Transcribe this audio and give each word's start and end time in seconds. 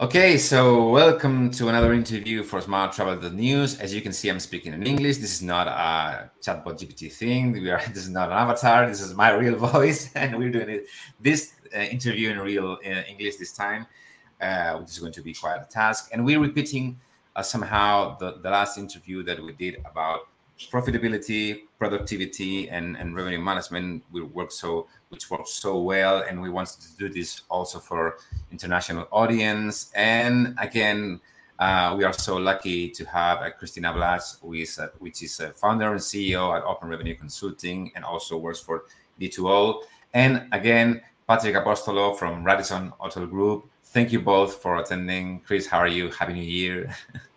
Okay, 0.00 0.38
so 0.38 0.90
welcome 0.90 1.50
to 1.50 1.70
another 1.70 1.92
interview 1.92 2.44
for 2.44 2.60
Smart 2.60 2.92
Travel 2.92 3.32
News. 3.32 3.80
As 3.80 3.92
you 3.92 4.00
can 4.00 4.12
see, 4.12 4.28
I'm 4.28 4.38
speaking 4.38 4.72
in 4.72 4.86
English. 4.86 5.16
This 5.16 5.32
is 5.32 5.42
not 5.42 5.66
a 5.66 6.30
chatbot 6.40 6.78
GPT 6.78 7.12
thing. 7.12 7.50
We 7.50 7.68
are, 7.68 7.82
this 7.88 8.04
is 8.04 8.08
not 8.08 8.28
an 8.30 8.38
avatar. 8.38 8.86
This 8.86 9.00
is 9.00 9.12
my 9.14 9.32
real 9.32 9.56
voice, 9.72 10.12
and 10.14 10.38
we're 10.38 10.52
doing 10.52 10.68
it 10.68 10.86
this 11.18 11.54
uh, 11.74 11.80
interview 11.80 12.30
in 12.30 12.38
real 12.38 12.78
uh, 12.86 13.02
English 13.08 13.38
this 13.38 13.52
time, 13.52 13.88
uh, 14.40 14.78
which 14.78 14.90
is 14.90 15.00
going 15.00 15.10
to 15.14 15.20
be 15.20 15.34
quite 15.34 15.56
a 15.56 15.66
task. 15.68 16.10
And 16.12 16.24
we're 16.24 16.38
repeating 16.38 17.00
uh, 17.34 17.42
somehow 17.42 18.16
the, 18.18 18.38
the 18.40 18.50
last 18.50 18.78
interview 18.78 19.24
that 19.24 19.42
we 19.42 19.52
did 19.54 19.78
about 19.84 20.28
profitability, 20.66 21.62
productivity, 21.78 22.68
and, 22.68 22.96
and 22.96 23.14
revenue 23.14 23.38
management. 23.38 24.04
We 24.10 24.22
work 24.22 24.50
so 24.52 24.88
which 25.08 25.30
works 25.30 25.52
so 25.52 25.80
well, 25.80 26.24
and 26.28 26.40
we 26.40 26.50
wanted 26.50 26.80
to 26.80 26.96
do 26.98 27.08
this 27.08 27.42
also 27.48 27.78
for 27.78 28.18
international 28.50 29.08
audience. 29.10 29.90
And 29.94 30.54
again, 30.60 31.20
uh, 31.58 31.94
we 31.96 32.04
are 32.04 32.12
so 32.12 32.36
lucky 32.36 32.88
to 32.90 33.04
have 33.06 33.38
uh, 33.38 33.50
Cristina 33.50 33.92
Blaj, 33.92 34.40
who 34.40 34.54
is, 34.54 34.78
uh, 34.78 34.88
which 34.98 35.22
is 35.22 35.40
a 35.40 35.50
founder 35.52 35.90
and 35.90 36.00
CEO 36.00 36.56
at 36.56 36.62
Open 36.64 36.88
Revenue 36.88 37.16
Consulting, 37.16 37.90
and 37.94 38.04
also 38.04 38.36
works 38.36 38.60
for 38.60 38.84
D2O. 39.20 39.82
And 40.14 40.46
again, 40.52 41.00
Patrick 41.26 41.54
Apostolo 41.54 42.14
from 42.14 42.44
Radisson 42.44 42.92
Hotel 42.98 43.26
Group. 43.26 43.68
Thank 43.84 44.12
you 44.12 44.20
both 44.20 44.62
for 44.62 44.76
attending. 44.76 45.40
Chris, 45.40 45.66
how 45.66 45.78
are 45.78 45.88
you? 45.88 46.10
Happy 46.10 46.34
New 46.34 46.42
Year. 46.42 46.94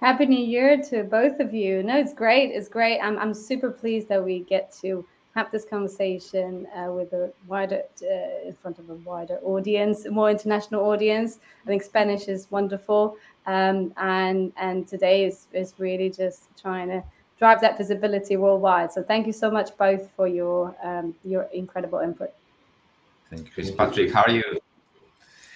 Happy 0.00 0.24
New 0.24 0.42
Year 0.42 0.82
to 0.84 1.04
both 1.04 1.40
of 1.40 1.52
you. 1.52 1.82
No, 1.82 1.98
it's 1.98 2.14
great. 2.14 2.52
It's 2.52 2.70
great. 2.70 3.00
I'm, 3.00 3.18
I'm 3.18 3.34
super 3.34 3.70
pleased 3.70 4.08
that 4.08 4.24
we 4.24 4.40
get 4.40 4.72
to 4.80 5.04
have 5.34 5.52
this 5.52 5.66
conversation 5.66 6.66
uh, 6.74 6.90
with 6.90 7.12
a 7.12 7.30
wider 7.46 7.82
uh, 8.02 8.48
in 8.48 8.56
front 8.62 8.78
of 8.78 8.88
a 8.88 8.94
wider 8.94 9.38
audience, 9.42 10.06
a 10.06 10.10
more 10.10 10.30
international 10.30 10.86
audience. 10.86 11.38
I 11.64 11.66
think 11.66 11.82
Spanish 11.82 12.28
is 12.28 12.50
wonderful, 12.50 13.16
um, 13.46 13.92
and 13.98 14.54
and 14.56 14.88
today 14.88 15.26
is 15.26 15.48
is 15.52 15.74
really 15.76 16.08
just 16.08 16.44
trying 16.58 16.88
to 16.88 17.04
drive 17.38 17.60
that 17.60 17.76
visibility 17.76 18.38
worldwide. 18.38 18.92
So 18.92 19.02
thank 19.02 19.26
you 19.26 19.34
so 19.34 19.50
much 19.50 19.76
both 19.76 20.10
for 20.16 20.26
your 20.26 20.74
um, 20.82 21.14
your 21.24 21.42
incredible 21.52 21.98
input. 21.98 22.32
Thank 23.28 23.46
you, 23.46 23.52
Chris. 23.52 23.70
Patrick, 23.70 24.12
how 24.12 24.22
are 24.22 24.30
you? 24.30 24.60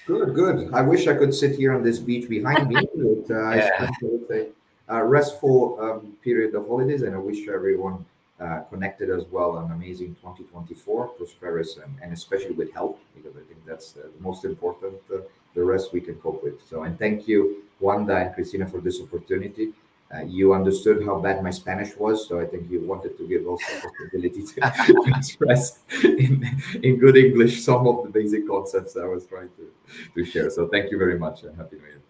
Good, 0.06 0.34
good. 0.34 0.74
I 0.74 0.82
wish 0.82 1.06
I 1.06 1.14
could 1.14 1.34
sit 1.34 1.56
here 1.56 1.72
on 1.72 1.82
this 1.82 1.98
beach 1.98 2.28
behind 2.28 2.68
me, 2.68 2.74
but 2.94 3.34
uh, 3.34 3.50
yeah. 3.54 3.70
I 3.80 3.90
spent 3.92 4.48
a 4.88 5.04
restful 5.04 5.78
um, 5.80 6.12
period 6.22 6.54
of 6.54 6.66
holidays, 6.66 7.02
and 7.02 7.14
I 7.14 7.18
wish 7.18 7.48
everyone 7.48 8.04
uh, 8.40 8.60
connected 8.70 9.10
as 9.10 9.24
well 9.30 9.58
an 9.58 9.70
amazing 9.70 10.14
2024 10.16 11.08
prosperous 11.08 11.76
and, 11.76 11.94
and 12.02 12.12
especially 12.12 12.50
with 12.50 12.72
health 12.72 12.98
because 13.14 13.36
i 13.36 13.44
think 13.46 13.64
that's 13.64 13.96
uh, 13.96 14.00
the 14.02 14.22
most 14.22 14.44
important 14.44 14.94
uh, 15.14 15.18
the 15.54 15.62
rest 15.62 15.92
we 15.92 16.00
can 16.00 16.16
cope 16.16 16.42
with 16.42 16.60
so 16.68 16.82
and 16.82 16.98
thank 16.98 17.28
you 17.28 17.62
Juanda 17.80 18.26
and 18.26 18.34
cristina 18.34 18.66
for 18.66 18.80
this 18.80 19.00
opportunity 19.00 19.72
uh, 20.12 20.20
you 20.22 20.52
understood 20.52 21.04
how 21.04 21.18
bad 21.18 21.42
my 21.42 21.50
spanish 21.50 21.96
was 21.96 22.28
so 22.28 22.40
i 22.40 22.44
think 22.44 22.70
you 22.70 22.80
wanted 22.80 23.16
to 23.16 23.26
give 23.28 23.46
also 23.46 23.64
possibility 23.80 24.42
to, 24.42 24.60
to 24.86 25.04
express 25.16 25.80
in, 26.02 26.44
in 26.82 26.98
good 26.98 27.16
english 27.16 27.62
some 27.62 27.86
of 27.86 28.04
the 28.04 28.10
basic 28.10 28.46
concepts 28.48 28.96
i 28.96 29.04
was 29.04 29.26
trying 29.26 29.48
to, 29.56 29.70
to 30.14 30.24
share 30.24 30.50
so 30.50 30.68
thank 30.68 30.90
you 30.90 30.98
very 30.98 31.18
much 31.18 31.42
and 31.42 31.56
happy 31.56 31.76
new 31.76 31.86
year 31.86 32.00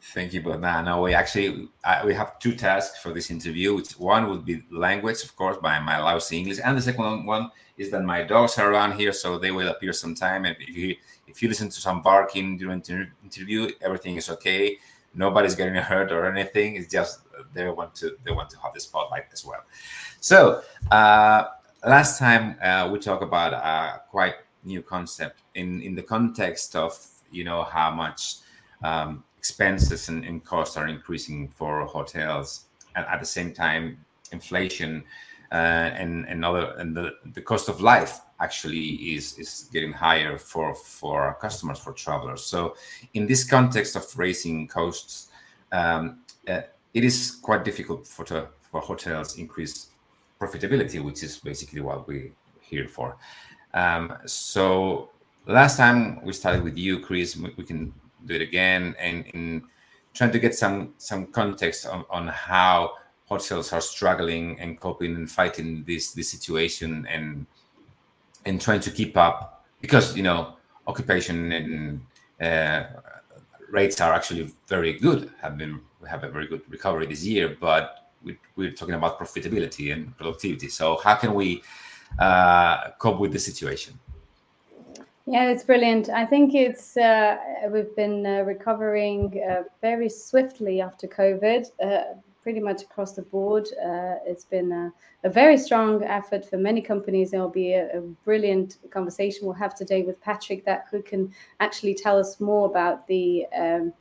Thank 0.00 0.32
you, 0.32 0.40
but 0.40 0.60
now 0.60 0.80
no, 0.80 1.02
we 1.02 1.12
actually 1.12 1.68
uh, 1.84 2.02
we 2.06 2.14
have 2.14 2.38
two 2.38 2.54
tasks 2.54 2.98
for 2.98 3.12
this 3.12 3.30
interview. 3.30 3.74
Which 3.74 3.92
one 3.92 4.30
would 4.30 4.44
be 4.44 4.62
language, 4.70 5.22
of 5.22 5.36
course, 5.36 5.58
by 5.58 5.78
my 5.80 5.98
lousy 5.98 6.38
English, 6.38 6.60
and 6.64 6.78
the 6.78 6.80
second 6.80 7.26
one 7.26 7.50
is 7.76 7.90
that 7.90 8.04
my 8.04 8.22
dogs 8.22 8.56
are 8.58 8.72
around 8.72 8.92
here, 8.92 9.12
so 9.12 9.38
they 9.38 9.50
will 9.50 9.68
appear 9.68 9.92
sometime. 9.92 10.46
And 10.46 10.56
if 10.60 10.76
you 10.76 10.96
if 11.26 11.42
you 11.42 11.48
listen 11.48 11.68
to 11.68 11.80
some 11.80 12.00
barking 12.00 12.56
during 12.56 12.80
the 12.80 13.08
interview, 13.22 13.70
everything 13.82 14.16
is 14.16 14.30
okay. 14.30 14.78
Nobody's 15.18 15.56
getting 15.56 15.74
hurt 15.74 16.12
or 16.12 16.24
anything. 16.26 16.76
It's 16.76 16.90
just 16.90 17.22
they 17.52 17.68
want 17.68 17.94
to 17.96 18.16
they 18.24 18.30
want 18.30 18.48
to 18.50 18.58
have 18.60 18.72
the 18.72 18.80
spotlight 18.80 19.24
as 19.32 19.44
well. 19.44 19.64
So 20.20 20.62
uh, 20.92 21.44
last 21.84 22.18
time 22.18 22.56
uh, 22.62 22.88
we 22.90 23.00
talked 23.00 23.24
about 23.24 23.52
a 23.52 24.00
quite 24.08 24.36
new 24.64 24.80
concept 24.80 25.42
in 25.54 25.82
in 25.82 25.94
the 25.96 26.02
context 26.02 26.76
of 26.76 26.96
you 27.32 27.42
know 27.42 27.64
how 27.64 27.90
much 27.90 28.36
um, 28.84 29.24
expenses 29.36 30.08
and, 30.08 30.24
and 30.24 30.44
costs 30.44 30.76
are 30.76 30.86
increasing 30.86 31.48
for 31.48 31.84
hotels, 31.84 32.66
and 32.94 33.04
at 33.06 33.18
the 33.18 33.26
same 33.26 33.52
time, 33.52 34.04
inflation 34.30 35.02
and 35.56 36.26
and 36.28 36.44
other 36.44 36.74
and 36.78 36.96
the, 36.96 37.14
the 37.32 37.40
cost 37.40 37.68
of 37.68 37.80
life 37.80 38.20
actually 38.40 39.14
is 39.14 39.38
is 39.38 39.68
getting 39.72 39.92
higher 39.92 40.38
for 40.38 40.74
for 40.74 41.22
our 41.22 41.34
customers 41.34 41.78
for 41.78 41.92
travelers. 41.92 42.44
So 42.44 42.76
in 43.14 43.26
this 43.26 43.44
context 43.44 43.96
of 43.96 44.04
raising 44.18 44.68
costs, 44.68 45.28
um, 45.72 46.20
uh, 46.48 46.62
it 46.94 47.04
is 47.04 47.38
quite 47.42 47.64
difficult 47.64 48.06
for 48.06 48.24
to, 48.26 48.48
for 48.70 48.80
hotels 48.80 49.38
increase 49.38 49.88
profitability, 50.40 51.02
which 51.02 51.22
is 51.22 51.38
basically 51.38 51.80
what 51.80 52.06
we're 52.06 52.30
here 52.60 52.88
for. 52.88 53.16
Um, 53.74 54.14
so 54.26 55.10
last 55.46 55.76
time 55.76 56.24
we 56.24 56.32
started 56.32 56.62
with 56.62 56.76
you, 56.76 57.00
Chris. 57.00 57.36
We 57.36 57.64
can 57.64 57.92
do 58.26 58.34
it 58.34 58.42
again 58.42 58.94
and 58.98 59.26
in 59.28 59.62
trying 60.12 60.32
to 60.32 60.38
get 60.38 60.54
some 60.54 60.94
some 60.98 61.26
context 61.26 61.86
on, 61.86 62.04
on 62.10 62.28
how 62.28 62.92
hotels 63.28 63.72
are 63.72 63.80
struggling 63.80 64.58
and 64.60 64.80
coping 64.80 65.14
and 65.14 65.30
fighting 65.30 65.84
this 65.86 66.12
this 66.12 66.30
situation 66.30 67.06
and 67.10 67.46
and 68.44 68.60
trying 68.60 68.80
to 68.80 68.90
keep 68.90 69.16
up 69.16 69.64
because 69.80 70.16
you 70.16 70.22
know 70.22 70.54
occupation 70.86 71.52
and 71.52 72.00
uh, 72.40 72.84
rates 73.70 74.00
are 74.00 74.12
actually 74.14 74.50
very 74.66 74.94
good 74.98 75.30
have 75.40 75.58
been 75.58 75.80
we 76.00 76.08
have 76.08 76.24
a 76.24 76.28
very 76.28 76.46
good 76.46 76.62
recovery 76.70 77.06
this 77.06 77.24
year 77.24 77.56
but 77.60 78.10
we, 78.22 78.38
we're 78.56 78.72
talking 78.72 78.94
about 78.94 79.18
profitability 79.18 79.92
and 79.92 80.16
productivity 80.16 80.68
so 80.68 80.96
how 81.04 81.14
can 81.14 81.34
we 81.34 81.62
uh, 82.18 82.90
cope 82.98 83.20
with 83.20 83.32
the 83.32 83.38
situation 83.38 83.98
yeah, 85.30 85.50
it's 85.50 85.62
brilliant. 85.62 86.08
I 86.08 86.24
think 86.24 86.54
it's 86.54 86.96
uh, 86.96 87.36
we've 87.70 87.94
been 87.94 88.24
uh, 88.24 88.44
recovering 88.44 89.38
uh, 89.46 89.64
very 89.82 90.08
swiftly 90.08 90.80
after 90.80 91.06
COVID, 91.06 91.66
uh, 91.84 92.14
pretty 92.48 92.60
much 92.60 92.80
across 92.80 93.12
the 93.12 93.20
board. 93.20 93.68
Uh, 93.74 94.14
it's 94.24 94.46
been 94.46 94.72
a, 94.72 94.90
a, 95.22 95.28
very 95.28 95.58
strong 95.58 96.02
effort 96.04 96.48
for 96.48 96.56
many 96.56 96.80
companies. 96.80 97.32
Will 97.32 97.50
be 97.50 97.74
a, 97.74 97.98
a, 97.98 98.00
brilliant 98.24 98.78
conversation 98.90 99.44
we'll 99.44 99.52
have 99.52 99.74
today 99.74 100.00
with 100.00 100.18
Patrick 100.22 100.64
that 100.64 100.86
who 100.90 101.02
can 101.02 101.30
actually 101.60 101.94
tell 101.94 102.18
us 102.18 102.40
more 102.40 102.64
about 102.64 103.06
the 103.06 103.44
um, 103.54 103.92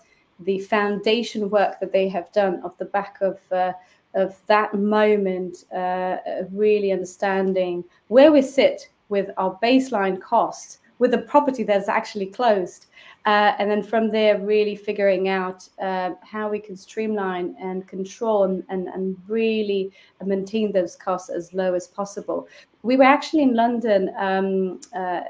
the 0.46 0.60
foundation 0.60 1.50
work 1.50 1.78
that 1.82 1.92
they 1.92 2.08
have 2.08 2.32
done 2.32 2.62
off 2.64 2.78
the 2.78 2.86
back 2.86 3.18
of 3.20 3.38
uh, 3.52 3.74
of 4.14 4.40
that 4.48 4.74
moment, 4.74 5.66
of 5.74 6.48
really 6.54 6.94
understanding 6.94 7.84
where 8.08 8.32
we 8.32 8.42
sit 8.42 8.90
with 9.10 9.30
our 9.36 9.60
baseline 9.62 10.22
cost 10.22 10.78
with 11.00 11.14
a 11.14 11.18
property 11.18 11.64
that's 11.64 11.90
actually 11.90 12.26
closed. 12.26 12.88
Uh, 13.26 13.54
and 13.60 13.70
then 13.70 13.84
from 13.84 14.10
there, 14.10 14.40
really 14.40 14.76
figuring 14.76 15.28
out 15.28 15.68
uh, 15.82 16.12
how 16.24 16.50
we 16.50 16.60
can 16.60 16.76
streamline 16.76 17.56
and 17.60 17.88
control 17.88 18.44
and, 18.44 18.64
and, 18.70 18.88
and, 18.88 19.18
really 19.28 19.92
maintain 20.24 20.72
those 20.72 20.96
costs 20.96 21.30
as 21.30 21.54
low 21.54 21.74
as 21.74 21.88
possible. 21.88 22.48
We 22.84 22.96
were 22.96 23.04
actually 23.04 23.44
in 23.44 23.54
London 23.54 24.12
um, 24.18 24.80
uh, 24.96 25.22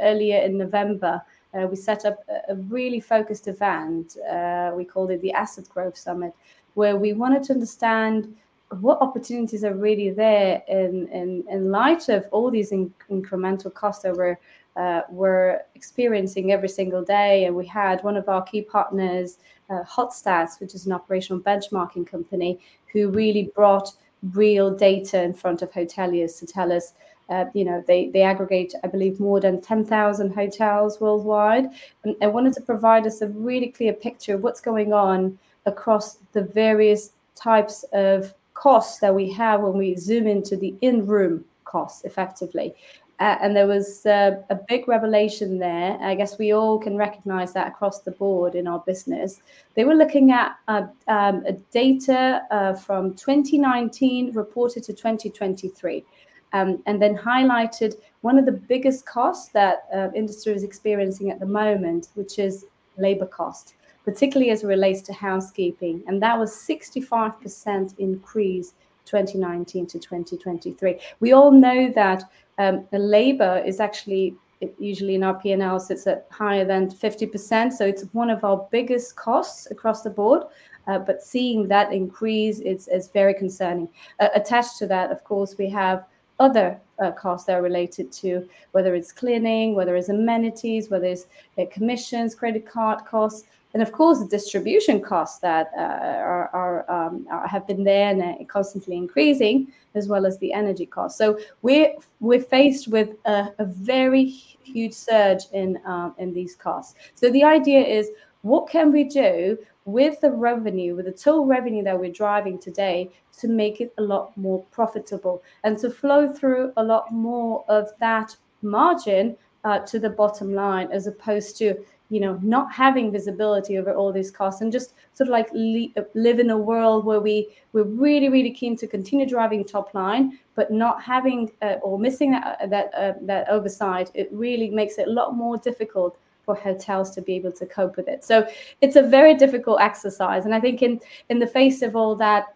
earlier 0.00 0.40
in 0.40 0.58
November. 0.58 1.22
Uh, 1.54 1.68
we 1.68 1.76
set 1.76 2.04
up 2.04 2.18
a, 2.48 2.56
really 2.56 2.98
focused 2.98 3.46
event. 3.46 4.16
Uh, 4.28 4.72
we 4.74 4.84
called 4.84 5.12
it 5.12 5.20
the 5.22 5.32
Asset 5.32 5.68
Growth 5.68 5.96
Summit, 5.96 6.34
where 6.74 6.96
we 6.96 7.12
wanted 7.12 7.44
to 7.44 7.52
understand 7.52 8.34
what 8.80 9.00
opportunities 9.00 9.64
are 9.64 9.74
really 9.74 10.10
there 10.10 10.62
in, 10.68 11.08
in, 11.08 11.44
in 11.50 11.70
light 11.70 12.08
of 12.08 12.26
all 12.30 12.50
these 12.50 12.72
in, 12.72 12.92
incremental 13.10 13.72
costs 13.72 14.02
that 14.02 14.14
we're, 14.14 14.38
uh, 14.76 15.02
we're 15.10 15.60
experiencing 15.74 16.52
every 16.52 16.68
single 16.68 17.04
day. 17.04 17.44
And 17.44 17.54
we 17.54 17.66
had 17.66 18.02
one 18.02 18.16
of 18.16 18.28
our 18.28 18.42
key 18.42 18.62
partners, 18.62 19.38
uh, 19.70 19.82
Hotstats, 19.84 20.60
which 20.60 20.74
is 20.74 20.86
an 20.86 20.92
operational 20.92 21.42
benchmarking 21.42 22.06
company, 22.06 22.60
who 22.92 23.10
really 23.10 23.50
brought 23.54 23.92
real 24.32 24.74
data 24.74 25.22
in 25.22 25.34
front 25.34 25.62
of 25.62 25.70
hoteliers 25.72 26.38
to 26.38 26.46
tell 26.46 26.72
us 26.72 26.94
uh, 27.30 27.46
you 27.54 27.64
know, 27.64 27.82
they, 27.86 28.08
they 28.08 28.22
aggregate, 28.22 28.74
I 28.82 28.88
believe, 28.88 29.18
more 29.18 29.40
than 29.40 29.60
10,000 29.60 30.34
hotels 30.34 31.00
worldwide. 31.00 31.70
And 32.04 32.14
I 32.20 32.26
wanted 32.26 32.52
to 32.54 32.60
provide 32.60 33.06
us 33.06 33.22
a 33.22 33.28
really 33.28 33.68
clear 33.68 33.92
picture 33.92 34.34
of 34.34 34.42
what's 34.42 34.60
going 34.60 34.92
on 34.92 35.38
across 35.64 36.18
the 36.32 36.42
various 36.42 37.12
types 37.34 37.84
of 37.92 38.34
costs 38.54 39.00
that 39.00 39.14
we 39.14 39.30
have 39.32 39.60
when 39.60 39.76
we 39.76 39.96
zoom 39.96 40.26
into 40.26 40.56
the 40.56 40.74
in-room 40.80 41.44
costs 41.64 42.04
effectively. 42.04 42.74
Uh, 43.20 43.36
and 43.40 43.54
there 43.54 43.68
was 43.68 44.04
uh, 44.06 44.42
a 44.50 44.56
big 44.68 44.88
revelation 44.88 45.58
there. 45.58 45.96
I 46.00 46.16
guess 46.16 46.36
we 46.36 46.52
all 46.52 46.78
can 46.78 46.96
recognize 46.96 47.52
that 47.52 47.68
across 47.68 48.00
the 48.00 48.10
board 48.10 48.56
in 48.56 48.66
our 48.66 48.80
business. 48.80 49.40
They 49.74 49.84
were 49.84 49.94
looking 49.94 50.32
at 50.32 50.56
uh, 50.66 50.86
um, 51.06 51.44
data 51.70 52.42
uh, 52.50 52.74
from 52.74 53.14
2019 53.14 54.32
reported 54.32 54.82
to 54.84 54.92
2023, 54.92 56.04
um, 56.52 56.82
and 56.86 57.00
then 57.00 57.16
highlighted 57.16 57.94
one 58.22 58.36
of 58.36 58.46
the 58.46 58.52
biggest 58.52 59.06
costs 59.06 59.48
that 59.50 59.84
uh, 59.94 60.08
industry 60.14 60.52
is 60.52 60.64
experiencing 60.64 61.30
at 61.30 61.38
the 61.38 61.46
moment, 61.46 62.08
which 62.14 62.40
is 62.40 62.66
labor 62.98 63.26
cost, 63.26 63.74
particularly 64.04 64.50
as 64.50 64.62
it 64.62 64.66
relates 64.66 65.02
to 65.02 65.12
housekeeping. 65.12 66.02
And 66.06 66.22
that 66.22 66.38
was 66.38 66.52
65% 66.52 67.98
increase 67.98 68.74
2019 69.04 69.86
to 69.86 69.98
2023. 69.98 70.98
We 71.20 71.32
all 71.32 71.50
know 71.50 71.90
that 71.94 72.24
um, 72.58 72.86
the 72.90 72.98
labor 72.98 73.62
is 73.66 73.80
actually 73.80 74.36
usually 74.78 75.14
in 75.14 75.22
our 75.22 75.34
P&L 75.34 75.80
sits 75.80 76.06
at 76.06 76.26
higher 76.30 76.64
than 76.64 76.90
50%. 76.90 77.72
So 77.72 77.84
it's 77.84 78.04
one 78.12 78.30
of 78.30 78.44
our 78.44 78.66
biggest 78.70 79.16
costs 79.16 79.70
across 79.70 80.02
the 80.02 80.10
board. 80.10 80.44
Uh, 80.86 80.98
but 80.98 81.22
seeing 81.22 81.66
that 81.68 81.92
increase 81.92 82.60
is, 82.60 82.88
is 82.88 83.08
very 83.08 83.34
concerning. 83.34 83.88
Uh, 84.20 84.28
attached 84.34 84.78
to 84.78 84.86
that, 84.86 85.10
of 85.10 85.24
course, 85.24 85.56
we 85.58 85.68
have 85.70 86.04
other 86.40 86.78
uh, 86.98 87.10
costs 87.12 87.46
that 87.46 87.56
are 87.56 87.62
related 87.62 88.12
to 88.12 88.46
whether 88.72 88.94
it's 88.94 89.12
cleaning, 89.12 89.74
whether 89.74 89.96
it's 89.96 90.08
amenities, 90.08 90.90
whether 90.90 91.06
it's 91.06 91.26
uh, 91.58 91.64
commissions, 91.72 92.34
credit 92.34 92.68
card 92.68 93.04
costs, 93.04 93.46
and 93.74 93.82
of 93.82 93.92
course 93.92 94.20
the 94.20 94.28
distribution 94.28 95.00
costs 95.00 95.40
that 95.40 95.70
uh, 95.76 95.80
are, 95.80 96.48
are, 96.54 96.90
um, 96.90 97.26
are, 97.30 97.46
have 97.46 97.66
been 97.66 97.84
there 97.84 98.08
and 98.08 98.48
constantly 98.48 98.96
increasing, 98.96 99.70
as 99.94 100.08
well 100.08 100.24
as 100.24 100.38
the 100.38 100.52
energy 100.52 100.86
costs. 100.86 101.18
So 101.18 101.38
we're 101.62 101.92
we're 102.20 102.40
faced 102.40 102.88
with 102.88 103.10
a, 103.26 103.48
a 103.58 103.66
very 103.66 104.24
huge 104.24 104.94
surge 104.94 105.42
in 105.52 105.78
um, 105.84 106.14
in 106.18 106.32
these 106.32 106.54
costs. 106.54 106.94
So 107.14 107.30
the 107.30 107.44
idea 107.44 107.80
is, 107.80 108.10
what 108.42 108.70
can 108.70 108.92
we 108.92 109.04
do 109.04 109.58
with 109.86 110.20
the 110.20 110.30
revenue, 110.30 110.96
with 110.96 111.06
the 111.06 111.12
total 111.12 111.44
revenue 111.44 111.84
that 111.84 111.98
we're 111.98 112.12
driving 112.12 112.58
today, 112.58 113.10
to 113.40 113.48
make 113.48 113.80
it 113.80 113.92
a 113.98 114.02
lot 114.02 114.34
more 114.36 114.62
profitable 114.70 115.42
and 115.64 115.76
to 115.78 115.90
flow 115.90 116.32
through 116.32 116.72
a 116.76 116.82
lot 116.82 117.12
more 117.12 117.64
of 117.68 117.90
that 118.00 118.34
margin 118.62 119.36
uh, 119.64 119.78
to 119.80 119.98
the 119.98 120.10
bottom 120.10 120.54
line, 120.54 120.88
as 120.92 121.06
opposed 121.06 121.56
to 121.58 121.74
you 122.14 122.20
know 122.20 122.38
not 122.42 122.72
having 122.72 123.10
visibility 123.18 123.76
over 123.78 123.92
all 123.92 124.12
these 124.12 124.30
costs 124.30 124.60
and 124.60 124.70
just 124.70 124.94
sort 125.14 125.28
of 125.28 125.32
like 125.32 125.48
li- 125.52 125.92
live 126.14 126.38
in 126.38 126.50
a 126.50 126.58
world 126.70 127.04
where 127.04 127.20
we 127.28 127.36
we're 127.72 127.92
really 128.06 128.28
really 128.28 128.52
keen 128.52 128.76
to 128.76 128.86
continue 128.86 129.26
driving 129.26 129.64
top 129.64 129.92
line 129.94 130.38
but 130.54 130.70
not 130.70 131.02
having 131.02 131.50
uh, 131.62 131.76
or 131.86 131.98
missing 131.98 132.30
that 132.30 132.70
that 132.70 132.94
uh, 132.94 133.14
that 133.22 133.48
oversight 133.48 134.10
it 134.14 134.28
really 134.32 134.70
makes 134.70 134.98
it 134.98 135.08
a 135.08 135.10
lot 135.10 135.34
more 135.34 135.56
difficult 135.58 136.16
for 136.44 136.54
hotels 136.54 137.10
to 137.10 137.22
be 137.22 137.34
able 137.34 137.52
to 137.52 137.66
cope 137.66 137.96
with 137.96 138.06
it. 138.06 138.22
So 138.22 138.46
it's 138.80 138.96
a 138.96 139.02
very 139.02 139.34
difficult 139.34 139.80
exercise. 139.80 140.44
And 140.44 140.54
I 140.54 140.60
think 140.60 140.82
in 140.82 141.00
in 141.30 141.38
the 141.38 141.46
face 141.46 141.80
of 141.82 141.96
all 141.96 142.14
that, 142.16 142.54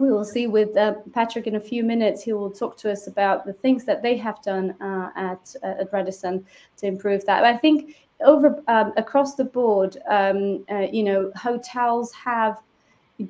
we 0.00 0.10
will 0.10 0.24
see 0.24 0.46
with 0.46 0.76
uh, 0.76 0.94
Patrick 1.12 1.46
in 1.46 1.56
a 1.56 1.60
few 1.60 1.84
minutes. 1.84 2.22
He 2.22 2.32
will 2.32 2.50
talk 2.50 2.76
to 2.78 2.90
us 2.90 3.06
about 3.06 3.44
the 3.44 3.52
things 3.52 3.84
that 3.84 4.02
they 4.02 4.16
have 4.16 4.42
done 4.42 4.74
uh, 4.80 5.10
at 5.14 5.54
uh, 5.62 5.80
at 5.80 5.92
Radisson 5.92 6.46
to 6.78 6.86
improve 6.86 7.24
that. 7.26 7.42
But 7.42 7.54
I 7.54 7.58
think 7.58 7.96
over 8.24 8.62
um, 8.68 8.92
across 8.96 9.34
the 9.34 9.44
board, 9.44 9.96
um, 10.08 10.64
uh, 10.70 10.86
you 10.92 11.02
know, 11.02 11.32
hotels 11.36 12.12
have 12.12 12.60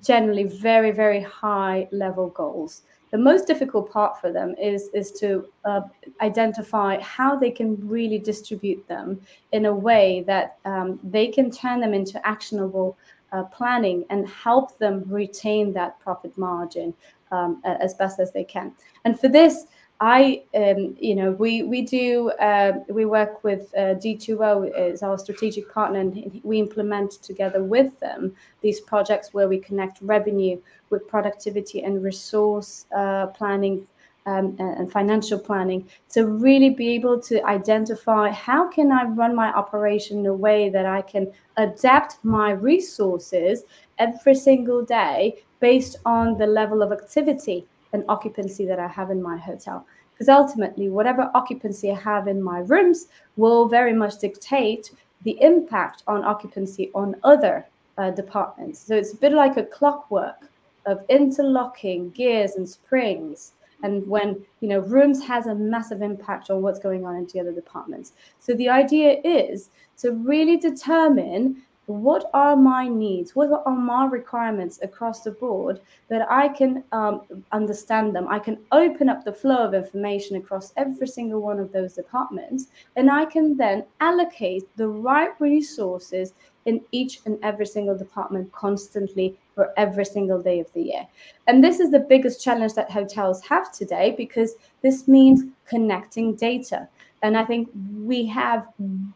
generally 0.00 0.44
very 0.44 0.90
very 0.90 1.20
high 1.20 1.86
level 1.92 2.28
goals 2.28 2.82
the 3.12 3.18
most 3.18 3.46
difficult 3.46 3.92
part 3.92 4.20
for 4.20 4.32
them 4.32 4.54
is 4.60 4.88
is 4.94 5.12
to 5.12 5.46
uh, 5.64 5.82
identify 6.20 6.98
how 7.00 7.36
they 7.36 7.50
can 7.50 7.76
really 7.86 8.18
distribute 8.18 8.86
them 8.88 9.20
in 9.52 9.66
a 9.66 9.74
way 9.74 10.24
that 10.26 10.56
um, 10.64 10.98
they 11.04 11.28
can 11.28 11.50
turn 11.50 11.78
them 11.78 11.94
into 11.94 12.26
actionable 12.26 12.96
uh, 13.32 13.44
planning 13.44 14.04
and 14.10 14.26
help 14.28 14.78
them 14.78 15.04
retain 15.06 15.72
that 15.74 16.00
profit 16.00 16.36
margin 16.36 16.92
um, 17.30 17.62
as 17.64 17.94
best 17.94 18.18
as 18.18 18.32
they 18.32 18.44
can. 18.44 18.72
And 19.04 19.18
for 19.18 19.28
this, 19.28 19.66
I, 20.02 20.42
um, 20.56 20.96
you 20.98 21.14
know, 21.14 21.30
we 21.30 21.62
we 21.62 21.82
do 21.82 22.30
uh, 22.40 22.72
we 22.88 23.04
work 23.04 23.44
with 23.44 23.72
uh, 23.76 23.94
D2O 24.02 24.72
as 24.74 25.00
our 25.00 25.16
strategic 25.16 25.72
partner, 25.72 26.00
and 26.00 26.40
we 26.42 26.58
implement 26.58 27.12
together 27.22 27.62
with 27.62 28.00
them 28.00 28.34
these 28.62 28.80
projects 28.80 29.32
where 29.32 29.48
we 29.48 29.58
connect 29.58 30.02
revenue 30.02 30.60
with 30.90 31.06
productivity 31.06 31.84
and 31.84 32.02
resource 32.02 32.86
uh, 32.96 33.26
planning 33.28 33.86
um, 34.26 34.56
and 34.58 34.90
financial 34.90 35.38
planning. 35.38 35.88
To 36.14 36.26
really 36.26 36.70
be 36.70 36.88
able 36.96 37.20
to 37.20 37.40
identify 37.44 38.30
how 38.30 38.68
can 38.68 38.90
I 38.90 39.04
run 39.04 39.36
my 39.36 39.52
operation 39.52 40.18
in 40.18 40.26
a 40.26 40.34
way 40.34 40.68
that 40.70 40.84
I 40.84 41.02
can 41.02 41.32
adapt 41.56 42.16
my 42.24 42.50
resources 42.50 43.62
every 43.98 44.34
single 44.34 44.84
day 44.84 45.44
based 45.60 45.98
on 46.04 46.38
the 46.38 46.46
level 46.48 46.82
of 46.82 46.90
activity 46.90 47.68
and 47.92 48.04
occupancy 48.08 48.66
that 48.66 48.78
I 48.78 48.88
have 48.88 49.10
in 49.10 49.22
my 49.22 49.36
hotel. 49.36 49.86
Because 50.12 50.28
ultimately, 50.28 50.88
whatever 50.88 51.30
occupancy 51.34 51.90
I 51.90 51.98
have 51.98 52.28
in 52.28 52.42
my 52.42 52.60
rooms 52.60 53.08
will 53.36 53.68
very 53.68 53.92
much 53.92 54.18
dictate 54.18 54.92
the 55.24 55.36
impact 55.40 56.02
on 56.06 56.24
occupancy 56.24 56.90
on 56.94 57.16
other 57.24 57.66
uh, 57.98 58.10
departments. 58.10 58.80
So 58.80 58.94
it's 58.96 59.12
a 59.12 59.16
bit 59.16 59.32
like 59.32 59.56
a 59.56 59.64
clockwork 59.64 60.48
of 60.86 61.04
interlocking 61.08 62.10
gears 62.10 62.56
and 62.56 62.68
springs. 62.68 63.52
And 63.82 64.06
when 64.06 64.44
you 64.60 64.68
know 64.68 64.78
rooms 64.80 65.24
has 65.24 65.46
a 65.46 65.54
massive 65.54 66.02
impact 66.02 66.50
on 66.50 66.62
what's 66.62 66.78
going 66.78 67.04
on 67.04 67.16
in 67.16 67.26
the 67.32 67.40
other 67.40 67.52
departments. 67.52 68.12
So 68.38 68.54
the 68.54 68.68
idea 68.68 69.20
is 69.24 69.70
to 69.98 70.12
really 70.12 70.56
determine 70.56 71.62
what 71.86 72.30
are 72.32 72.56
my 72.56 72.86
needs? 72.86 73.34
What 73.34 73.50
are 73.66 73.74
my 73.74 74.06
requirements 74.06 74.78
across 74.82 75.22
the 75.22 75.32
board 75.32 75.80
that 76.08 76.30
i 76.30 76.48
can 76.48 76.84
um, 76.92 77.22
understand 77.50 78.14
them? 78.14 78.28
I 78.28 78.38
can 78.38 78.58
open 78.70 79.08
up 79.08 79.24
the 79.24 79.32
flow 79.32 79.66
of 79.66 79.74
information 79.74 80.36
across 80.36 80.72
every 80.76 81.08
single 81.08 81.40
one 81.40 81.58
of 81.58 81.72
those 81.72 81.94
departments 81.94 82.68
and 82.96 83.10
i 83.10 83.24
can 83.24 83.56
then 83.56 83.84
allocate 84.00 84.64
the 84.76 84.88
right 84.88 85.32
resources 85.40 86.34
in 86.66 86.80
each 86.92 87.20
and 87.26 87.38
every 87.42 87.66
single 87.66 87.96
department 87.96 88.52
constantly 88.52 89.36
for 89.54 89.72
every 89.76 90.04
single 90.04 90.40
day 90.40 90.60
of 90.60 90.72
the 90.72 90.82
year. 90.82 91.06
And 91.46 91.62
this 91.62 91.80
is 91.80 91.90
the 91.90 92.00
biggest 92.00 92.42
challenge 92.42 92.74
that 92.74 92.90
hotels 92.90 93.42
have 93.42 93.72
today 93.72 94.14
because 94.16 94.54
this 94.80 95.08
means 95.08 95.44
connecting 95.66 96.34
data 96.34 96.88
and 97.22 97.36
I 97.36 97.44
think 97.44 97.68
we 98.04 98.26
have 98.26 98.66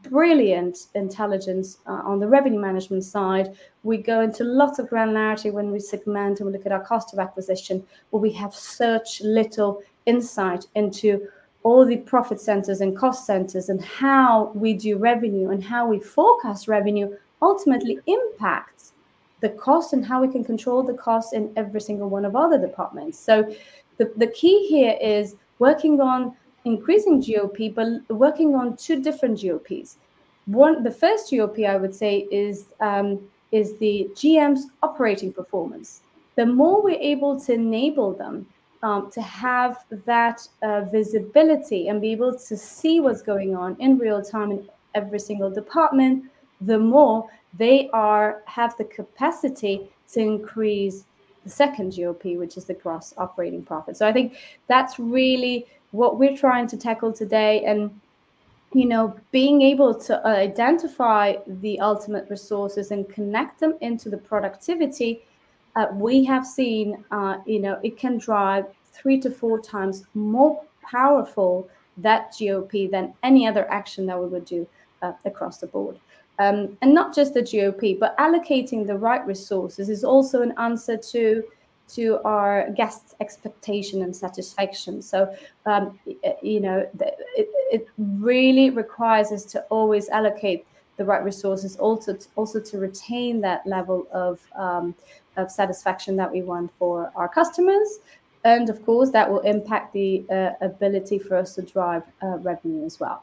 brilliant 0.03 0.79
intelligence 0.95 1.79
uh, 1.87 2.03
on 2.05 2.21
the 2.21 2.29
revenue 2.29 2.61
management 2.61 3.03
side. 3.05 3.57
We 3.83 3.99
go 3.99 4.21
into 4.21 4.45
lots 4.45 4.79
of 4.79 4.89
granularity 4.89 5.53
when 5.53 5.73
we 5.73 5.81
segment 5.81 6.39
and 6.39 6.47
we 6.47 6.53
look 6.53 6.67
at 6.67 6.73
our 6.73 6.85
cost 6.85 7.13
of 7.13 7.19
acquisition, 7.19 7.85
but 8.13 8.19
we 8.19 8.31
have 8.33 8.55
such 8.55 9.21
little 9.23 9.83
insight 10.07 10.67
into 10.77 11.27
all 11.65 11.85
the 11.85 11.97
profit 11.97 12.41
centers 12.41 12.81
and 12.81 12.97
cost 12.97 13.27
centers 13.27 13.69
and 13.71 13.85
how 13.85 14.53
we 14.55 14.73
do 14.73 14.97
revenue 14.97 15.51
and 15.51 15.65
how 15.65 15.85
we 15.85 15.99
forecast 15.99 16.69
revenue 16.69 17.13
ultimately 17.43 17.99
impacts 18.07 18.93
the 19.41 19.49
cost 19.49 19.93
and 19.93 20.07
how 20.07 20.23
we 20.23 20.29
can 20.29 20.45
control 20.45 20.85
the 20.85 20.95
cost 20.95 21.35
in 21.35 21.53
every 21.57 21.81
single 21.81 22.09
one 22.09 22.25
of 22.25 22.37
other 22.37 22.57
departments. 22.57 23.19
So 23.19 23.53
the, 23.97 24.13
the 24.17 24.29
key 24.29 24.69
here 24.69 24.97
is 25.01 25.35
working 25.59 26.01
on 26.01 26.37
increasing 26.67 27.23
GOP, 27.23 27.73
but 27.73 27.89
working 28.15 28.55
on 28.55 28.77
two 28.77 29.01
different 29.01 29.41
GOPs. 29.41 29.97
One, 30.47 30.83
the 30.83 30.91
first 30.91 31.31
GOP 31.31 31.69
I 31.69 31.77
would 31.77 31.95
say 31.95 32.27
is 32.31 32.67
um, 32.81 33.21
is 33.53 33.77
the 33.79 34.11
GM's 34.15 34.67
operating 34.83 35.33
performance. 35.33 36.03
The 36.35 36.45
more 36.45 36.83
we're 36.83 37.01
able 37.01 37.41
to 37.41 37.53
enable 37.53 38.13
them 38.13 38.47
um, 38.83 39.11
to 39.13 39.23
have 39.23 39.85
that 40.05 40.47
uh, 40.63 40.83
visibility 40.83 41.89
and 41.89 42.01
be 42.01 42.13
able 42.13 42.35
to 42.37 42.57
see 42.57 43.01
what's 43.01 43.23
going 43.23 43.57
on 43.57 43.77
in 43.79 43.97
real 43.99 44.23
time 44.23 44.51
in 44.51 44.69
every 44.95 45.19
single 45.19 45.51
department, 45.51 46.25
the 46.61 46.79
more 46.79 47.29
they 47.57 47.89
are 47.93 48.43
have 48.47 48.77
the 48.77 48.85
capacity 48.85 49.89
to 50.13 50.21
increase 50.21 51.05
the 51.45 51.51
second 51.51 51.93
GOP, 51.93 52.37
which 52.37 52.57
is 52.57 52.65
the 52.65 52.75
gross 52.75 53.15
operating 53.17 53.63
profit. 53.63 53.97
So 53.97 54.07
I 54.07 54.13
think 54.13 54.37
that's 54.67 54.99
really 54.99 55.67
what 55.97 56.19
we're 56.19 56.37
trying 56.37 56.67
to 56.67 56.77
tackle 56.77 57.13
today 57.13 57.65
and 57.65 58.01
you 58.73 58.87
know 58.87 59.15
being 59.31 59.63
able 59.63 59.95
to 59.95 60.25
identify 60.27 61.35
the 61.47 61.79
ultimate 61.81 62.29
resources 62.29 62.91
and 62.91 63.09
connect 63.09 63.61
them 63.61 63.75
into 63.81 64.09
the 64.09 64.19
productivity 64.19 65.23
uh, 65.77 65.87
we 65.95 66.25
have 66.25 66.47
seen 66.47 67.05
uh, 67.11 67.39
you 67.47 67.61
know 67.61 67.79
it 67.83 67.97
can 67.97 68.19
drive 68.19 68.67
three 68.93 69.21
to 69.21 69.31
four 69.31 69.61
times 69.61 70.05
more 70.15 70.63
powerful 70.83 71.69
that 71.99 72.33
gop 72.33 72.91
than 72.91 73.15
any 73.23 73.47
other 73.47 73.71
action 73.71 74.07
that 74.07 74.19
we 74.19 74.27
would 74.27 74.45
do 74.45 74.67
uh, 75.03 75.13
across 75.25 75.59
the 75.59 75.67
board. 75.67 75.99
Um, 76.39 76.77
and 76.83 76.93
not 76.93 77.15
just 77.15 77.33
the 77.33 77.41
gop 77.41 77.99
but 77.99 78.17
allocating 78.19 78.87
the 78.87 78.97
right 78.97 79.27
resources 79.27 79.89
is 79.89 80.05
also 80.05 80.43
an 80.43 80.53
answer 80.59 80.97
to 80.97 81.43
to 81.89 82.21
our 82.25 82.71
guests' 82.71 83.15
expectation 83.21 84.03
and 84.03 84.15
satisfaction. 84.15 85.01
So, 85.03 85.35
um, 85.67 85.99
you 86.43 86.61
know, 86.61 86.89
it, 87.01 87.49
it 87.73 87.89
really 87.99 88.71
requires 88.71 89.31
us 89.33 89.45
to 89.53 89.61
always 89.71 90.09
allocate 90.09 90.67
the 90.97 91.05
right 91.05 91.23
resources, 91.23 91.77
also 91.77 92.15
to, 92.15 92.27
also 92.37 92.61
to 92.61 92.79
retain 92.79 93.41
that 93.43 93.67
level 93.67 94.07
of 94.13 94.41
um, 94.57 94.95
of 95.37 95.51
satisfaction 95.51 96.17
that 96.17 96.33
we 96.33 96.43
want 96.43 96.71
for 96.79 97.13
our 97.15 97.29
customers, 97.29 97.99
and 98.45 98.71
of 98.71 98.85
course, 98.87 99.11
that 99.11 99.31
will 99.31 99.41
impact 99.41 99.93
the 99.93 100.25
uh, 100.31 100.51
ability 100.63 101.19
for 101.19 101.37
us 101.37 101.55
to 101.57 101.63
drive 101.63 102.03
uh, 102.23 102.39
revenue 102.39 102.87
as 102.87 102.99
well. 102.99 103.23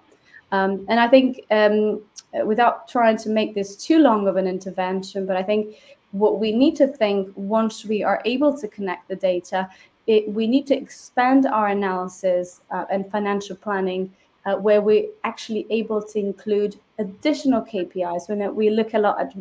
Um, 0.52 0.86
and 0.88 1.00
I 1.00 1.08
think, 1.08 1.42
um, 1.50 2.02
without 2.46 2.88
trying 2.88 3.18
to 3.18 3.30
make 3.30 3.56
this 3.56 3.76
too 3.76 3.98
long 3.98 4.28
of 4.28 4.36
an 4.36 4.48
intervention, 4.48 5.26
but 5.26 5.36
I 5.36 5.42
think 5.42 5.76
what 6.14 6.40
we 6.40 6.52
need 6.52 6.76
to 6.78 6.88
think 6.88 7.30
once 7.36 7.84
we 7.84 8.04
are 8.04 8.22
able 8.24 8.58
to 8.58 8.68
connect 8.68 9.08
the 9.10 9.16
data, 9.16 9.68
it, 10.08 10.30
we 10.30 10.48
need 10.48 10.66
to 10.68 10.76
expand 10.76 11.46
our 11.46 11.68
analysis 11.68 12.62
uh, 12.72 12.86
and 12.90 13.10
financial 13.12 13.56
planning 13.56 14.14
uh, 14.46 14.56
where 14.56 14.82
we're 14.82 15.08
actually 15.24 15.66
able 15.70 16.02
to 16.02 16.20
include 16.20 16.78
additional 17.00 17.62
KPIs. 17.62 18.30
When 18.30 18.56
we 18.56 18.70
look 18.70 18.94
a 18.94 19.00
lot 19.00 19.20
at 19.20 19.34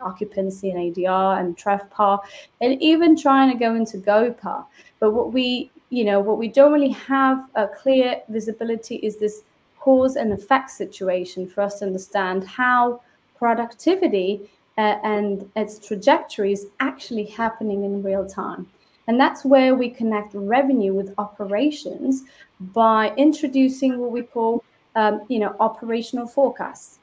occupancy 0.00 0.70
and 0.70 0.94
ADR 0.94 1.40
and 1.40 1.56
TRevPAR, 1.56 2.20
and 2.60 2.80
even 2.82 3.16
trying 3.16 3.50
to 3.52 3.58
go 3.58 3.74
into 3.74 3.98
GOPPAR. 3.98 4.64
But 4.98 5.12
what 5.12 5.32
we, 5.32 5.70
you 5.90 6.04
know, 6.04 6.20
what 6.20 6.38
we 6.38 6.48
don't 6.48 6.72
really 6.72 6.90
have 6.90 7.46
a 7.54 7.68
clear 7.68 8.20
visibility 8.28 8.96
is 8.96 9.16
this 9.16 9.42
cause 9.78 10.16
and 10.16 10.32
effect 10.32 10.70
situation 10.70 11.48
for 11.48 11.62
us 11.62 11.78
to 11.78 11.86
understand 11.86 12.44
how 12.44 13.00
productivity 13.36 14.50
uh, 14.78 14.98
and 15.02 15.50
its 15.56 15.78
trajectory 15.78 16.52
is 16.52 16.66
actually 16.80 17.24
happening 17.24 17.84
in 17.84 18.02
real 18.02 18.26
time. 18.26 18.66
And 19.08 19.18
that's 19.18 19.44
where 19.44 19.74
we 19.74 19.90
connect 19.90 20.34
revenue 20.34 20.94
with 20.94 21.12
operations 21.18 22.22
by 22.60 23.12
introducing 23.16 23.98
what 23.98 24.12
we 24.12 24.22
call, 24.22 24.62
um, 24.94 25.22
you 25.28 25.38
know, 25.38 25.56
operational 25.58 26.26
forecasts. 26.26 26.98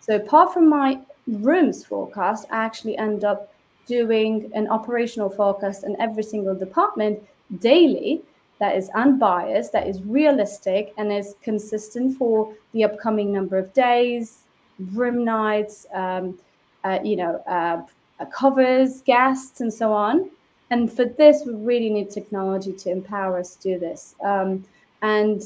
So 0.00 0.16
apart 0.16 0.52
from 0.52 0.68
my 0.68 0.98
rooms 1.26 1.84
forecast, 1.84 2.46
I 2.50 2.64
actually 2.64 2.98
end 2.98 3.24
up 3.24 3.54
doing 3.86 4.50
an 4.54 4.68
operational 4.68 5.30
forecast 5.30 5.84
in 5.84 6.00
every 6.00 6.22
single 6.22 6.54
department 6.54 7.22
daily 7.60 8.22
that 8.58 8.76
is 8.76 8.90
unbiased, 8.94 9.72
that 9.72 9.86
is 9.86 10.02
realistic, 10.02 10.92
and 10.96 11.12
is 11.12 11.34
consistent 11.42 12.16
for 12.16 12.52
the 12.72 12.84
upcoming 12.84 13.32
number 13.32 13.58
of 13.58 13.72
days, 13.72 14.44
room 14.92 15.24
nights, 15.24 15.86
um, 15.94 16.38
uh, 16.84 16.98
you 17.02 17.16
know, 17.16 17.42
uh, 17.46 17.82
covers, 18.26 19.02
guests, 19.02 19.60
and 19.60 19.72
so 19.72 19.92
on. 19.92 20.30
And 20.70 20.90
for 20.90 21.04
this, 21.04 21.42
we 21.44 21.54
really 21.54 21.90
need 21.90 22.10
technology 22.10 22.72
to 22.72 22.90
empower 22.90 23.38
us 23.38 23.56
to 23.56 23.74
do 23.74 23.78
this. 23.78 24.14
Um, 24.24 24.64
and 25.02 25.42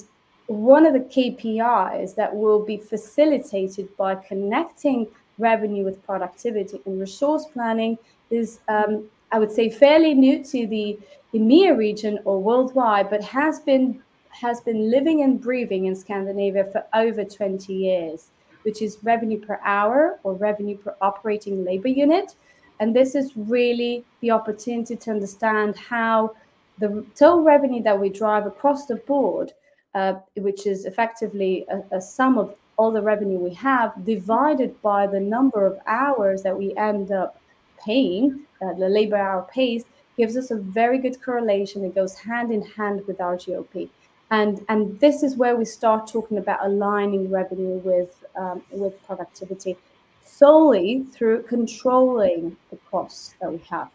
one 0.46 0.86
of 0.86 0.92
the 0.92 1.00
KPIs 1.00 2.14
that 2.14 2.34
will 2.34 2.64
be 2.64 2.76
facilitated 2.76 3.94
by 3.96 4.14
connecting 4.14 5.08
revenue 5.38 5.84
with 5.84 6.04
productivity 6.06 6.80
and 6.86 7.00
resource 7.00 7.46
planning 7.52 7.98
is, 8.30 8.60
um, 8.68 9.08
I 9.32 9.38
would 9.38 9.50
say, 9.50 9.68
fairly 9.68 10.14
new 10.14 10.44
to 10.44 10.66
the 10.66 10.98
EMEA 11.34 11.76
region 11.76 12.18
or 12.24 12.40
worldwide, 12.40 13.10
but 13.10 13.22
has 13.24 13.60
been 13.60 14.02
has 14.30 14.60
been 14.60 14.90
living 14.90 15.22
and 15.22 15.40
breathing 15.40 15.86
in 15.86 15.96
Scandinavia 15.96 16.64
for 16.64 16.84
over 16.92 17.24
20 17.24 17.72
years, 17.72 18.28
which 18.66 18.82
is 18.82 18.98
revenue 19.04 19.38
per 19.38 19.60
hour 19.64 20.18
or 20.24 20.34
revenue 20.34 20.76
per 20.76 20.96
operating 21.00 21.64
labor 21.64 21.86
unit. 21.86 22.34
And 22.80 22.94
this 22.94 23.14
is 23.14 23.30
really 23.36 24.04
the 24.22 24.32
opportunity 24.32 24.96
to 24.96 25.10
understand 25.12 25.76
how 25.76 26.34
the 26.80 27.06
total 27.14 27.42
revenue 27.42 27.80
that 27.84 27.98
we 27.98 28.08
drive 28.08 28.44
across 28.44 28.86
the 28.86 28.96
board, 28.96 29.52
uh, 29.94 30.14
which 30.34 30.66
is 30.66 30.84
effectively 30.84 31.64
a, 31.70 31.96
a 31.98 32.00
sum 32.00 32.38
of 32.38 32.56
all 32.76 32.90
the 32.90 33.00
revenue 33.00 33.38
we 33.38 33.54
have 33.54 34.04
divided 34.04 34.82
by 34.82 35.06
the 35.06 35.20
number 35.20 35.64
of 35.64 35.78
hours 35.86 36.42
that 36.42 36.58
we 36.58 36.76
end 36.76 37.12
up 37.12 37.40
paying, 37.78 38.40
uh, 38.62 38.72
the 38.74 38.88
labor 38.88 39.16
hour 39.16 39.48
pays, 39.54 39.84
gives 40.16 40.36
us 40.36 40.50
a 40.50 40.56
very 40.56 40.98
good 40.98 41.22
correlation. 41.22 41.84
It 41.84 41.94
goes 41.94 42.14
hand 42.14 42.50
in 42.50 42.62
hand 42.62 43.06
with 43.06 43.20
our 43.20 43.36
GOP. 43.36 43.88
And, 44.30 44.64
and 44.68 44.98
this 44.98 45.22
is 45.22 45.36
where 45.36 45.56
we 45.56 45.64
start 45.64 46.08
talking 46.08 46.38
about 46.38 46.64
aligning 46.64 47.30
revenue 47.30 47.78
with, 47.78 48.24
um, 48.36 48.62
with 48.70 49.00
productivity 49.06 49.76
solely 50.24 51.04
through 51.12 51.42
controlling 51.44 52.56
the 52.70 52.76
costs 52.90 53.34
that 53.40 53.50
we 53.50 53.58
have. 53.70 53.88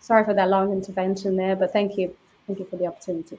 Sorry 0.00 0.24
for 0.24 0.34
that 0.34 0.48
long 0.48 0.72
intervention 0.72 1.36
there, 1.36 1.56
but 1.56 1.72
thank 1.72 1.98
you. 1.98 2.16
Thank 2.46 2.58
you 2.60 2.64
for 2.64 2.76
the 2.76 2.86
opportunity. 2.86 3.38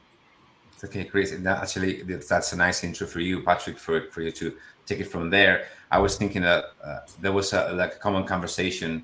Okay, 0.84 1.06
Chris. 1.06 1.32
And 1.32 1.46
that 1.46 1.62
actually, 1.62 2.04
that's 2.04 2.52
a 2.52 2.58
nice 2.58 2.84
intro 2.84 3.08
for 3.08 3.22
you, 3.22 3.42
Patrick, 3.42 3.78
for, 3.78 4.10
for 4.12 4.22
you 4.22 4.32
to 4.32 4.56
take 4.86 5.00
it 5.00 5.06
from 5.06 5.30
there. 5.30 5.66
I 5.92 6.00
was 6.00 6.18
thinking 6.18 6.42
that 6.42 6.66
uh, 6.84 7.00
there 7.22 7.32
was 7.32 7.54
a, 7.54 7.72
like 7.72 7.96
a 7.96 8.00
common 8.00 8.26
conversation 8.26 9.04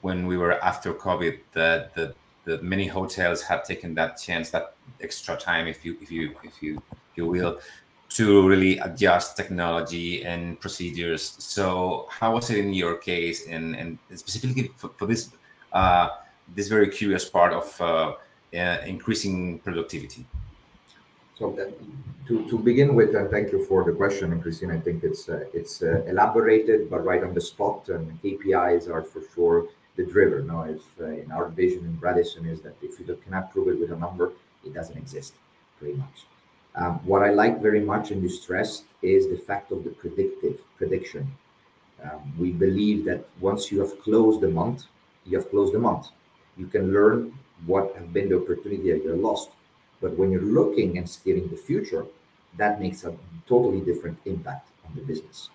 when 0.00 0.26
we 0.26 0.36
were 0.36 0.62
after 0.64 0.92
COVID 0.92 1.38
that 1.52 1.94
the, 1.94 2.14
the 2.44 2.60
many 2.62 2.86
hotels 2.86 3.42
have 3.42 3.64
taken 3.64 3.94
that 3.94 4.20
chance, 4.20 4.50
that 4.50 4.74
extra 5.00 5.36
time, 5.36 5.66
if 5.66 5.84
you 5.84 5.96
if 6.00 6.10
you 6.10 6.34
if 6.42 6.62
you 6.62 6.82
if 6.92 7.16
you 7.16 7.26
will, 7.26 7.60
to 8.10 8.46
really 8.48 8.78
adjust 8.78 9.36
technology 9.36 10.24
and 10.24 10.60
procedures. 10.60 11.34
So, 11.38 12.08
how 12.10 12.34
was 12.34 12.50
it 12.50 12.58
in 12.58 12.72
your 12.72 12.96
case, 12.96 13.46
and 13.46 13.76
and 13.76 13.98
specifically 14.14 14.70
for, 14.76 14.90
for 14.96 15.06
this 15.06 15.30
uh, 15.72 16.08
this 16.54 16.68
very 16.68 16.88
curious 16.88 17.28
part 17.28 17.52
of 17.52 17.80
uh, 17.80 18.14
uh, 18.56 18.78
increasing 18.86 19.58
productivity? 19.60 20.26
So 21.38 21.52
that, 21.56 21.72
to, 22.28 22.48
to 22.50 22.58
begin 22.58 22.94
with, 22.94 23.16
and 23.16 23.30
thank 23.30 23.50
you 23.50 23.64
for 23.64 23.82
the 23.82 23.92
question, 23.92 24.32
and 24.32 24.42
Christine, 24.42 24.70
I 24.70 24.78
think 24.78 25.02
it's 25.02 25.28
uh, 25.28 25.44
it's 25.52 25.82
uh, 25.82 26.02
elaborated 26.06 26.90
but 26.90 27.04
right 27.04 27.22
on 27.22 27.34
the 27.34 27.40
spot, 27.40 27.88
and 27.88 28.20
KPIs 28.22 28.88
are 28.88 29.02
for 29.02 29.22
sure 29.34 29.68
the 29.96 30.04
driver. 30.04 30.42
Now, 30.42 30.62
if 30.62 30.82
uh, 31.00 31.06
in 31.06 31.30
our 31.32 31.48
vision 31.48 31.84
in 31.84 31.98
Radisson 32.00 32.46
is 32.46 32.60
that 32.62 32.74
if 32.82 32.98
you 32.98 33.18
cannot 33.24 33.52
prove 33.52 33.68
it 33.68 33.80
with 33.80 33.92
a 33.92 33.96
number, 33.96 34.32
it 34.64 34.74
doesn't 34.74 34.96
exist, 34.96 35.34
pretty 35.78 35.94
much. 35.94 36.26
Um, 36.74 37.00
what 37.04 37.22
I 37.22 37.30
like 37.30 37.60
very 37.60 37.80
much 37.80 38.10
and 38.10 38.22
you 38.22 38.28
stressed 38.28 38.84
is 39.02 39.28
the 39.28 39.36
fact 39.36 39.72
of 39.72 39.84
the 39.84 39.90
predictive 39.90 40.60
prediction. 40.76 41.30
Um, 42.02 42.32
we 42.38 42.50
believe 42.50 43.04
that 43.04 43.24
once 43.40 43.70
you 43.70 43.80
have 43.80 44.00
closed 44.02 44.40
the 44.40 44.48
month, 44.48 44.84
you 45.26 45.36
have 45.38 45.50
closed 45.50 45.74
the 45.74 45.78
month. 45.78 46.08
You 46.56 46.66
can 46.66 46.92
learn 46.92 47.38
what 47.66 47.94
have 47.96 48.12
been 48.12 48.28
the 48.30 48.40
opportunity 48.40 48.90
that 48.90 49.04
you 49.04 49.14
lost 49.14 49.50
but 50.02 50.18
when 50.18 50.32
you're 50.32 50.42
looking 50.42 50.98
and 50.98 51.08
steering 51.08 51.48
the 51.48 51.56
future, 51.56 52.04
that 52.58 52.80
makes 52.80 53.04
a 53.04 53.14
totally 53.46 53.80
different 53.80 54.18
impact 54.26 54.68
on 54.84 54.94
the 54.96 55.00
business. 55.00 55.48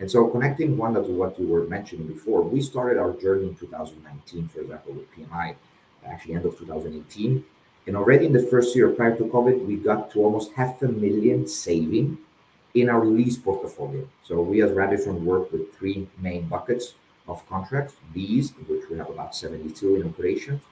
And 0.00 0.10
so, 0.10 0.28
connecting 0.28 0.76
one 0.76 0.94
to 0.94 1.00
what 1.00 1.38
you 1.40 1.46
were 1.48 1.66
mentioning 1.66 2.06
before, 2.06 2.42
we 2.42 2.60
started 2.60 2.98
our 2.98 3.12
journey 3.14 3.48
in 3.48 3.54
2019, 3.56 4.48
for 4.48 4.60
example, 4.60 4.92
with 4.92 5.12
PMI, 5.12 5.56
actually 6.06 6.34
end 6.34 6.44
of 6.44 6.56
2018. 6.58 7.44
And 7.86 7.96
already 7.96 8.26
in 8.26 8.32
the 8.32 8.42
first 8.42 8.76
year 8.76 8.90
prior 8.90 9.16
to 9.16 9.24
COVID, 9.24 9.66
we 9.66 9.76
got 9.76 10.10
to 10.12 10.20
almost 10.20 10.52
half 10.52 10.82
a 10.82 10.88
million 10.88 11.48
saving 11.48 12.18
in 12.74 12.88
our 12.88 13.04
lease 13.04 13.36
portfolio. 13.36 14.06
So 14.22 14.40
we 14.40 14.62
as 14.62 14.72
Radisson 14.72 15.24
work 15.24 15.50
with 15.50 15.74
three 15.74 16.06
main 16.18 16.46
buckets 16.48 16.94
of 17.26 17.46
contracts, 17.48 17.94
lease, 18.14 18.52
which 18.66 18.88
we 18.90 18.98
have 18.98 19.08
about 19.08 19.34
72 19.34 19.96
in 19.96 20.08
operations, 20.08 20.62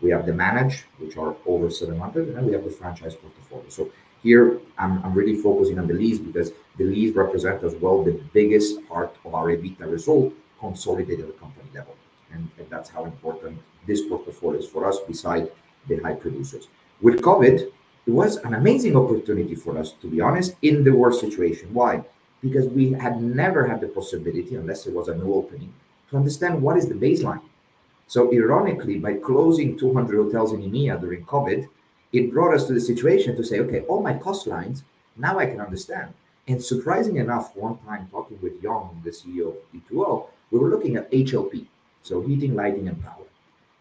we 0.00 0.10
have 0.10 0.26
the 0.26 0.32
managed, 0.32 0.84
which 0.98 1.16
are 1.16 1.34
over 1.46 1.70
700, 1.70 2.28
and 2.28 2.36
then 2.36 2.46
we 2.46 2.52
have 2.52 2.64
the 2.64 2.70
franchise 2.70 3.14
portfolio. 3.14 3.68
So 3.68 3.90
here 4.22 4.58
I'm, 4.78 5.02
I'm 5.02 5.14
really 5.14 5.36
focusing 5.36 5.78
on 5.78 5.86
the 5.86 5.94
lease 5.94 6.18
because 6.18 6.52
lease 6.84 7.14
represent 7.14 7.62
as 7.62 7.74
well 7.76 8.02
the 8.02 8.20
biggest 8.32 8.86
part 8.88 9.16
of 9.24 9.34
our 9.34 9.46
EBITDA 9.46 9.90
result 9.90 10.32
consolidated 10.60 11.28
at 11.28 11.40
company 11.40 11.68
level. 11.74 11.94
And, 12.32 12.48
and 12.58 12.68
that's 12.68 12.90
how 12.90 13.04
important 13.04 13.58
this 13.86 14.02
portfolio 14.06 14.60
is 14.60 14.68
for 14.68 14.86
us 14.86 14.98
beside 15.00 15.50
the 15.88 15.96
high 15.98 16.14
producers. 16.14 16.68
With 17.00 17.20
COVID, 17.20 17.70
it 18.06 18.10
was 18.10 18.36
an 18.38 18.54
amazing 18.54 18.96
opportunity 18.96 19.54
for 19.54 19.78
us, 19.78 19.92
to 20.00 20.06
be 20.08 20.20
honest, 20.20 20.54
in 20.62 20.84
the 20.84 20.92
worst 20.92 21.20
situation. 21.20 21.72
Why? 21.72 22.04
Because 22.42 22.66
we 22.68 22.92
had 22.92 23.22
never 23.22 23.66
had 23.66 23.80
the 23.80 23.88
possibility, 23.88 24.54
unless 24.54 24.86
it 24.86 24.94
was 24.94 25.08
a 25.08 25.14
new 25.14 25.34
opening, 25.34 25.72
to 26.10 26.16
understand 26.16 26.62
what 26.62 26.76
is 26.76 26.88
the 26.88 26.94
baseline 26.94 27.42
so 28.08 28.32
ironically, 28.32 28.98
by 28.98 29.14
closing 29.14 29.76
200 29.76 30.16
hotels 30.16 30.52
in 30.52 30.60
EMEA 30.60 31.00
during 31.00 31.24
COVID, 31.24 31.68
it 32.12 32.32
brought 32.32 32.54
us 32.54 32.66
to 32.66 32.72
the 32.72 32.80
situation 32.80 33.36
to 33.36 33.44
say, 33.44 33.58
okay, 33.60 33.80
all 33.80 34.00
my 34.00 34.14
cost 34.14 34.46
lines, 34.46 34.84
now 35.16 35.38
I 35.38 35.46
can 35.46 35.60
understand. 35.60 36.14
And 36.48 36.62
surprising 36.62 37.16
enough, 37.16 37.56
one 37.56 37.78
time 37.78 38.08
talking 38.10 38.38
with 38.40 38.62
Young, 38.62 39.00
the 39.04 39.10
CEO 39.10 39.48
of 39.48 39.56
D2O, 39.74 40.28
we 40.50 40.58
were 40.58 40.68
looking 40.68 40.96
at 40.96 41.10
HLP, 41.10 41.66
so 42.02 42.22
heating, 42.22 42.54
lighting, 42.54 42.86
and 42.86 43.02
power. 43.02 43.24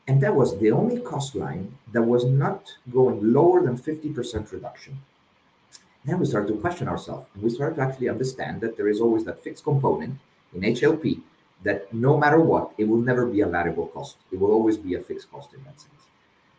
And 0.07 0.22
that 0.22 0.36
was 0.36 0.57
the 0.60 0.72
only 0.72 1.00
cost 1.00 1.36
line 1.36 1.77
that 1.93 2.01
was 2.01 2.25
not 2.25 2.72
going 2.91 3.34
lower 3.34 3.63
than 3.63 3.77
50% 3.77 4.51
reduction. 4.51 5.00
Then 6.03 6.19
we 6.19 6.25
started 6.25 6.53
to 6.53 6.60
question 6.60 6.88
ourselves, 6.88 7.27
and 7.34 7.43
we 7.43 7.50
started 7.50 7.75
to 7.75 7.81
actually 7.81 8.10
understand 8.10 8.62
that 8.62 8.77
there 8.77 8.88
is 8.88 9.01
always 9.01 9.25
that 9.25 9.43
fixed 9.43 9.63
component 9.63 10.17
in 10.53 10.62
HLP 10.62 11.22
that 11.63 11.91
no 11.93 12.17
matter 12.17 12.39
what, 12.39 12.74
it 12.77 12.88
will 12.88 13.00
never 13.00 13.25
be 13.25 13.41
a 13.41 13.48
variable 13.48 13.88
cost. 13.88 14.17
It 14.31 14.39
will 14.39 14.51
always 14.51 14.77
be 14.77 14.93
a 14.93 15.01
fixed 15.01 15.31
cost 15.31 15.53
in 15.53 15.63
that 15.63 15.79
sense. 15.79 15.91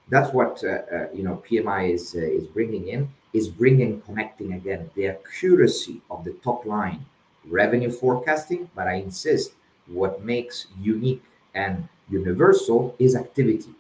That's 0.09 0.33
what 0.33 0.63
uh, 0.63 0.69
uh, 0.69 1.07
you 1.13 1.25
know 1.25 1.43
PMI 1.49 1.93
is 1.93 2.15
uh, 2.15 2.21
is 2.21 2.47
bringing 2.47 2.89
in 2.89 3.11
is 3.33 3.49
bringing 3.49 4.01
connecting 4.03 4.53
again 4.53 4.91
the 4.95 5.09
accuracy 5.09 6.01
of 6.11 6.25
the 6.25 6.33
top 6.45 6.65
line 6.65 7.05
revenue 7.45 7.91
forecasting. 7.91 8.71
But 8.75 8.87
I 8.87 8.95
insist, 8.95 9.53
what 9.87 10.25
makes 10.25 10.67
unique 10.81 11.25
and 11.55 11.89
universal 12.09 12.95
is 12.99 13.17
activity. 13.17 13.75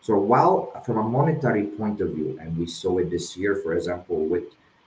So 0.00 0.16
while 0.18 0.70
from 0.84 0.98
a 0.98 1.02
monetary 1.02 1.64
point 1.64 2.00
of 2.00 2.10
view, 2.10 2.38
and 2.40 2.56
we 2.56 2.66
saw 2.66 2.98
it 2.98 3.10
this 3.10 3.36
year, 3.36 3.56
for 3.56 3.74
example, 3.74 4.26
with 4.26 4.44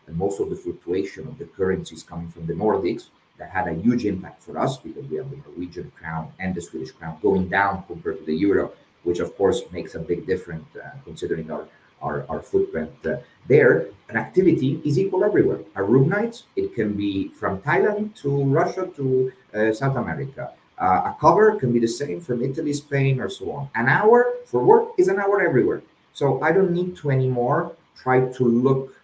most 0.07 0.39
of 0.39 0.49
the 0.49 0.55
fluctuation 0.55 1.27
of 1.27 1.37
the 1.37 1.45
currencies 1.45 2.03
coming 2.03 2.29
from 2.29 2.45
the 2.45 2.53
Nordics, 2.53 3.07
that 3.37 3.49
had 3.49 3.67
a 3.67 3.73
huge 3.73 4.05
impact 4.05 4.41
for 4.41 4.57
us 4.57 4.77
because 4.77 5.05
we 5.05 5.17
have 5.17 5.29
the 5.29 5.37
Norwegian 5.37 5.91
crown 5.99 6.31
and 6.39 6.55
the 6.55 6.61
Swedish 6.61 6.91
crown 6.91 7.17
going 7.21 7.47
down 7.47 7.83
compared 7.87 8.19
to 8.19 8.25
the 8.25 8.33
euro, 8.33 8.71
which 9.07 9.19
of 9.19 9.29
course 9.39 9.59
makes 9.71 9.95
a 9.95 9.99
big 10.11 10.27
difference 10.31 10.67
uh, 10.75 10.89
considering 11.07 11.49
our 11.55 11.65
our, 12.01 12.41
footprint 12.41 12.91
uh, 13.05 13.17
there. 13.47 13.87
An 14.09 14.17
activity 14.17 14.79
is 14.85 14.99
equal 14.99 15.23
everywhere. 15.23 15.61
A 15.75 15.83
room 15.83 16.09
night, 16.09 16.43
it 16.55 16.75
can 16.75 16.93
be 16.93 17.29
from 17.29 17.59
Thailand 17.61 18.15
to 18.21 18.29
Russia 18.43 18.83
to 18.97 19.31
uh, 19.53 19.73
South 19.73 19.95
America. 19.97 20.51
A 20.77 21.15
cover 21.19 21.55
can 21.55 21.73
be 21.73 21.79
the 21.79 21.93
same 22.01 22.21
from 22.21 22.43
Italy, 22.43 22.71
Spain, 22.71 23.19
or 23.19 23.29
so 23.29 23.51
on. 23.51 23.69
An 23.73 23.87
hour 23.89 24.17
for 24.45 24.63
work 24.63 24.89
is 24.99 25.07
an 25.07 25.17
hour 25.17 25.41
everywhere. 25.41 25.81
So 26.13 26.39
I 26.47 26.51
don't 26.51 26.71
need 26.71 26.95
to 26.97 27.09
anymore 27.09 27.75
try 28.03 28.17
to 28.37 28.43
look 28.43 28.95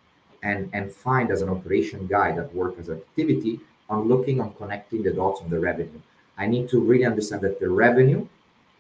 and, 0.43 0.69
and 0.73 0.91
find 0.91 1.31
as 1.31 1.41
an 1.41 1.49
operation 1.49 2.05
guy 2.05 2.31
that 2.37 2.53
work 2.53 2.75
as 2.77 2.91
activity 2.91 3.59
on 3.89 4.07
looking 4.07 4.39
on 4.39 4.53
connecting 4.53 5.01
the 5.01 5.11
dots 5.11 5.41
on 5.41 5.49
the 5.49 5.59
revenue. 5.59 6.01
I 6.37 6.45
need 6.45 6.69
to 6.69 6.79
really 6.79 7.05
understand 7.05 7.41
that 7.41 7.59
the 7.59 7.69
revenue 7.69 8.27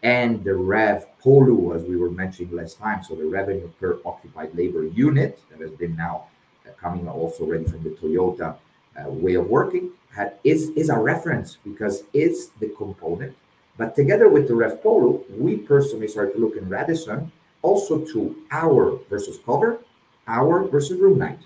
and 0.03 0.43
the 0.43 0.53
rev 0.53 1.07
polu, 1.23 1.75
as 1.75 1.83
we 1.83 1.95
were 1.95 2.11
mentioning 2.11 2.53
last 2.55 2.77
time, 2.77 3.01
so 3.03 3.15
the 3.15 3.25
revenue 3.25 3.69
per 3.79 3.99
occupied 4.05 4.53
labor 4.53 4.85
unit 4.85 5.39
that 5.49 5.61
has 5.61 5.71
been 5.71 5.95
now 5.95 6.25
uh, 6.67 6.71
coming 6.79 7.07
also 7.07 7.45
already 7.45 7.63
from 7.63 7.83
the 7.83 7.91
Toyota 7.91 8.55
uh, 8.97 9.09
way 9.09 9.35
of 9.35 9.47
working, 9.47 9.91
had, 10.13 10.33
is, 10.43 10.69
is 10.75 10.89
a 10.89 10.97
reference 10.97 11.57
because 11.63 12.03
it's 12.13 12.47
the 12.59 12.67
component. 12.77 13.35
But 13.77 13.95
together 13.95 14.29
with 14.29 14.47
the 14.47 14.53
RevPOLU, 14.53 15.39
we 15.39 15.55
personally 15.55 16.07
started 16.07 16.33
to 16.33 16.39
look 16.39 16.57
in 16.57 16.67
Radisson 16.69 17.31
also 17.61 17.99
to 17.99 18.35
hour 18.51 18.99
versus 19.09 19.39
cover, 19.45 19.79
hour 20.27 20.67
versus 20.67 20.99
room 20.99 21.17
night. 21.17 21.39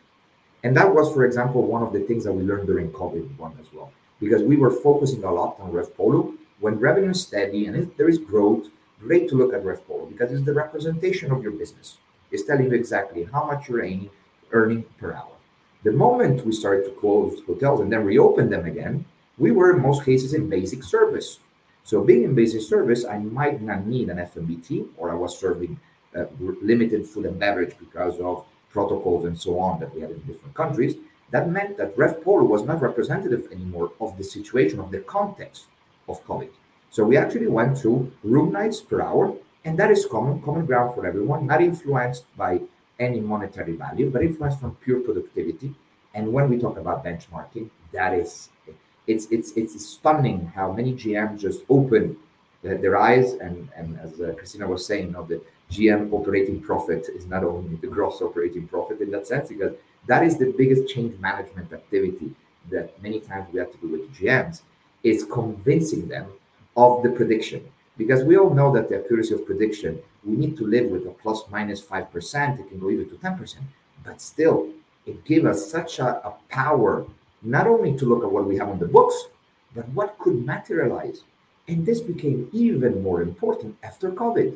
And 0.63 0.75
that 0.75 0.93
was, 0.93 1.13
for 1.13 1.25
example, 1.25 1.61
one 1.61 1.83
of 1.83 1.93
the 1.93 1.99
things 1.99 2.23
that 2.25 2.33
we 2.33 2.43
learned 2.43 2.67
during 2.67 2.89
COVID 2.89 3.37
one 3.37 3.55
as 3.61 3.71
well, 3.71 3.91
because 4.19 4.41
we 4.41 4.57
were 4.57 4.71
focusing 4.71 5.23
a 5.23 5.31
lot 5.31 5.57
on 5.59 5.71
rev 5.71 5.95
polu 5.95 6.36
when 6.59 6.79
revenue 6.79 7.11
is 7.11 7.21
steady 7.21 7.67
and 7.67 7.91
there 7.97 8.09
is 8.09 8.17
growth, 8.17 8.67
great 8.99 9.29
to 9.29 9.35
look 9.35 9.53
at 9.53 9.63
RevPOLU 9.63 10.09
because 10.09 10.31
it's 10.31 10.45
the 10.45 10.53
representation 10.53 11.31
of 11.31 11.43
your 11.43 11.51
business. 11.51 11.97
It's 12.31 12.43
telling 12.43 12.65
you 12.65 12.73
exactly 12.73 13.27
how 13.31 13.45
much 13.45 13.69
you're 13.69 13.79
earning, 13.79 14.09
earning 14.51 14.83
per 14.97 15.13
hour. 15.13 15.35
The 15.83 15.91
moment 15.91 16.45
we 16.45 16.51
started 16.51 16.85
to 16.85 16.99
close 16.99 17.41
hotels 17.45 17.79
and 17.79 17.91
then 17.91 18.03
reopen 18.03 18.49
them 18.49 18.65
again, 18.65 19.05
we 19.37 19.51
were 19.51 19.75
in 19.75 19.81
most 19.81 20.03
cases 20.03 20.33
in 20.33 20.49
basic 20.49 20.83
service. 20.83 21.39
So 21.83 22.03
being 22.03 22.23
in 22.23 22.33
basic 22.35 22.61
service, 22.61 23.05
I 23.05 23.19
might 23.19 23.61
not 23.61 23.85
need 23.85 24.09
an 24.09 24.17
FMBT 24.17 24.89
or 24.97 25.11
I 25.11 25.13
was 25.13 25.37
serving 25.37 25.79
uh, 26.15 26.25
limited 26.39 27.07
food 27.07 27.27
and 27.27 27.39
beverage 27.39 27.75
because 27.79 28.19
of 28.19 28.45
protocols 28.69 29.25
and 29.25 29.39
so 29.39 29.59
on 29.59 29.79
that 29.79 29.93
we 29.93 30.01
had 30.01 30.09
in 30.09 30.19
different 30.21 30.55
countries. 30.55 30.95
That 31.29 31.49
meant 31.49 31.77
that 31.77 31.95
RevPOLU 31.95 32.47
was 32.47 32.63
not 32.63 32.81
representative 32.81 33.47
anymore 33.51 33.91
of 34.01 34.17
the 34.17 34.23
situation, 34.23 34.79
of 34.79 34.91
the 34.91 34.99
context 34.99 35.65
of 36.07 36.25
COVID. 36.25 36.49
So 36.89 37.03
we 37.03 37.17
actually 37.17 37.47
went 37.47 37.77
to 37.81 38.11
room 38.23 38.51
nights 38.51 38.81
per 38.81 39.01
hour, 39.01 39.35
and 39.65 39.77
that 39.77 39.91
is 39.91 40.05
common, 40.05 40.41
common 40.41 40.65
ground 40.65 40.95
for 40.95 41.05
everyone, 41.05 41.45
not 41.45 41.61
influenced 41.61 42.25
by 42.37 42.61
any 42.99 43.19
monetary 43.19 43.75
value, 43.75 44.09
but 44.09 44.23
influenced 44.23 44.59
from 44.59 44.75
pure 44.75 45.01
productivity. 45.01 45.73
And 46.13 46.31
when 46.33 46.49
we 46.49 46.57
talk 46.57 46.77
about 46.77 47.05
benchmarking, 47.05 47.69
that 47.91 48.13
is 48.13 48.49
it's 49.05 49.27
it's 49.31 49.51
it's 49.51 49.85
stunning 49.85 50.51
how 50.55 50.71
many 50.71 50.93
GMs 50.93 51.39
just 51.39 51.61
open 51.69 52.17
their 52.63 52.97
eyes 52.97 53.33
and 53.33 53.69
and 53.75 53.99
as 53.99 54.19
uh, 54.19 54.33
Cristina 54.37 54.67
was 54.67 54.85
saying, 54.85 55.07
you 55.07 55.11
know, 55.11 55.23
the 55.23 55.41
GM 55.71 56.11
operating 56.11 56.61
profit 56.61 57.07
is 57.09 57.25
not 57.25 57.43
only 57.43 57.75
the 57.75 57.87
gross 57.87 58.21
operating 58.21 58.67
profit 58.67 59.01
in 59.01 59.11
that 59.11 59.27
sense, 59.27 59.49
because 59.49 59.73
that 60.07 60.23
is 60.23 60.37
the 60.37 60.53
biggest 60.57 60.87
change 60.93 61.17
management 61.19 61.71
activity 61.73 62.33
that 62.69 63.01
many 63.01 63.19
times 63.19 63.47
we 63.53 63.59
have 63.59 63.71
to 63.71 63.77
do 63.77 63.87
with 63.87 64.13
GMs 64.15 64.61
is 65.03 65.25
convincing 65.25 66.07
them 66.07 66.27
of 66.75 67.03
the 67.03 67.09
prediction. 67.09 67.63
Because 67.97 68.23
we 68.23 68.37
all 68.37 68.53
know 68.53 68.71
that 68.73 68.89
the 68.89 68.99
accuracy 68.99 69.33
of 69.33 69.45
prediction, 69.45 69.99
we 70.23 70.35
need 70.35 70.55
to 70.57 70.67
live 70.67 70.89
with 70.91 71.07
a 71.07 71.11
plus 71.11 71.43
minus 71.49 71.81
5%, 71.81 72.59
it 72.59 72.69
can 72.69 72.79
go 72.79 72.89
even 72.89 73.09
to 73.09 73.15
10%. 73.15 73.55
But 74.03 74.21
still, 74.21 74.69
it 75.05 75.23
gave 75.25 75.45
us 75.45 75.71
such 75.71 75.99
a, 75.99 76.25
a 76.27 76.33
power, 76.49 77.05
not 77.41 77.65
only 77.65 77.97
to 77.97 78.05
look 78.05 78.23
at 78.23 78.31
what 78.31 78.45
we 78.45 78.57
have 78.57 78.69
on 78.69 78.77
the 78.77 78.87
books, 78.87 79.15
but 79.73 79.87
what 79.89 80.19
could 80.19 80.45
materialize. 80.45 81.23
And 81.67 81.85
this 81.85 82.01
became 82.01 82.49
even 82.53 83.01
more 83.01 83.21
important 83.21 83.75
after 83.83 84.11
COVID. 84.11 84.55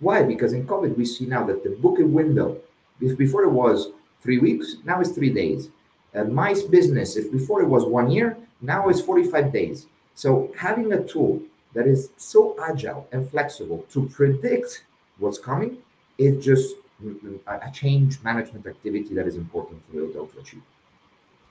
Why? 0.00 0.22
Because 0.22 0.52
in 0.52 0.66
COVID, 0.66 0.96
we 0.96 1.04
see 1.04 1.26
now 1.26 1.44
that 1.44 1.64
the 1.64 1.70
booking 1.70 2.12
window, 2.12 2.58
if 3.00 3.18
before 3.18 3.42
it 3.42 3.50
was 3.50 3.88
three 4.22 4.38
weeks, 4.38 4.76
now 4.84 5.00
it's 5.00 5.10
three 5.10 5.30
days. 5.30 5.70
And 6.14 6.32
my 6.32 6.54
business, 6.70 7.16
if 7.16 7.30
before 7.30 7.60
it 7.60 7.68
was 7.68 7.84
one 7.84 8.10
year, 8.10 8.37
now 8.60 8.88
it's 8.88 9.00
45 9.00 9.52
days. 9.52 9.86
So 10.14 10.52
having 10.56 10.92
a 10.92 11.04
tool 11.04 11.40
that 11.74 11.86
is 11.86 12.10
so 12.16 12.56
agile 12.62 13.06
and 13.12 13.28
flexible 13.30 13.86
to 13.90 14.08
predict 14.08 14.84
what's 15.18 15.38
coming 15.38 15.78
is 16.16 16.44
just 16.44 16.74
a 17.46 17.70
change 17.72 18.20
management 18.22 18.66
activity 18.66 19.14
that 19.14 19.26
is 19.26 19.36
important 19.36 19.84
for 19.86 19.92
the 19.92 20.06
hotel 20.06 20.26
to 20.26 20.38
achieve. 20.40 20.62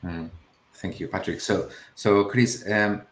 Mm. 0.03 0.29
Thank 0.73 0.99
you, 0.99 1.07
Patrick. 1.07 1.39
So, 1.39 1.69
so 1.95 2.25
Chris, 2.25 2.69
um, 2.69 3.03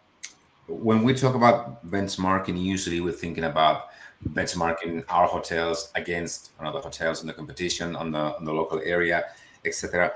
when 0.68 1.04
we 1.04 1.14
talk 1.14 1.36
about 1.36 1.90
benchmarking, 1.90 2.62
usually 2.62 3.00
we're 3.00 3.14
thinking 3.14 3.46
about 3.46 3.88
benchmarking 4.30 5.06
our 5.10 5.28
hotels 5.28 5.92
against 5.96 6.52
another 6.60 6.80
hotels 6.80 7.22
in 7.22 7.28
the 7.28 7.34
competition 7.34 7.96
on 7.96 8.12
the 8.12 8.36
on 8.38 8.44
the 8.44 8.54
local 8.54 8.82
area, 8.84 9.26
etc 9.64 10.14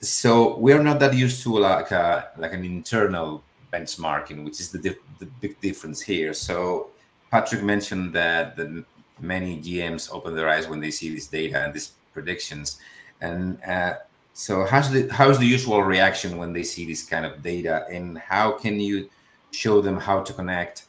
so 0.00 0.56
we're 0.56 0.82
not 0.82 0.98
that 1.00 1.14
used 1.14 1.42
to 1.42 1.58
like 1.58 1.90
a, 1.90 2.30
like 2.38 2.52
an 2.52 2.64
internal 2.64 3.42
benchmarking, 3.72 4.44
which 4.44 4.60
is 4.60 4.70
the, 4.70 4.96
the 5.18 5.26
big 5.40 5.60
difference 5.60 6.00
here. 6.00 6.32
So 6.32 6.90
Patrick 7.30 7.62
mentioned 7.62 8.12
that 8.14 8.56
the 8.56 8.84
many 9.20 9.60
GMs 9.60 10.12
open 10.12 10.34
their 10.34 10.48
eyes 10.48 10.68
when 10.68 10.80
they 10.80 10.90
see 10.90 11.14
this 11.14 11.26
data 11.26 11.62
and 11.62 11.74
these 11.74 11.92
predictions. 12.12 12.78
And 13.20 13.62
uh, 13.64 13.94
so 14.32 14.64
how's 14.64 14.90
the 14.90 15.08
how's 15.08 15.38
the 15.38 15.46
usual 15.46 15.82
reaction 15.82 16.38
when 16.38 16.52
they 16.52 16.62
see 16.62 16.86
this 16.86 17.04
kind 17.04 17.26
of 17.26 17.42
data, 17.42 17.86
and 17.90 18.18
how 18.18 18.52
can 18.52 18.80
you 18.80 19.10
show 19.50 19.80
them 19.80 19.98
how 19.98 20.22
to 20.22 20.32
connect 20.32 20.86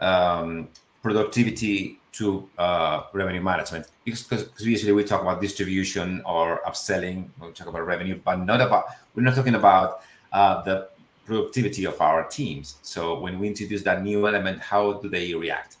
um, 0.00 0.68
productivity 1.02 1.99
to 2.12 2.48
uh, 2.58 3.04
revenue 3.12 3.40
management. 3.40 3.86
Because 4.04 4.48
usually 4.58 4.92
we 4.92 5.04
talk 5.04 5.22
about 5.22 5.40
distribution 5.40 6.22
or 6.26 6.60
upselling 6.66 7.28
we 7.40 7.52
talk 7.52 7.68
about 7.68 7.86
revenue 7.86 8.20
but 8.24 8.36
not 8.36 8.60
about 8.60 8.84
we're 9.14 9.22
not 9.22 9.34
talking 9.34 9.54
about 9.54 10.02
uh, 10.32 10.62
the 10.62 10.88
productivity 11.24 11.84
of 11.84 12.00
our 12.00 12.24
teams. 12.24 12.76
So 12.82 13.20
when 13.20 13.38
we 13.38 13.46
introduce 13.46 13.82
that 13.84 14.02
new 14.02 14.26
element 14.26 14.60
how 14.60 14.94
do 14.94 15.08
they 15.08 15.34
react? 15.34 15.76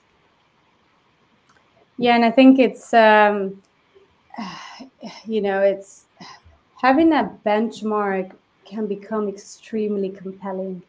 Yeah 1.98 2.14
and 2.14 2.24
i 2.24 2.30
think 2.30 2.58
it's 2.58 2.94
um, 2.94 3.60
you 5.26 5.40
know 5.40 5.60
it's 5.60 6.06
having 6.80 7.10
that 7.10 7.44
benchmark 7.44 8.32
can 8.64 8.86
become 8.86 9.28
extremely 9.28 10.10
compelling. 10.10 10.82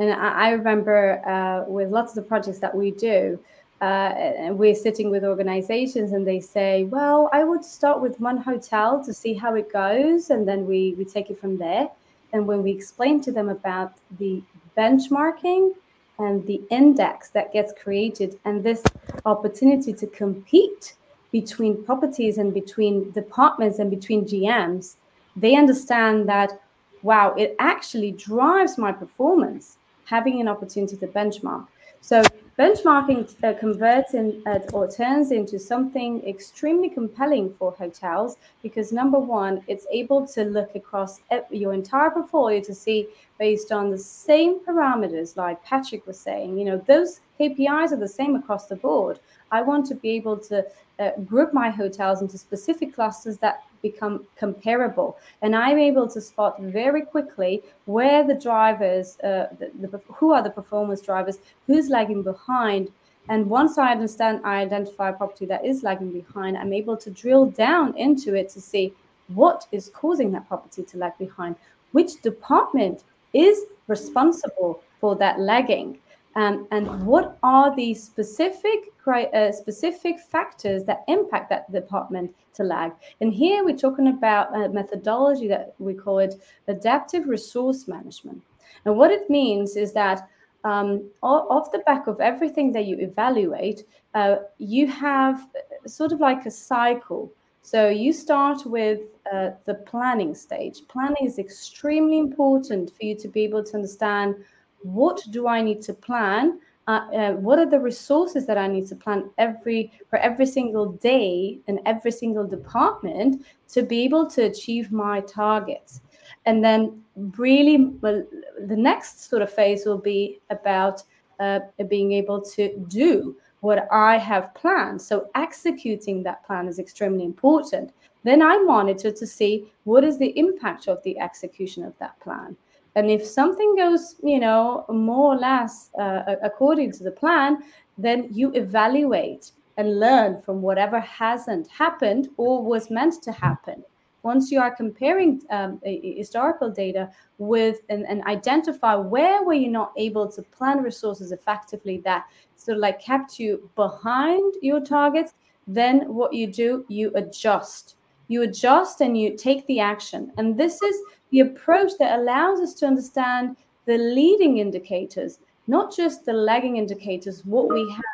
And 0.00 0.12
i, 0.12 0.48
I 0.48 0.50
remember 0.50 1.24
uh, 1.24 1.70
with 1.70 1.90
lots 1.90 2.10
of 2.12 2.24
the 2.24 2.28
projects 2.28 2.58
that 2.58 2.74
we 2.74 2.90
do 2.90 3.38
uh, 3.80 3.84
and 4.16 4.58
we're 4.58 4.74
sitting 4.74 5.10
with 5.10 5.24
organizations 5.24 6.12
and 6.12 6.26
they 6.26 6.40
say, 6.40 6.84
well, 6.84 7.30
I 7.32 7.44
would 7.44 7.64
start 7.64 8.00
with 8.00 8.18
one 8.18 8.36
hotel 8.36 9.02
to 9.04 9.14
see 9.14 9.34
how 9.34 9.54
it 9.54 9.72
goes, 9.72 10.30
and 10.30 10.46
then 10.48 10.66
we, 10.66 10.94
we 10.98 11.04
take 11.04 11.30
it 11.30 11.38
from 11.38 11.58
there. 11.58 11.88
And 12.32 12.46
when 12.46 12.62
we 12.62 12.72
explain 12.72 13.20
to 13.22 13.32
them 13.32 13.48
about 13.48 13.94
the 14.18 14.42
benchmarking 14.76 15.74
and 16.18 16.44
the 16.46 16.60
index 16.70 17.30
that 17.30 17.52
gets 17.52 17.72
created 17.80 18.38
and 18.44 18.62
this 18.62 18.82
opportunity 19.24 19.92
to 19.92 20.06
compete 20.08 20.94
between 21.30 21.84
properties 21.84 22.38
and 22.38 22.52
between 22.52 23.10
departments 23.12 23.78
and 23.78 23.90
between 23.90 24.24
GMs, 24.24 24.96
they 25.36 25.54
understand 25.54 26.28
that, 26.28 26.60
wow, 27.02 27.32
it 27.34 27.54
actually 27.60 28.10
drives 28.12 28.76
my 28.76 28.90
performance 28.90 29.76
having 30.04 30.40
an 30.40 30.48
opportunity 30.48 30.96
to 30.96 31.06
benchmark. 31.06 31.66
So 32.00 32.22
benchmarking 32.58 33.32
uh, 33.44 33.54
converts 33.58 34.14
in, 34.14 34.42
uh, 34.46 34.58
or 34.72 34.90
turns 34.90 35.30
into 35.30 35.58
something 35.60 36.26
extremely 36.26 36.88
compelling 36.90 37.54
for 37.56 37.70
hotels 37.72 38.36
because 38.62 38.92
number 38.92 39.18
one, 39.18 39.62
it's 39.68 39.86
able 39.92 40.26
to 40.26 40.44
look 40.44 40.74
across 40.74 41.20
your 41.50 41.72
entire 41.72 42.10
portfolio 42.10 42.60
to 42.60 42.74
see 42.74 43.06
based 43.38 43.70
on 43.70 43.90
the 43.90 43.98
same 43.98 44.58
parameters, 44.60 45.36
like 45.36 45.62
Patrick 45.64 46.04
was 46.04 46.18
saying. 46.18 46.58
You 46.58 46.64
know, 46.64 46.84
those 46.88 47.20
KPIs 47.38 47.92
are 47.92 47.96
the 47.96 48.08
same 48.08 48.34
across 48.34 48.66
the 48.66 48.74
board. 48.76 49.20
I 49.52 49.62
want 49.62 49.86
to 49.86 49.94
be 49.94 50.10
able 50.10 50.36
to 50.38 50.66
uh, 50.98 51.10
group 51.24 51.54
my 51.54 51.70
hotels 51.70 52.22
into 52.22 52.36
specific 52.36 52.92
clusters 52.92 53.38
that 53.38 53.62
become 53.82 54.26
comparable. 54.36 55.18
And 55.42 55.54
I'm 55.54 55.78
able 55.78 56.08
to 56.08 56.20
spot 56.20 56.60
very 56.60 57.02
quickly 57.02 57.62
where 57.86 58.26
the 58.26 58.34
drivers, 58.34 59.18
uh, 59.20 59.48
the, 59.58 59.70
the, 59.88 60.00
who 60.08 60.32
are 60.32 60.42
the 60.42 60.50
performance 60.50 61.00
drivers, 61.00 61.38
who's 61.66 61.88
lagging 61.88 62.22
behind. 62.22 62.90
And 63.28 63.48
once 63.48 63.78
I 63.78 63.92
understand, 63.92 64.40
I 64.44 64.60
identify 64.60 65.10
a 65.10 65.12
property 65.12 65.46
that 65.46 65.64
is 65.64 65.82
lagging 65.82 66.12
behind, 66.12 66.56
I'm 66.56 66.72
able 66.72 66.96
to 66.96 67.10
drill 67.10 67.46
down 67.46 67.96
into 67.96 68.34
it 68.34 68.48
to 68.50 68.60
see 68.60 68.92
what 69.28 69.66
is 69.72 69.90
causing 69.90 70.32
that 70.32 70.48
property 70.48 70.82
to 70.82 70.96
lag 70.96 71.16
behind, 71.18 71.56
which 71.92 72.22
department 72.22 73.04
is 73.34 73.64
responsible 73.86 74.82
for 75.00 75.16
that 75.16 75.38
lagging. 75.40 75.98
Um, 76.38 76.68
and 76.70 77.04
what 77.04 77.36
are 77.42 77.74
the 77.74 77.94
specific 77.94 78.92
uh, 79.08 79.50
specific 79.50 80.20
factors 80.20 80.84
that 80.84 81.02
impact 81.08 81.50
that 81.50 81.72
department 81.72 82.32
to 82.54 82.62
lag? 82.62 82.92
And 83.20 83.34
here 83.34 83.64
we're 83.64 83.76
talking 83.76 84.06
about 84.06 84.54
a 84.54 84.68
methodology 84.68 85.48
that 85.48 85.74
we 85.80 85.94
call 85.94 86.20
it 86.20 86.36
adaptive 86.68 87.26
resource 87.26 87.88
management. 87.88 88.40
And 88.84 88.96
what 88.96 89.10
it 89.10 89.28
means 89.28 89.74
is 89.74 89.92
that 89.94 90.28
um, 90.62 91.10
off 91.22 91.72
the 91.72 91.80
back 91.80 92.06
of 92.06 92.20
everything 92.20 92.70
that 92.70 92.84
you 92.84 92.98
evaluate, 92.98 93.82
uh, 94.14 94.36
you 94.58 94.86
have 94.86 95.44
sort 95.86 96.12
of 96.12 96.20
like 96.20 96.46
a 96.46 96.52
cycle. 96.52 97.32
So 97.62 97.88
you 97.88 98.12
start 98.12 98.64
with 98.64 99.00
uh, 99.32 99.50
the 99.64 99.74
planning 99.74 100.36
stage. 100.36 100.82
Planning 100.86 101.26
is 101.26 101.40
extremely 101.40 102.18
important 102.18 102.92
for 102.96 103.04
you 103.04 103.16
to 103.16 103.26
be 103.26 103.42
able 103.42 103.64
to 103.64 103.74
understand 103.74 104.36
what 104.82 105.22
do 105.30 105.46
I 105.46 105.62
need 105.62 105.82
to 105.82 105.94
plan? 105.94 106.60
Uh, 106.86 107.06
uh, 107.14 107.32
what 107.32 107.58
are 107.58 107.68
the 107.68 107.78
resources 107.78 108.46
that 108.46 108.56
I 108.56 108.66
need 108.66 108.86
to 108.88 108.96
plan 108.96 109.28
every 109.36 109.92
for 110.08 110.18
every 110.20 110.46
single 110.46 110.92
day 110.92 111.58
in 111.66 111.80
every 111.84 112.10
single 112.10 112.46
department 112.46 113.44
to 113.74 113.82
be 113.82 114.04
able 114.04 114.26
to 114.30 114.44
achieve 114.44 114.90
my 114.90 115.20
targets? 115.20 116.00
And 116.46 116.64
then, 116.64 117.02
really, 117.36 117.76
well, 118.00 118.24
the 118.66 118.76
next 118.76 119.28
sort 119.28 119.42
of 119.42 119.52
phase 119.52 119.84
will 119.84 119.98
be 119.98 120.40
about 120.48 121.02
uh, 121.40 121.60
being 121.88 122.12
able 122.12 122.40
to 122.40 122.78
do 122.88 123.36
what 123.60 123.86
I 123.92 124.16
have 124.16 124.54
planned. 124.54 125.02
So, 125.02 125.28
executing 125.34 126.22
that 126.22 126.44
plan 126.46 126.68
is 126.68 126.78
extremely 126.78 127.24
important. 127.24 127.92
Then 128.24 128.40
I 128.40 128.58
monitor 128.62 129.10
to 129.10 129.26
see 129.26 129.70
what 129.84 130.04
is 130.04 130.18
the 130.18 130.36
impact 130.38 130.88
of 130.88 131.02
the 131.02 131.18
execution 131.18 131.84
of 131.84 131.92
that 131.98 132.18
plan. 132.20 132.56
And 132.98 133.12
if 133.12 133.24
something 133.24 133.76
goes, 133.76 134.16
you 134.24 134.40
know, 134.40 134.84
more 134.88 135.34
or 135.34 135.38
less 135.38 135.90
uh, 136.00 136.34
according 136.42 136.90
to 136.94 137.04
the 137.04 137.12
plan, 137.12 137.62
then 137.96 138.26
you 138.32 138.50
evaluate 138.54 139.52
and 139.76 140.00
learn 140.00 140.42
from 140.42 140.60
whatever 140.62 140.98
hasn't 140.98 141.68
happened 141.68 142.28
or 142.38 142.60
was 142.60 142.90
meant 142.90 143.22
to 143.22 143.30
happen. 143.30 143.84
Once 144.24 144.50
you 144.50 144.58
are 144.58 144.74
comparing 144.74 145.40
um, 145.50 145.80
historical 145.84 146.72
data 146.72 147.08
with 147.38 147.78
and, 147.88 148.04
and 148.08 148.24
identify 148.24 148.96
where 148.96 149.44
were 149.44 149.54
you 149.54 149.68
not 149.68 149.92
able 149.96 150.26
to 150.32 150.42
plan 150.42 150.82
resources 150.82 151.30
effectively 151.30 151.98
that 152.04 152.24
sort 152.56 152.78
of 152.78 152.80
like 152.82 153.00
kept 153.00 153.38
you 153.38 153.70
behind 153.76 154.54
your 154.60 154.80
targets, 154.80 155.34
then 155.68 156.12
what 156.12 156.32
you 156.32 156.48
do, 156.48 156.84
you 156.88 157.12
adjust. 157.14 157.94
You 158.26 158.42
adjust 158.42 159.00
and 159.00 159.16
you 159.16 159.36
take 159.36 159.64
the 159.68 159.78
action. 159.78 160.32
And 160.36 160.58
this 160.58 160.82
is 160.82 160.96
the 161.30 161.40
approach 161.40 161.92
that 161.98 162.18
allows 162.18 162.60
us 162.60 162.74
to 162.74 162.86
understand 162.86 163.56
the 163.86 163.98
leading 163.98 164.58
indicators, 164.58 165.38
not 165.66 165.94
just 165.94 166.24
the 166.24 166.32
lagging 166.32 166.76
indicators, 166.76 167.44
what 167.44 167.68
we 167.68 167.80
have 167.92 168.04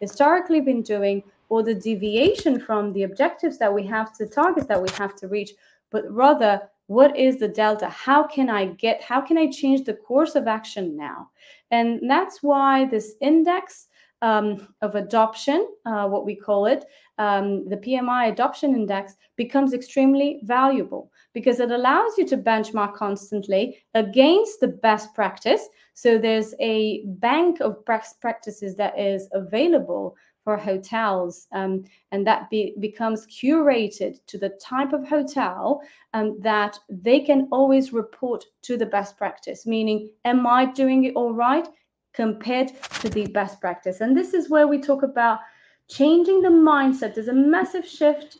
historically 0.00 0.60
been 0.60 0.82
doing, 0.82 1.22
or 1.48 1.62
the 1.62 1.74
deviation 1.74 2.60
from 2.60 2.92
the 2.92 3.02
objectives 3.02 3.58
that 3.58 3.72
we 3.72 3.84
have 3.84 4.16
to 4.16 4.26
targets 4.26 4.66
that 4.66 4.80
we 4.80 4.88
have 4.90 5.14
to 5.16 5.28
reach, 5.28 5.52
but 5.90 6.04
rather 6.10 6.60
what 6.86 7.16
is 7.16 7.38
the 7.38 7.46
delta? 7.46 7.88
How 7.88 8.26
can 8.26 8.50
I 8.50 8.66
get, 8.66 9.00
how 9.00 9.20
can 9.20 9.38
I 9.38 9.48
change 9.48 9.84
the 9.84 9.94
course 9.94 10.34
of 10.34 10.48
action 10.48 10.96
now? 10.96 11.30
And 11.70 12.10
that's 12.10 12.42
why 12.42 12.86
this 12.86 13.14
index 13.20 13.86
um, 14.22 14.74
of 14.82 14.96
adoption, 14.96 15.68
uh, 15.86 16.08
what 16.08 16.26
we 16.26 16.34
call 16.34 16.66
it, 16.66 16.84
um, 17.18 17.68
the 17.68 17.76
PMI 17.76 18.32
adoption 18.32 18.74
index, 18.74 19.14
becomes 19.36 19.72
extremely 19.72 20.40
valuable 20.42 21.12
because 21.32 21.60
it 21.60 21.70
allows 21.70 22.18
you 22.18 22.26
to 22.26 22.36
benchmark 22.36 22.94
constantly 22.94 23.82
against 23.94 24.60
the 24.60 24.68
best 24.68 25.14
practice. 25.14 25.68
So 25.94 26.18
there's 26.18 26.54
a 26.60 27.04
bank 27.06 27.60
of 27.60 27.84
best 27.84 28.20
practices 28.20 28.74
that 28.76 28.98
is 28.98 29.28
available 29.32 30.16
for 30.42 30.56
hotels, 30.56 31.46
um, 31.52 31.84
and 32.12 32.26
that 32.26 32.48
be, 32.48 32.74
becomes 32.80 33.26
curated 33.26 34.18
to 34.26 34.38
the 34.38 34.48
type 34.60 34.92
of 34.92 35.06
hotel 35.06 35.82
um, 36.14 36.40
that 36.40 36.78
they 36.88 37.20
can 37.20 37.46
always 37.52 37.92
report 37.92 38.44
to 38.62 38.78
the 38.78 38.86
best 38.86 39.18
practice. 39.18 39.66
Meaning, 39.66 40.10
am 40.24 40.46
I 40.46 40.64
doing 40.64 41.04
it 41.04 41.14
all 41.14 41.34
right 41.34 41.68
compared 42.14 42.72
to 43.00 43.10
the 43.10 43.26
best 43.26 43.60
practice? 43.60 44.00
And 44.00 44.16
this 44.16 44.32
is 44.32 44.48
where 44.48 44.66
we 44.66 44.80
talk 44.80 45.02
about 45.02 45.40
changing 45.88 46.40
the 46.40 46.48
mindset. 46.48 47.14
There's 47.14 47.28
a 47.28 47.34
massive 47.34 47.86
shift 47.86 48.38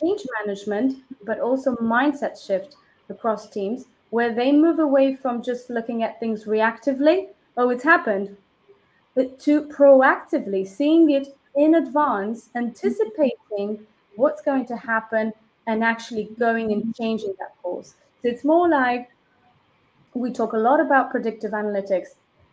change 0.00 0.22
management, 0.44 0.98
but 1.24 1.40
also 1.40 1.74
mindset 1.76 2.44
shift 2.44 2.76
across 3.08 3.48
teams 3.48 3.86
where 4.10 4.34
they 4.34 4.52
move 4.52 4.78
away 4.78 5.14
from 5.14 5.42
just 5.42 5.70
looking 5.70 6.02
at 6.02 6.20
things 6.20 6.44
reactively, 6.44 7.28
oh, 7.56 7.70
it's 7.70 7.84
happened, 7.84 8.36
but 9.14 9.38
to 9.40 9.62
proactively 9.62 10.66
seeing 10.66 11.10
it 11.10 11.34
in 11.56 11.76
advance, 11.76 12.50
anticipating 12.54 13.86
what's 14.16 14.42
going 14.42 14.66
to 14.66 14.76
happen, 14.76 15.32
and 15.66 15.84
actually 15.84 16.24
going 16.38 16.72
and 16.72 16.94
changing 16.94 17.34
that 17.38 17.54
course. 17.62 17.94
So 18.20 18.28
it's 18.28 18.44
more 18.44 18.68
like 18.68 19.10
we 20.14 20.32
talk 20.32 20.52
a 20.52 20.58
lot 20.58 20.80
about 20.80 21.10
predictive 21.10 21.52
analytics, 21.52 22.08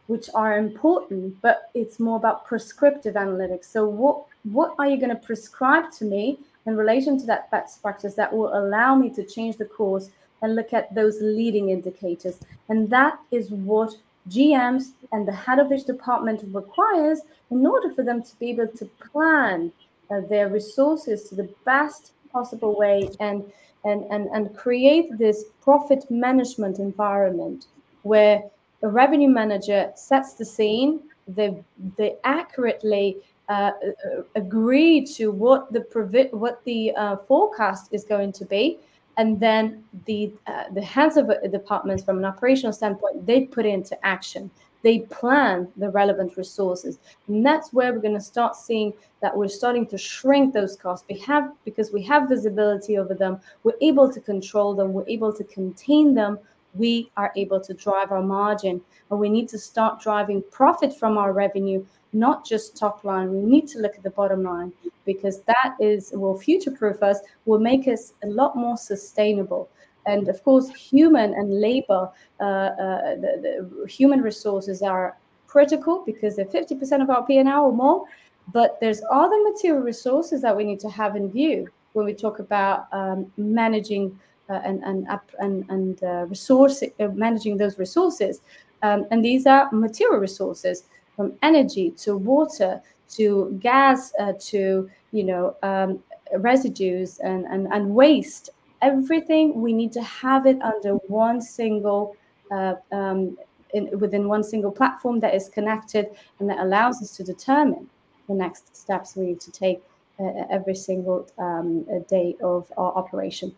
which 0.07 0.29
are 0.33 0.57
important, 0.57 1.41
but 1.41 1.69
it's 1.73 1.99
more 1.99 2.17
about 2.17 2.45
prescriptive 2.45 3.15
analytics. 3.15 3.65
So 3.65 3.85
what 3.85 4.25
what 4.43 4.75
are 4.79 4.87
you 4.87 4.97
going 4.97 5.09
to 5.09 5.27
prescribe 5.27 5.91
to 5.93 6.05
me 6.05 6.39
in 6.69 6.77
relation 6.77 7.19
to 7.19 7.25
that 7.25 7.49
best 7.51 7.81
practice 7.81 8.13
that 8.13 8.31
will 8.31 8.55
allow 8.57 8.95
me 8.95 9.09
to 9.09 9.23
change 9.23 9.57
the 9.57 9.65
course 9.65 10.09
and 10.41 10.55
look 10.55 10.71
at 10.71 10.93
those 10.93 11.17
leading 11.21 11.69
indicators. 11.69 12.37
And 12.69 12.89
that 12.91 13.19
is 13.31 13.49
what 13.49 13.95
GMs 14.29 14.91
and 15.11 15.27
the 15.27 15.33
head 15.33 15.59
of 15.59 15.71
each 15.71 15.85
department 15.85 16.41
requires 16.53 17.21
in 17.49 17.65
order 17.65 17.91
for 17.93 18.03
them 18.03 18.21
to 18.21 18.39
be 18.39 18.51
able 18.51 18.67
to 18.67 18.85
plan 19.11 19.71
uh, 20.11 20.21
their 20.29 20.47
resources 20.49 21.27
to 21.29 21.35
the 21.35 21.49
best 21.65 22.11
possible 22.31 22.77
way 22.77 23.09
and, 23.19 23.43
and, 23.83 24.03
and, 24.11 24.27
and 24.27 24.55
create 24.55 25.17
this 25.17 25.45
profit 25.61 26.09
management 26.11 26.77
environment 26.79 27.65
where 28.03 28.43
a 28.83 28.87
revenue 28.87 29.29
manager 29.29 29.91
sets 29.95 30.33
the 30.33 30.45
scene, 30.45 31.01
they, 31.27 31.57
they 31.97 32.15
accurately 32.23 33.17
uh, 33.49 33.71
uh, 33.87 34.21
agree 34.35 35.03
to 35.03 35.31
what 35.31 35.73
the 35.73 35.81
provi- 35.81 36.29
what 36.31 36.63
the 36.65 36.91
uh, 36.95 37.17
forecast 37.27 37.89
is 37.91 38.03
going 38.03 38.31
to 38.31 38.45
be, 38.45 38.77
and 39.17 39.39
then 39.39 39.83
the 40.05 40.31
uh, 40.45 40.65
the 40.73 40.81
heads 40.81 41.17
of 41.17 41.31
departments, 41.51 42.03
from 42.03 42.19
an 42.19 42.25
operational 42.25 42.71
standpoint, 42.71 43.25
they 43.25 43.45
put 43.45 43.65
into 43.65 43.97
action. 44.05 44.51
They 44.81 44.99
plan 44.99 45.67
the 45.75 45.89
relevant 45.89 46.37
resources, 46.37 46.99
and 47.27 47.43
that's 47.43 47.73
where 47.73 47.91
we're 47.91 47.99
going 47.99 48.13
to 48.13 48.21
start 48.21 48.55
seeing 48.55 48.93
that 49.21 49.35
we're 49.35 49.47
starting 49.47 49.87
to 49.87 49.97
shrink 49.97 50.53
those 50.53 50.75
costs. 50.77 51.05
We 51.09 51.17
have 51.19 51.51
because 51.65 51.91
we 51.91 52.03
have 52.03 52.29
visibility 52.29 52.99
over 52.99 53.15
them. 53.15 53.41
We're 53.63 53.81
able 53.81 54.13
to 54.13 54.21
control 54.21 54.75
them. 54.75 54.93
We're 54.93 55.09
able 55.09 55.33
to 55.33 55.43
contain 55.43 56.13
them 56.13 56.37
we 56.73 57.11
are 57.17 57.31
able 57.35 57.59
to 57.59 57.73
drive 57.73 58.11
our 58.11 58.21
margin 58.21 58.81
But 59.09 59.17
we 59.17 59.29
need 59.29 59.49
to 59.49 59.57
start 59.57 60.01
driving 60.01 60.43
profit 60.51 60.97
from 60.97 61.17
our 61.17 61.33
revenue 61.33 61.85
not 62.13 62.45
just 62.45 62.75
top 62.75 63.03
line. 63.03 63.31
We 63.31 63.41
need 63.41 63.67
to 63.69 63.79
look 63.79 63.95
at 63.95 64.03
the 64.03 64.09
bottom 64.09 64.43
line 64.43 64.73
because 65.05 65.41
that 65.41 65.75
is 65.79 66.11
will 66.13 66.37
future 66.37 66.71
proof 66.71 67.01
us, 67.03 67.19
will 67.45 67.59
make 67.59 67.87
us 67.87 68.13
a 68.23 68.27
lot 68.27 68.55
more 68.55 68.77
sustainable. 68.77 69.69
And 70.05 70.27
of 70.27 70.43
course, 70.43 70.69
human 70.69 71.33
and 71.33 71.61
labor, 71.61 72.09
uh, 72.39 72.43
uh, 72.43 73.15
the, 73.15 73.69
the, 73.81 73.87
human 73.87 74.21
resources 74.21 74.81
are 74.81 75.17
critical 75.47 76.03
because 76.05 76.35
they're 76.35 76.45
50% 76.45 77.01
of 77.01 77.09
our 77.09 77.25
P&L 77.25 77.47
or 77.47 77.73
more. 77.73 78.05
But 78.51 78.79
there's 78.79 79.01
other 79.11 79.37
material 79.43 79.83
resources 79.83 80.41
that 80.41 80.55
we 80.55 80.63
need 80.63 80.79
to 80.79 80.89
have 80.89 81.15
in 81.15 81.29
view 81.29 81.67
when 81.93 82.05
we 82.05 82.13
talk 82.13 82.39
about 82.39 82.87
um, 82.91 83.31
managing 83.37 84.17
uh, 84.49 84.61
and 84.65 84.83
and 84.83 85.07
and, 85.39 85.69
and 85.69 86.03
uh, 86.03 86.25
resource 86.27 86.83
uh, 86.83 87.07
managing 87.13 87.57
those 87.57 87.77
resources. 87.77 88.41
Um, 88.81 89.05
and 89.11 89.23
these 89.23 89.45
are 89.45 89.69
material 89.71 90.19
resources 90.19 90.85
from 91.15 91.33
energy 91.41 91.91
to 91.91 92.15
water 92.15 92.81
to 93.09 93.57
gas 93.61 94.13
uh, 94.19 94.33
to 94.39 94.89
you 95.11 95.23
know 95.23 95.55
um, 95.63 96.01
residues 96.37 97.19
and, 97.19 97.45
and, 97.45 97.67
and 97.73 97.93
waste 97.93 98.51
everything 98.81 99.61
we 99.61 99.73
need 99.73 99.91
to 99.91 100.01
have 100.03 100.45
it 100.45 100.61
under 100.61 100.93
one 101.07 101.41
single 101.41 102.15
uh, 102.51 102.75
um, 102.91 103.37
in, 103.73 103.89
within 103.99 104.27
one 104.27 104.43
single 104.43 104.71
platform 104.71 105.19
that 105.19 105.35
is 105.35 105.49
connected 105.49 106.07
and 106.39 106.49
that 106.49 106.59
allows 106.59 107.01
us 107.01 107.15
to 107.17 107.23
determine 107.23 107.89
the 108.27 108.33
next 108.33 108.75
steps 108.75 109.15
we 109.15 109.25
need 109.25 109.41
to 109.41 109.51
take 109.51 109.81
uh, 110.19 110.43
every 110.49 110.75
single 110.75 111.27
um, 111.37 111.85
day 112.07 112.35
of 112.41 112.71
our 112.77 112.93
operation 112.93 113.53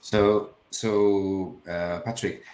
so 0.00 0.50
so 0.70 1.56
uh, 1.68 2.00
patrick 2.00 2.44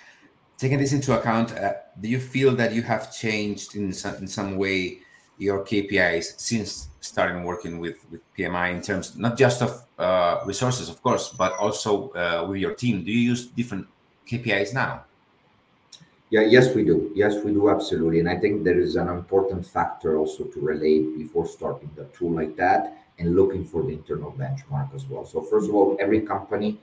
taking 0.59 0.79
this 0.79 0.93
into 0.93 1.19
account, 1.19 1.53
uh, 1.53 1.75
do 2.01 2.09
you 2.09 2.19
feel 2.19 2.55
that 2.57 2.73
you 2.73 2.83
have 2.83 3.15
changed 3.15 3.77
in 3.77 3.93
some, 3.93 4.15
in 4.17 4.29
some 4.29 4.57
way 4.57 4.99
your 5.39 5.65
KPIs 5.65 6.41
since 6.41 6.89
starting 7.01 7.45
working 7.45 7.79
with, 7.79 7.99
with 8.11 8.21
PMI 8.37 8.75
in 8.75 8.81
terms 8.81 9.17
not 9.17 9.37
just 9.37 9.61
of 9.61 9.85
uh, 9.99 10.41
resources, 10.47 10.89
of 10.89 11.03
course, 11.03 11.29
but 11.29 11.53
also 11.59 12.11
uh, 12.11 12.47
with 12.49 12.59
your 12.59 12.75
team? 12.75 13.05
Do 13.05 13.13
you 13.13 13.21
use 13.21 13.47
different 13.49 13.87
KPIs 14.27 14.73
now? 14.73 15.05
Yeah, 16.31 16.41
yes, 16.41 16.75
we 16.75 16.85
do. 16.85 17.13
Yes, 17.15 17.45
we 17.45 17.53
do 17.53 17.71
absolutely. 17.71 18.19
And 18.21 18.29
I 18.29 18.37
think 18.37 18.65
there 18.65 18.81
is 18.81 18.97
an 18.97 19.09
important 19.09 19.65
factor 19.65 20.17
also 20.17 20.45
to 20.45 20.61
relate 20.61 21.17
before 21.17 21.47
starting 21.47 21.91
the 21.95 22.05
tool 22.07 22.33
like 22.33 22.57
that 22.57 22.97
and 23.19 23.37
looking 23.37 23.65
for 23.65 23.83
the 23.83 23.91
internal 23.91 24.33
benchmark 24.33 24.93
as 24.95 25.05
well. 25.07 25.25
So 25.25 25.41
first 25.43 25.69
of 25.69 25.75
all, 25.75 25.97
every 26.01 26.21
company 26.23 26.81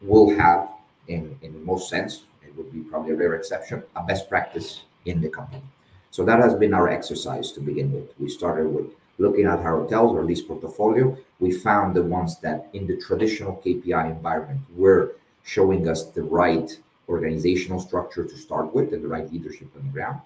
will 0.00 0.30
have, 0.36 0.68
in 1.08 1.36
in 1.42 1.64
most 1.64 1.88
sense, 1.88 2.24
it 2.42 2.56
would 2.56 2.72
be 2.72 2.80
probably 2.80 3.12
a 3.12 3.16
rare 3.16 3.34
exception, 3.34 3.82
a 3.96 4.02
best 4.02 4.28
practice 4.28 4.82
in 5.04 5.20
the 5.20 5.28
company. 5.28 5.62
So 6.10 6.24
that 6.24 6.40
has 6.40 6.54
been 6.54 6.74
our 6.74 6.88
exercise 6.88 7.52
to 7.52 7.60
begin 7.60 7.92
with. 7.92 8.14
We 8.18 8.28
started 8.28 8.68
with 8.68 8.86
looking 9.18 9.46
at 9.46 9.58
our 9.60 9.80
hotels 9.80 10.12
or 10.12 10.24
lease 10.24 10.42
portfolio. 10.42 11.16
We 11.40 11.52
found 11.52 11.94
the 11.94 12.02
ones 12.02 12.38
that 12.40 12.68
in 12.72 12.86
the 12.86 12.96
traditional 12.96 13.60
KPI 13.64 14.10
environment 14.10 14.60
were 14.74 15.16
showing 15.42 15.88
us 15.88 16.04
the 16.04 16.22
right 16.22 16.78
organizational 17.08 17.80
structure 17.80 18.24
to 18.24 18.36
start 18.36 18.74
with 18.74 18.92
and 18.92 19.02
the 19.02 19.08
right 19.08 19.30
leadership 19.32 19.68
on 19.76 19.86
the 19.86 19.92
ground. 19.92 20.20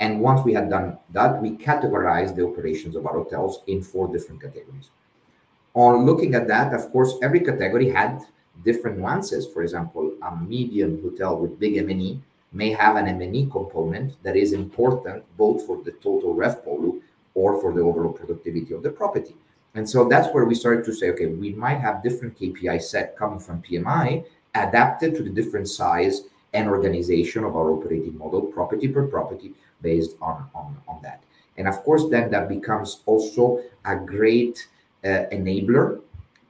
And 0.00 0.20
once 0.20 0.44
we 0.44 0.52
had 0.52 0.68
done 0.68 0.98
that, 1.10 1.40
we 1.40 1.52
categorized 1.52 2.34
the 2.34 2.46
operations 2.46 2.96
of 2.96 3.06
our 3.06 3.14
hotels 3.14 3.62
in 3.66 3.82
four 3.82 4.08
different 4.12 4.42
categories. 4.42 4.90
On 5.74 6.04
looking 6.04 6.34
at 6.34 6.48
that, 6.48 6.74
of 6.74 6.90
course, 6.90 7.14
every 7.22 7.40
category 7.40 7.88
had 7.88 8.20
different 8.64 8.98
nuances. 8.98 9.46
For 9.46 9.62
example, 9.62 10.14
a 10.22 10.36
medium 10.36 11.02
hotel 11.02 11.38
with 11.38 11.58
big 11.58 11.76
M&E 11.78 12.20
may 12.52 12.70
have 12.70 12.96
an 12.96 13.08
M&E 13.08 13.48
component 13.50 14.22
that 14.22 14.36
is 14.36 14.52
important 14.52 15.24
both 15.36 15.66
for 15.66 15.82
the 15.82 15.92
total 15.92 16.34
RevPOR 16.34 17.00
or 17.34 17.60
for 17.60 17.72
the 17.72 17.80
overall 17.80 18.12
productivity 18.12 18.72
of 18.74 18.82
the 18.82 18.90
property. 18.90 19.34
And 19.74 19.88
so 19.88 20.08
that's 20.08 20.32
where 20.32 20.44
we 20.44 20.54
started 20.54 20.84
to 20.84 20.94
say, 20.94 21.10
okay, 21.10 21.26
we 21.26 21.52
might 21.52 21.80
have 21.80 22.02
different 22.02 22.38
KPI 22.38 22.80
set 22.80 23.16
coming 23.16 23.40
from 23.40 23.60
PMI 23.62 24.24
adapted 24.54 25.16
to 25.16 25.22
the 25.22 25.30
different 25.30 25.68
size 25.68 26.22
and 26.52 26.68
organization 26.68 27.42
of 27.42 27.56
our 27.56 27.72
operating 27.72 28.16
model, 28.16 28.42
property 28.42 28.86
per 28.86 29.06
property, 29.08 29.52
based 29.82 30.16
on, 30.22 30.48
on, 30.54 30.76
on 30.86 31.00
that. 31.02 31.24
And 31.56 31.66
of 31.66 31.82
course, 31.82 32.04
then 32.08 32.30
that 32.30 32.48
becomes 32.48 33.02
also 33.06 33.62
a 33.84 33.96
great 33.96 34.68
uh, 35.04 35.26
enabler 35.32 36.00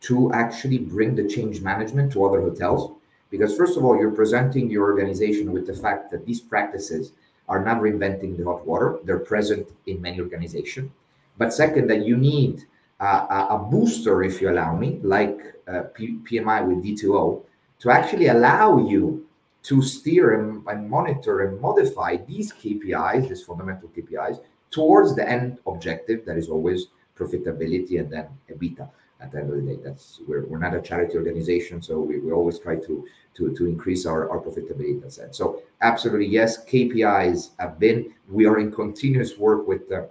to 0.05 0.31
actually 0.33 0.79
bring 0.79 1.14
the 1.14 1.27
change 1.27 1.62
management 1.62 2.12
to 2.12 2.25
other 2.25 2.40
hotels. 2.43 2.93
Because, 3.31 3.57
first 3.57 3.77
of 3.77 3.85
all, 3.85 3.99
you're 3.99 4.11
presenting 4.11 4.71
your 4.71 4.85
organization 4.85 5.51
with 5.51 5.67
the 5.67 5.75
fact 5.75 6.11
that 6.11 6.27
these 6.27 6.40
practices 6.40 7.12
are 7.49 7.64
not 7.64 7.81
reinventing 7.81 8.37
the 8.37 8.45
hot 8.45 8.67
water, 8.67 8.99
they're 9.05 9.19
present 9.19 9.67
in 9.87 10.01
many 10.01 10.21
organizations. 10.21 10.90
But 11.37 11.53
second, 11.53 11.88
that 11.88 12.07
you 12.07 12.17
need 12.17 12.64
a, 13.01 13.59
booster, 13.59 14.23
if 14.23 14.40
you 14.40 14.51
allow 14.51 14.77
me, 14.77 15.01
like 15.03 15.40
uh, 15.67 15.83
P- 15.95 16.19
PMI 16.31 16.67
with 16.67 16.85
D2O, 16.85 17.43
to 17.81 17.90
actually 17.90 18.29
allow 18.29 18.79
you 18.79 19.27
to 19.64 19.83
steer 19.83 20.38
and, 20.38 20.67
and, 20.69 20.88
monitor 20.88 21.47
and 21.47 21.61
modify 21.61 22.17
these 22.17 22.53
KPIs, 22.53 23.29
these 23.29 23.43
fundamental 23.43 23.88
KPIs, 23.88 24.40
towards 24.71 25.14
the 25.17 25.29
end 25.29 25.59
objective 25.67 26.25
that 26.25 26.37
is 26.37 26.49
always 26.49 26.87
profitability 27.19 27.99
and 27.99 28.11
then 28.11 28.29
EBITDA 28.51 28.88
at 29.25 29.33
the 29.33 29.39
end 29.39 29.51
of 29.51 29.57
the 29.57 29.75
day. 29.75 29.81
That's 29.83 30.21
we're, 30.27 30.45
we're 30.47 30.59
not 30.59 30.75
a 30.75 30.81
charity 30.81 31.17
organization, 31.17 31.83
so 31.83 32.01
we, 32.01 32.19
we 32.19 32.33
always 32.33 32.59
try 32.59 32.77
to 32.77 33.07
to, 33.37 33.55
to 33.57 33.67
increase 33.67 34.07
our, 34.07 34.31
our 34.31 34.39
profitability. 34.39 35.01
That's 35.01 35.19
it. 35.19 35.35
So 35.35 35.63
absolutely 35.81 36.27
yes, 36.27 36.65
KPIs 36.67 37.51
have 37.59 37.79
been. 37.81 38.13
We 38.29 38.47
are 38.47 38.59
in 38.59 38.71
continuous 38.71 39.37
work 39.39 39.67
with 39.67 39.89
the, 39.89 40.09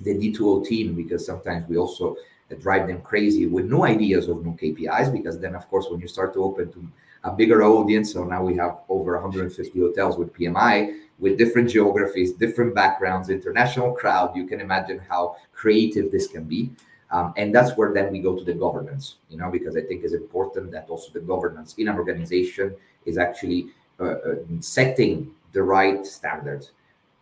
the 0.00 0.14
D2O 0.14 0.66
team 0.66 0.94
because 0.94 1.24
sometimes 1.24 1.68
we 1.68 1.76
also 1.76 2.16
drive 2.60 2.88
them 2.88 3.02
crazy 3.02 3.46
with 3.46 3.66
no 3.66 3.84
ideas 3.84 4.28
of 4.28 4.44
new 4.44 4.56
KPIs 4.56 5.12
because 5.12 5.38
then 5.38 5.54
of 5.54 5.68
course 5.68 5.86
when 5.90 6.00
you 6.00 6.08
start 6.08 6.34
to 6.34 6.42
open 6.42 6.72
to 6.72 6.88
a 7.24 7.32
bigger 7.32 7.62
audience, 7.64 8.12
so 8.12 8.24
now 8.24 8.42
we 8.42 8.56
have 8.56 8.78
over 8.88 9.14
150 9.14 9.78
hotels 9.80 10.16
with 10.16 10.32
PMI 10.32 11.00
with 11.18 11.38
different 11.38 11.70
geographies, 11.70 12.32
different 12.32 12.74
backgrounds, 12.74 13.30
international 13.30 13.92
crowd. 13.92 14.36
You 14.36 14.46
can 14.46 14.60
imagine 14.60 15.00
how 15.08 15.36
creative 15.52 16.12
this 16.12 16.26
can 16.26 16.44
be. 16.44 16.70
Um, 17.10 17.32
and 17.36 17.54
that's 17.54 17.76
where 17.76 17.92
then 17.92 18.10
we 18.10 18.18
go 18.18 18.36
to 18.36 18.44
the 18.44 18.52
governance, 18.52 19.16
you 19.30 19.38
know, 19.38 19.50
because 19.50 19.76
I 19.76 19.82
think 19.82 20.02
it's 20.02 20.12
important 20.12 20.72
that 20.72 20.88
also 20.88 21.12
the 21.12 21.20
governance 21.20 21.74
in 21.78 21.88
an 21.88 21.96
organization 21.96 22.74
is 23.04 23.16
actually 23.16 23.68
uh, 24.00 24.04
uh, 24.04 24.34
setting 24.60 25.30
the 25.52 25.62
right 25.62 26.04
standards. 26.04 26.72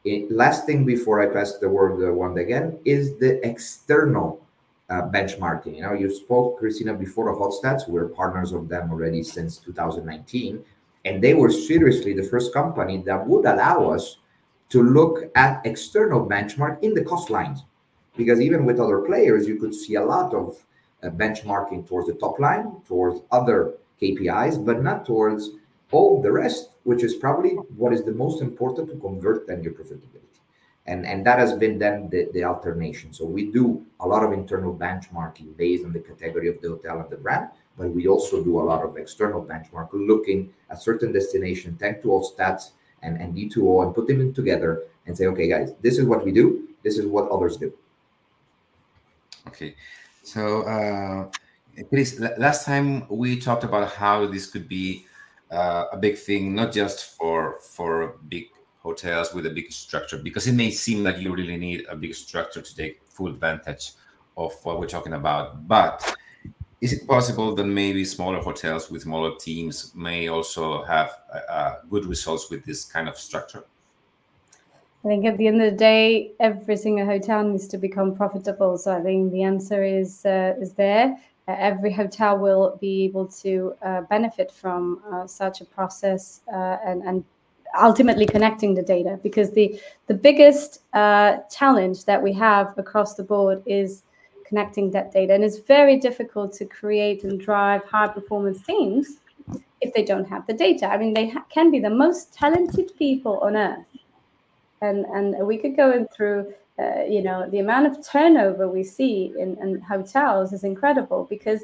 It, 0.04 0.30
last 0.30 0.66
thing 0.66 0.84
before 0.84 1.22
I 1.22 1.32
pass 1.32 1.58
the 1.58 1.68
word 1.68 2.02
uh, 2.02 2.12
one 2.12 2.38
again 2.38 2.78
is 2.84 3.16
the 3.18 3.46
external 3.46 4.44
uh, 4.90 5.02
benchmarking. 5.02 5.76
You 5.76 5.82
know, 5.82 5.92
you 5.92 6.14
spoke, 6.14 6.58
Cristina, 6.58 6.94
before 6.94 7.28
of 7.28 7.38
Hotstats. 7.38 7.88
We're 7.88 8.08
partners 8.08 8.52
of 8.52 8.68
them 8.68 8.90
already 8.90 9.22
since 9.22 9.58
2019. 9.58 10.64
And 11.04 11.22
they 11.22 11.34
were 11.34 11.50
seriously 11.50 12.14
the 12.14 12.22
first 12.22 12.52
company 12.52 13.02
that 13.02 13.26
would 13.26 13.44
allow 13.44 13.90
us 13.90 14.18
to 14.70 14.82
look 14.82 15.30
at 15.36 15.64
external 15.64 16.26
benchmark 16.26 16.82
in 16.82 16.94
the 16.94 17.04
cost 17.04 17.30
lines. 17.30 17.64
Because 18.16 18.40
even 18.40 18.64
with 18.64 18.80
other 18.80 19.00
players, 19.00 19.46
you 19.46 19.56
could 19.56 19.74
see 19.74 19.94
a 19.96 20.04
lot 20.04 20.32
of 20.34 20.64
uh, 21.02 21.08
benchmarking 21.10 21.88
towards 21.88 22.06
the 22.06 22.14
top 22.14 22.38
line, 22.38 22.80
towards 22.86 23.20
other 23.32 23.74
KPIs, 24.00 24.64
but 24.64 24.82
not 24.82 25.04
towards 25.04 25.50
all 25.90 26.22
the 26.22 26.30
rest, 26.30 26.70
which 26.84 27.02
is 27.02 27.14
probably 27.14 27.50
what 27.76 27.92
is 27.92 28.04
the 28.04 28.12
most 28.12 28.40
important 28.42 28.88
to 28.90 28.96
convert 28.96 29.46
then 29.46 29.62
your 29.62 29.72
profitability. 29.72 30.20
And 30.86 31.06
and 31.06 31.24
that 31.24 31.38
has 31.38 31.54
been 31.54 31.78
then 31.78 32.10
the, 32.10 32.28
the 32.34 32.44
alternation. 32.44 33.12
So 33.12 33.24
we 33.24 33.50
do 33.50 33.84
a 34.00 34.06
lot 34.06 34.22
of 34.22 34.32
internal 34.32 34.74
benchmarking 34.74 35.56
based 35.56 35.84
on 35.84 35.92
the 35.92 36.00
category 36.00 36.48
of 36.48 36.60
the 36.60 36.68
hotel 36.68 37.00
and 37.00 37.08
the 37.08 37.16
brand 37.16 37.48
but 37.76 37.90
we 37.90 38.06
also 38.06 38.42
do 38.42 38.60
a 38.60 38.62
lot 38.62 38.84
of 38.84 38.96
external 38.96 39.44
benchmark 39.44 39.88
looking 39.92 40.52
at 40.70 40.80
certain 40.80 41.12
destination 41.12 41.76
thanks 41.80 42.02
to 42.02 42.08
Hotstats 42.08 42.70
and, 43.02 43.20
and 43.20 43.34
d2o 43.34 43.84
and 43.84 43.94
put 43.94 44.06
them 44.06 44.20
in 44.20 44.32
together 44.32 44.82
and 45.06 45.16
say 45.16 45.26
okay 45.26 45.48
guys 45.48 45.74
this 45.80 45.98
is 45.98 46.04
what 46.04 46.24
we 46.24 46.32
do. 46.32 46.68
This 46.82 46.98
is 46.98 47.06
what 47.06 47.30
others 47.30 47.56
do 47.56 47.72
okay 49.46 49.74
so 50.22 50.62
uh 50.62 51.28
Chris, 51.88 52.20
last 52.38 52.64
time 52.64 53.06
we 53.08 53.40
talked 53.40 53.64
about 53.64 53.90
how 53.90 54.26
this 54.26 54.46
could 54.46 54.68
be 54.68 55.06
uh, 55.50 55.86
a 55.92 55.96
big 55.96 56.16
thing, 56.16 56.54
not 56.54 56.72
just 56.72 57.16
for 57.16 57.58
for 57.60 58.18
big 58.28 58.48
hotels 58.78 59.34
with 59.34 59.46
a 59.46 59.50
big 59.50 59.72
structure 59.72 60.18
because 60.18 60.46
it 60.46 60.52
may 60.52 60.70
seem 60.70 61.02
like 61.02 61.18
you 61.18 61.34
really 61.34 61.56
need 61.56 61.86
a 61.88 61.96
big 61.96 62.14
structure 62.14 62.60
to 62.60 62.76
take 62.76 63.00
full 63.08 63.28
advantage 63.28 63.92
of 64.36 64.52
what 64.62 64.78
we're 64.78 64.86
talking 64.86 65.14
about. 65.14 65.66
But 65.66 66.16
is 66.80 66.92
it 66.92 67.08
possible 67.08 67.54
that 67.54 67.64
maybe 67.64 68.04
smaller 68.04 68.40
hotels 68.40 68.90
with 68.90 69.02
smaller 69.02 69.36
teams 69.40 69.94
may 69.94 70.28
also 70.28 70.82
have 70.84 71.18
uh, 71.48 71.76
good 71.88 72.04
results 72.04 72.50
with 72.50 72.64
this 72.64 72.84
kind 72.84 73.08
of 73.08 73.16
structure? 73.16 73.64
I 75.04 75.08
think 75.08 75.26
at 75.26 75.36
the 75.36 75.48
end 75.48 75.60
of 75.60 75.70
the 75.70 75.76
day, 75.76 76.32
every 76.40 76.76
single 76.76 77.04
hotel 77.04 77.44
needs 77.44 77.68
to 77.68 77.76
become 77.76 78.14
profitable. 78.14 78.78
So 78.78 78.96
I 78.96 79.02
think 79.02 79.32
the 79.32 79.42
answer 79.42 79.84
is 79.84 80.24
uh, 80.24 80.54
is 80.58 80.72
there. 80.72 81.16
Uh, 81.46 81.56
every 81.58 81.92
hotel 81.92 82.38
will 82.38 82.78
be 82.80 83.04
able 83.04 83.26
to 83.26 83.74
uh, 83.82 84.00
benefit 84.02 84.50
from 84.50 85.02
uh, 85.12 85.26
such 85.26 85.60
a 85.60 85.66
process 85.66 86.40
and 86.46 87.02
and 87.02 87.22
ultimately 87.78 88.24
connecting 88.24 88.74
the 88.74 88.82
data 88.82 89.18
because 89.22 89.50
the 89.50 89.78
the 90.06 90.14
biggest 90.14 90.82
uh, 90.94 91.38
challenge 91.50 92.04
that 92.04 92.22
we 92.22 92.32
have 92.32 92.72
across 92.78 93.14
the 93.14 93.22
board 93.22 93.62
is 93.66 94.04
connecting 94.46 94.90
that 94.90 95.12
data 95.12 95.34
and 95.34 95.42
it's 95.42 95.58
very 95.58 95.98
difficult 95.98 96.52
to 96.52 96.64
create 96.64 97.24
and 97.24 97.40
drive 97.40 97.82
high 97.84 98.06
performance 98.06 98.62
teams 98.62 99.18
if 99.80 99.92
they 99.94 100.04
don't 100.04 100.28
have 100.28 100.46
the 100.46 100.52
data 100.52 100.86
i 100.86 100.98
mean 100.98 101.14
they 101.14 101.28
ha- 101.30 101.44
can 101.48 101.70
be 101.70 101.80
the 101.80 101.88
most 101.88 102.32
talented 102.34 102.92
people 102.98 103.40
on 103.40 103.56
earth 103.56 103.86
and 104.82 105.04
and 105.06 105.46
we 105.46 105.56
could 105.56 105.76
go 105.76 105.92
in 105.92 106.06
through 106.08 106.52
uh, 106.78 107.02
you 107.08 107.22
know 107.22 107.48
the 107.50 107.60
amount 107.60 107.86
of 107.86 108.06
turnover 108.06 108.68
we 108.68 108.82
see 108.82 109.32
in, 109.38 109.56
in 109.62 109.80
hotels 109.80 110.52
is 110.52 110.64
incredible 110.64 111.26
because 111.30 111.62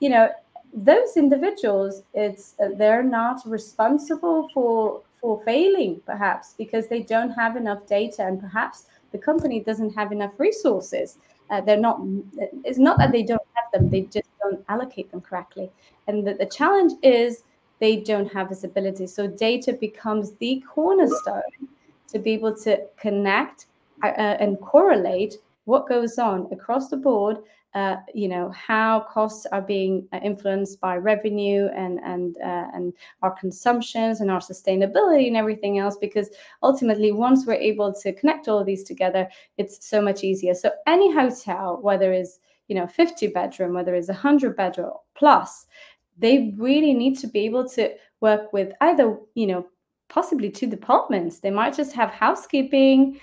you 0.00 0.08
know 0.08 0.28
those 0.72 1.16
individuals 1.16 2.02
it's 2.14 2.54
uh, 2.62 2.68
they're 2.76 3.02
not 3.02 3.40
responsible 3.44 4.48
for 4.54 5.02
for 5.20 5.42
failing, 5.44 6.00
perhaps 6.06 6.54
because 6.56 6.88
they 6.88 7.02
don't 7.02 7.30
have 7.30 7.56
enough 7.56 7.86
data 7.86 8.24
and 8.24 8.40
perhaps 8.40 8.86
the 9.12 9.18
company 9.18 9.60
doesn't 9.60 9.94
have 9.94 10.12
enough 10.12 10.32
resources. 10.38 11.18
Uh, 11.50 11.60
they're 11.60 11.76
not, 11.76 12.00
it's 12.64 12.78
not 12.78 12.96
that 12.98 13.12
they 13.12 13.22
don't 13.22 13.42
have 13.54 13.70
them, 13.72 13.90
they 13.90 14.02
just 14.02 14.28
don't 14.40 14.64
allocate 14.68 15.10
them 15.10 15.20
correctly. 15.20 15.70
And 16.06 16.26
the, 16.26 16.34
the 16.34 16.46
challenge 16.46 16.92
is 17.02 17.42
they 17.80 17.96
don't 17.96 18.32
have 18.32 18.48
visibility. 18.48 19.06
So 19.06 19.26
data 19.26 19.72
becomes 19.72 20.32
the 20.34 20.62
cornerstone 20.68 21.68
to 22.10 22.18
be 22.18 22.32
able 22.32 22.54
to 22.54 22.80
connect 22.96 23.66
uh, 24.02 24.06
and 24.06 24.60
correlate 24.60 25.36
what 25.64 25.88
goes 25.88 26.18
on 26.18 26.48
across 26.52 26.88
the 26.88 26.96
board 26.96 27.38
uh, 27.74 27.96
you 28.12 28.26
know 28.26 28.50
how 28.50 29.06
costs 29.08 29.46
are 29.52 29.62
being 29.62 30.06
uh, 30.12 30.18
influenced 30.24 30.80
by 30.80 30.96
revenue 30.96 31.68
and 31.76 32.00
and 32.00 32.36
uh, 32.38 32.66
and 32.74 32.92
our 33.22 33.30
consumptions 33.30 34.20
and 34.20 34.30
our 34.30 34.40
sustainability 34.40 35.28
and 35.28 35.36
everything 35.36 35.78
else 35.78 35.96
because 35.96 36.30
ultimately 36.64 37.12
once 37.12 37.46
we're 37.46 37.54
able 37.54 37.92
to 37.92 38.12
connect 38.14 38.48
all 38.48 38.58
of 38.58 38.66
these 38.66 38.82
together 38.82 39.28
it's 39.56 39.86
so 39.86 40.02
much 40.02 40.24
easier. 40.24 40.54
So 40.54 40.72
any 40.86 41.12
hotel 41.12 41.78
whether 41.80 42.12
it's 42.12 42.40
you 42.66 42.74
know 42.74 42.88
50 42.88 43.28
bedroom 43.28 43.74
whether 43.74 43.94
it's 43.94 44.08
100 44.08 44.56
bedroom 44.56 44.92
plus 45.14 45.66
they 46.18 46.52
really 46.56 46.92
need 46.92 47.18
to 47.18 47.28
be 47.28 47.40
able 47.40 47.68
to 47.70 47.94
work 48.20 48.52
with 48.52 48.72
either 48.80 49.16
you 49.34 49.46
know 49.46 49.66
possibly 50.10 50.50
two 50.50 50.66
departments. 50.66 51.38
They 51.38 51.50
might 51.50 51.74
just 51.74 51.94
have 51.94 52.10
housekeeping 52.10 53.18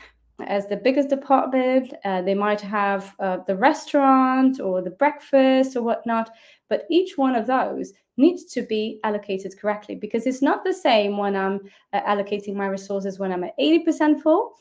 as 0.47 0.67
the 0.67 0.77
biggest 0.77 1.09
department. 1.09 1.93
Uh, 2.03 2.21
they 2.21 2.33
might 2.33 2.61
have 2.61 3.13
uh, 3.19 3.37
the 3.45 3.55
restaurant 3.55 4.59
or 4.59 4.81
the 4.81 4.91
breakfast 4.91 5.75
or 5.75 5.83
whatnot. 5.83 6.31
But 6.69 6.85
each 6.89 7.17
one 7.17 7.35
of 7.35 7.45
those 7.45 7.93
needs 8.17 8.45
to 8.45 8.63
be 8.63 8.99
allocated 9.03 9.59
correctly 9.59 9.95
because 9.95 10.25
it's 10.25 10.41
not 10.41 10.63
the 10.63 10.73
same 10.73 11.17
when 11.17 11.35
I'm 11.35 11.59
uh, 11.93 12.01
allocating 12.01 12.55
my 12.55 12.67
resources 12.67 13.19
when 13.19 13.31
I'm 13.31 13.43
at 13.43 13.57
80% 13.59 14.21
full 14.21 14.53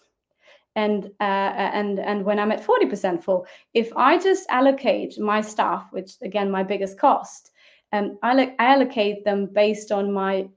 and 0.74 1.06
uh, 1.20 1.22
and 1.22 1.98
and 1.98 2.24
when 2.24 2.38
I'm 2.38 2.52
at 2.52 2.64
40% 2.64 3.22
full. 3.22 3.46
If 3.72 3.90
I 3.96 4.18
just 4.18 4.46
allocate 4.50 5.18
my 5.18 5.40
staff, 5.40 5.86
which 5.90 6.12
again 6.22 6.50
my 6.50 6.62
biggest 6.62 6.98
cost, 6.98 7.50
um, 7.92 8.18
I, 8.22 8.52
I 8.58 8.74
allocate 8.74 9.24
them 9.24 9.46
based 9.46 9.90
on 9.90 10.12
my 10.12 10.48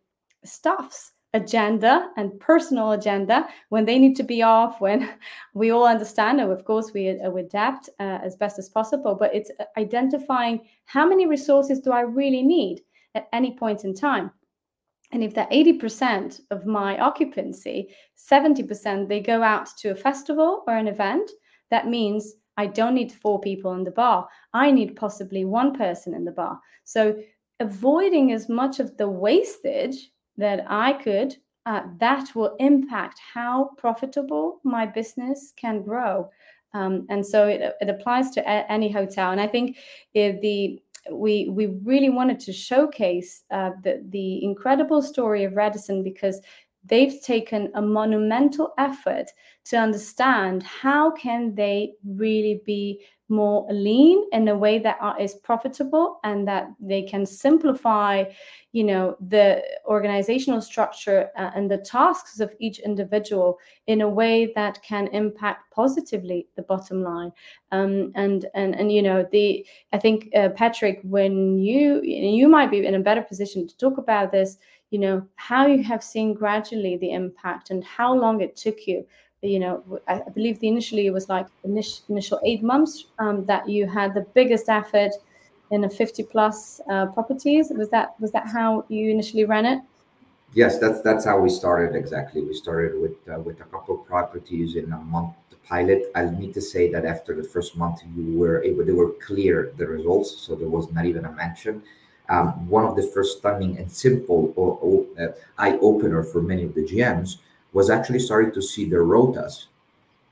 staff's 0.43 1.13
agenda 1.34 2.10
and 2.18 2.39
personal 2.39 2.92
agenda 2.92 3.48
when 3.70 3.86
they 3.86 4.00
need 4.00 4.15
to 4.15 4.24
be 4.24 4.42
off 4.42 4.82
when 4.82 5.10
we 5.54 5.70
all 5.70 5.86
understand 5.86 6.42
and 6.42 6.52
of 6.52 6.65
course 6.65 6.92
we, 6.94 7.20
uh, 7.20 7.30
we 7.30 7.42
adapt 7.42 7.89
uh, 8.00 8.20
as 8.24 8.36
best 8.36 8.58
as 8.58 8.70
possible. 8.70 9.15
But 9.15 9.34
it's 9.36 9.52
uh, 9.60 9.65
identifying 9.78 10.62
how 10.86 11.08
many 11.08 11.28
resources 11.28 11.80
do 11.80 11.92
i 11.92 12.02
really 12.02 12.42
need 12.42 12.82
at 13.15 13.28
any 13.34 13.56
point 13.56 13.84
in 13.84 13.94
time. 13.94 14.32
And 15.12 15.24
if 15.24 15.34
that 15.34 15.50
80% 15.50 16.42
of 16.52 16.65
my 16.65 17.00
occupancy 17.00 17.89
70% 18.18 19.08
they 19.08 19.20
go 19.20 19.44
out 19.44 19.68
to 19.80 19.89
a 19.89 19.96
festival 19.96 20.63
or 20.68 20.76
an 20.76 20.88
event 20.88 21.30
that 21.70 21.88
means 21.88 22.34
i 22.58 22.65
don't 22.65 22.96
need 22.96 23.12
four 23.12 23.39
people 23.39 23.74
in 23.74 23.84
the 23.84 23.92
bar. 23.92 24.28
I 24.54 24.72
need 24.72 24.96
possibly 24.96 25.46
one 25.46 25.76
person 25.76 26.13
in 26.13 26.26
the 26.26 26.32
bar. 26.32 26.60
So 26.86 27.15
avoiding 27.60 28.32
as 28.32 28.50
much 28.50 28.80
of 28.80 28.98
the 28.98 29.08
wastage 29.08 30.12
that 30.39 30.65
I 30.67 30.93
could, 30.93 31.36
uh, 31.65 31.84
that 31.99 32.34
will 32.36 32.56
impact 32.60 33.19
how 33.34 33.71
profitable 33.78 34.60
my 34.63 34.86
business 34.86 35.54
can 35.56 35.84
grow. 35.84 36.30
Um, 36.73 37.06
and 37.10 37.25
so 37.25 37.47
it, 37.47 37.75
it 37.82 37.89
applies 37.89 38.32
to 38.32 38.41
a, 38.41 38.71
any 38.71 38.91
hotel. 38.91 39.32
And 39.32 39.41
I 39.41 39.47
think 39.47 39.78
if 40.13 40.41
the 40.41 40.82
we 41.12 41.49
we 41.49 41.67
really 41.84 42.10
wanted 42.10 42.39
to 42.41 42.54
showcase 42.54 43.43
uh, 43.52 43.71
the 43.84 44.04
the 44.10 44.43
incredible 44.43 45.02
story 45.02 45.43
of 45.43 45.56
Radisson 45.56 46.04
because 46.04 46.41
they've 46.86 47.21
taken 47.21 47.71
a 47.75 47.82
monumental 47.82 48.73
effort 48.78 49.32
to 49.65 49.78
understand 49.78 50.63
how 50.63 51.12
can 51.12 51.56
they 51.56 51.93
really 52.06 52.62
be 52.65 53.02
more 53.30 53.65
lean 53.72 54.24
in 54.32 54.48
a 54.48 54.58
way 54.58 54.80
that 54.80 54.98
is 55.20 55.36
profitable 55.36 56.20
and 56.24 56.48
that 56.48 56.70
they 56.80 57.02
can 57.02 57.26
simplify 57.26 58.24
you 58.72 58.84
know 58.84 59.15
the 59.20 59.63
organizational 59.86 60.62
structure 60.62 61.30
uh, 61.36 61.50
and 61.56 61.70
the 61.72 61.78
tasks 61.78 62.39
of 62.39 62.54
each 62.60 62.80
individual 62.80 63.58
in 63.88 64.02
a 64.02 64.10
way 64.10 64.52
that 64.56 64.82
can 64.84 65.08
impact 65.08 65.72
positively 65.72 66.48
the 66.56 66.62
bottom 66.62 67.02
line. 67.02 67.32
Um, 67.72 68.12
and 68.15 68.46
and 68.54 68.76
and 68.76 68.92
you 68.92 69.02
know 69.02 69.28
the 69.32 69.65
i 69.94 69.98
think 69.98 70.30
uh, 70.36 70.50
patrick 70.50 71.00
when 71.04 71.60
you 71.60 72.02
you 72.04 72.48
might 72.48 72.72
be 72.72 72.86
in 72.86 72.96
a 72.96 73.00
better 73.00 73.22
position 73.22 73.68
to 73.68 73.78
talk 73.78 73.98
about 73.98 74.32
this 74.32 74.58
you 74.89 75.00
know 75.00 75.26
how 75.36 75.68
you 75.68 75.84
have 75.84 76.04
seen 76.04 76.34
gradually 76.34 76.98
the 76.98 77.12
impact 77.12 77.70
and 77.70 77.84
how 77.84 78.13
long 78.13 78.42
it 78.42 78.56
took 78.56 78.88
you 78.88 79.06
you 79.41 79.60
know 79.60 79.82
i 80.08 80.21
believe 80.34 80.60
the 80.60 80.67
initially 80.67 81.08
it 81.08 81.12
was 81.12 81.30
like 81.30 81.47
initial, 81.63 82.39
eight 82.43 82.62
months 82.62 83.06
um, 83.19 83.45
that 83.45 83.69
you 83.69 83.88
had 83.88 84.13
the 84.13 84.25
biggest 84.34 84.67
effort 84.67 85.12
in 85.71 85.84
a 85.84 85.89
50 85.89 86.23
plus 86.23 86.82
uh, 86.89 87.06
properties. 87.08 87.71
Was 87.75 87.89
that 87.89 88.15
was 88.19 88.32
that 88.32 88.47
how 88.47 88.86
you 88.89 89.12
initially 89.12 89.45
ran 89.45 89.65
it? 89.65 89.82
Yes 90.54 90.80
that's 90.80 91.02
that's 91.02 91.25
how 91.25 91.39
we 91.39 91.49
started 91.49 91.95
exactly. 91.95 92.41
We 92.41 92.54
started 92.54 92.99
with 92.99 93.17
uh, 93.32 93.39
with 93.39 93.62
a 93.62 93.65
couple 93.65 93.99
of 93.99 94.08
properties 94.08 94.75
in 94.75 94.91
a 94.91 94.97
month 94.97 95.36
pilot. 95.67 96.12
I 96.15 96.25
need 96.25 96.54
to 96.56 96.62
say 96.62 96.91
that 96.91 97.06
after 97.06 97.36
the 97.36 97.43
first 97.43 97.75
month 97.78 98.02
you 98.15 98.38
were 98.38 98.63
able 98.63 98.84
they 98.84 98.91
were 98.91 99.12
clear 99.25 99.71
the 99.78 99.86
results 99.86 100.36
so 100.41 100.56
there 100.56 100.69
was 100.69 100.91
not 100.91 101.06
even 101.06 101.25
a 101.25 101.32
mention. 101.32 101.84
Um, 102.30 102.69
one 102.69 102.86
of 102.86 102.95
the 102.95 103.04
first 103.13 103.39
stunning 103.39 103.78
and 103.80 103.91
simple 103.91 104.54
or, 104.56 104.78
or 104.82 105.06
uh, 105.19 105.32
eye 105.58 105.78
opener 105.82 106.23
for 106.23 106.41
many 106.43 106.63
of 106.63 106.75
the 106.75 106.82
gms 106.82 107.38
was 107.73 107.89
actually 107.89 108.19
starting 108.19 108.51
to 108.51 108.62
see 108.62 108.86
the 108.86 108.97
rotas 108.97 109.65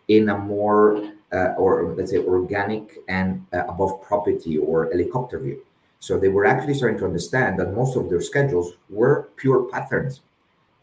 in 0.07 0.29
a 0.29 0.37
more 0.37 1.11
uh, 1.31 1.53
or 1.57 1.93
let's 1.95 2.11
say 2.11 2.19
organic 2.19 2.97
and 3.09 3.45
uh, 3.53 3.65
above 3.67 4.01
property 4.01 4.57
or 4.57 4.89
helicopter 4.89 5.39
view. 5.39 5.61
So 5.99 6.17
they 6.17 6.29
were 6.29 6.45
actually 6.45 6.75
starting 6.75 6.97
to 6.99 7.05
understand 7.05 7.59
that 7.59 7.73
most 7.73 7.97
of 7.97 8.09
their 8.09 8.21
schedules 8.21 8.73
were 8.89 9.29
pure 9.35 9.63
patterns. 9.63 10.21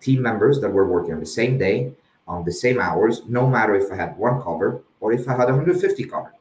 Team 0.01 0.21
members 0.21 0.61
that 0.61 0.69
were 0.69 0.87
working 0.87 1.15
on 1.15 1.21
the 1.21 1.27
same 1.27 1.57
day, 1.57 1.93
on 2.29 2.45
the 2.45 2.53
same 2.53 2.81
hours, 2.81 3.23
no 3.27 3.49
matter 3.49 3.75
if 3.75 3.91
I 3.91 3.97
had 3.97 4.19
one 4.19 4.43
cover 4.43 4.83
or 5.01 5.13
if 5.13 5.29
I 5.29 5.33
had 5.33 5.47
150 5.47 6.05
cover. 6.05 6.35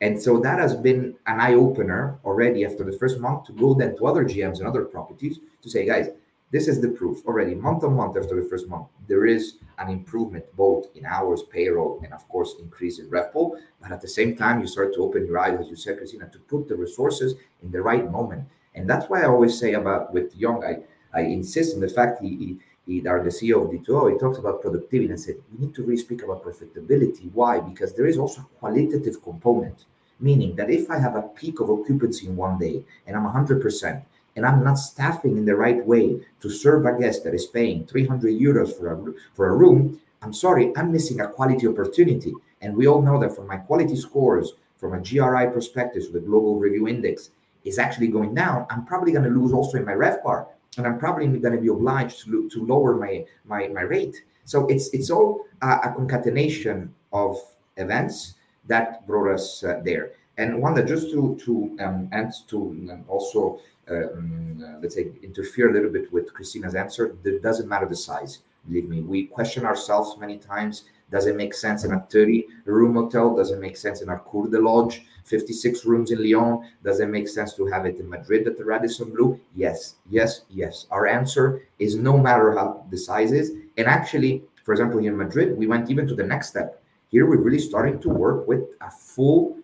And 0.00 0.20
so 0.20 0.40
that 0.40 0.58
has 0.58 0.74
been 0.74 1.14
an 1.26 1.40
eye 1.40 1.54
opener 1.54 2.18
already 2.24 2.64
after 2.64 2.84
the 2.84 2.92
first 2.98 3.20
month 3.20 3.46
to 3.46 3.52
go 3.52 3.74
then 3.74 3.96
to 3.96 4.06
other 4.06 4.24
GMs 4.24 4.58
and 4.58 4.66
other 4.66 4.84
properties 4.84 5.38
to 5.62 5.70
say, 5.70 5.86
guys, 5.86 6.08
this 6.54 6.68
is 6.68 6.80
the 6.80 6.88
proof 6.88 7.26
already 7.26 7.52
month 7.56 7.82
on 7.82 7.94
month 7.96 8.16
after 8.16 8.36
the 8.40 8.48
first 8.48 8.68
month. 8.68 8.86
There 9.08 9.26
is 9.26 9.56
an 9.78 9.88
improvement 9.88 10.44
both 10.54 10.86
in 10.94 11.04
hours, 11.04 11.42
payroll, 11.42 12.00
and 12.04 12.12
of 12.12 12.28
course, 12.28 12.54
increase 12.60 13.00
in 13.00 13.10
RevPOR. 13.10 13.58
But 13.82 13.90
at 13.90 14.00
the 14.00 14.06
same 14.06 14.36
time, 14.36 14.60
you 14.60 14.68
start 14.68 14.94
to 14.94 15.00
open 15.00 15.26
your 15.26 15.40
eyes, 15.40 15.58
as 15.58 15.68
you 15.68 15.74
said, 15.74 15.98
Cristina, 15.98 16.28
to 16.28 16.38
put 16.38 16.68
the 16.68 16.76
resources 16.76 17.34
in 17.64 17.72
the 17.72 17.82
right 17.82 18.08
moment. 18.08 18.44
And 18.76 18.88
that's 18.88 19.06
why 19.10 19.22
I 19.22 19.26
always 19.26 19.58
say 19.58 19.72
about 19.72 20.14
with 20.14 20.36
Young, 20.36 20.62
I, 20.62 20.74
I 21.12 21.22
insist 21.22 21.74
on 21.74 21.80
the 21.80 21.88
fact 21.88 22.22
he, 22.22 22.28
he 22.36 22.58
he, 22.86 23.00
the 23.00 23.08
CEO 23.08 23.64
of 23.64 23.70
D2O, 23.70 24.12
he 24.12 24.18
talks 24.18 24.38
about 24.38 24.60
productivity 24.60 25.10
and 25.10 25.18
said, 25.18 25.36
we 25.50 25.66
need 25.66 25.74
to 25.74 25.82
really 25.82 25.96
speak 25.96 26.22
about 26.22 26.44
profitability. 26.44 27.32
Why? 27.32 27.58
Because 27.58 27.94
there 27.94 28.06
is 28.06 28.18
also 28.18 28.42
a 28.42 28.58
qualitative 28.60 29.22
component, 29.22 29.86
meaning 30.20 30.54
that 30.56 30.70
if 30.70 30.90
I 30.90 30.98
have 30.98 31.16
a 31.16 31.22
peak 31.22 31.60
of 31.60 31.70
occupancy 31.70 32.26
in 32.26 32.36
one 32.36 32.58
day 32.58 32.84
and 33.06 33.16
I'm 33.16 33.24
100%, 33.24 34.02
and 34.36 34.44
I'm 34.44 34.64
not 34.64 34.78
staffing 34.78 35.36
in 35.36 35.44
the 35.44 35.56
right 35.56 35.84
way 35.84 36.20
to 36.40 36.50
serve 36.50 36.86
a 36.86 36.98
guest 36.98 37.24
that 37.24 37.34
is 37.34 37.46
paying 37.46 37.86
300 37.86 38.32
euros 38.32 38.76
for 38.76 38.92
a, 38.92 39.14
for 39.34 39.48
a 39.48 39.56
room, 39.56 40.00
I'm 40.22 40.32
sorry, 40.32 40.72
I'm 40.76 40.90
missing 40.90 41.20
a 41.20 41.28
quality 41.28 41.68
opportunity. 41.68 42.32
And 42.60 42.76
we 42.76 42.86
all 42.86 43.02
know 43.02 43.20
that 43.20 43.36
from 43.36 43.46
my 43.46 43.58
quality 43.58 43.94
scores, 43.94 44.54
from 44.78 44.94
a 44.94 45.00
GRI 45.00 45.52
perspective, 45.52 46.04
so 46.04 46.10
the 46.10 46.20
Global 46.20 46.58
Review 46.58 46.88
Index 46.88 47.30
is 47.64 47.78
actually 47.78 48.08
going 48.08 48.34
down, 48.34 48.66
I'm 48.70 48.84
probably 48.84 49.12
going 49.12 49.24
to 49.24 49.30
lose 49.30 49.52
also 49.52 49.78
in 49.78 49.84
my 49.84 49.92
RevPAR. 49.92 50.46
And 50.76 50.86
I'm 50.86 50.98
probably 50.98 51.26
going 51.28 51.54
to 51.54 51.60
be 51.60 51.68
obliged 51.68 52.24
to, 52.24 52.48
to 52.50 52.64
lower 52.64 52.96
my, 52.96 53.24
my, 53.44 53.68
my 53.68 53.82
rate. 53.82 54.24
So 54.44 54.66
it's 54.66 54.88
it's 54.92 55.10
all 55.10 55.46
a, 55.62 55.68
a 55.84 55.92
concatenation 55.94 56.94
of 57.12 57.38
events 57.76 58.34
that 58.66 59.06
brought 59.06 59.32
us 59.32 59.62
uh, 59.62 59.80
there. 59.84 60.12
And 60.36 60.60
one 60.60 60.74
that 60.74 60.86
just 60.86 61.10
to 61.10 61.36
to 61.44 61.76
um, 61.80 62.08
and 62.12 62.32
to 62.48 62.56
um, 62.90 63.04
also 63.08 63.60
um, 63.88 64.78
let's 64.80 64.94
say 64.94 65.12
interfere 65.22 65.70
a 65.70 65.72
little 65.72 65.90
bit 65.90 66.12
with 66.12 66.32
Cristina's 66.32 66.74
answer, 66.74 67.16
it 67.24 67.42
doesn't 67.42 67.68
matter 67.68 67.86
the 67.86 67.96
size. 67.96 68.40
Believe 68.66 68.88
me, 68.88 69.02
we 69.02 69.26
question 69.26 69.64
ourselves 69.64 70.16
many 70.18 70.38
times. 70.38 70.84
Does 71.10 71.26
it 71.26 71.36
make 71.36 71.54
sense 71.54 71.84
in 71.84 71.92
a 71.92 72.00
30 72.10 72.46
room 72.64 72.94
hotel? 72.94 73.36
Does 73.36 73.50
it 73.50 73.60
make 73.60 73.76
sense 73.76 74.00
in 74.00 74.08
our 74.08 74.20
Cour 74.20 74.48
de 74.48 74.58
Lodge, 74.58 75.04
56 75.24 75.84
rooms 75.84 76.10
in 76.10 76.22
Lyon? 76.22 76.66
Does 76.82 77.00
it 77.00 77.08
make 77.08 77.28
sense 77.28 77.54
to 77.54 77.66
have 77.66 77.84
it 77.86 77.98
in 78.00 78.08
Madrid 78.08 78.48
at 78.48 78.56
the 78.56 78.64
Radisson 78.64 79.10
Blu? 79.10 79.38
Yes, 79.54 79.96
yes, 80.10 80.42
yes. 80.48 80.86
Our 80.90 81.06
answer 81.06 81.68
is 81.78 81.94
no 81.94 82.16
matter 82.16 82.52
how 82.52 82.86
the 82.90 82.96
size 82.96 83.32
is. 83.32 83.52
And 83.76 83.86
actually, 83.86 84.42
for 84.64 84.72
example, 84.72 84.98
here 84.98 85.12
in 85.12 85.18
Madrid, 85.18 85.56
we 85.56 85.66
went 85.66 85.90
even 85.90 86.06
to 86.08 86.14
the 86.14 86.24
next 86.24 86.48
step. 86.48 86.82
Here, 87.10 87.26
we're 87.26 87.36
really 87.36 87.58
starting 87.58 88.00
to 88.00 88.08
work 88.08 88.48
with 88.48 88.74
a 88.80 88.90
full 88.90 89.58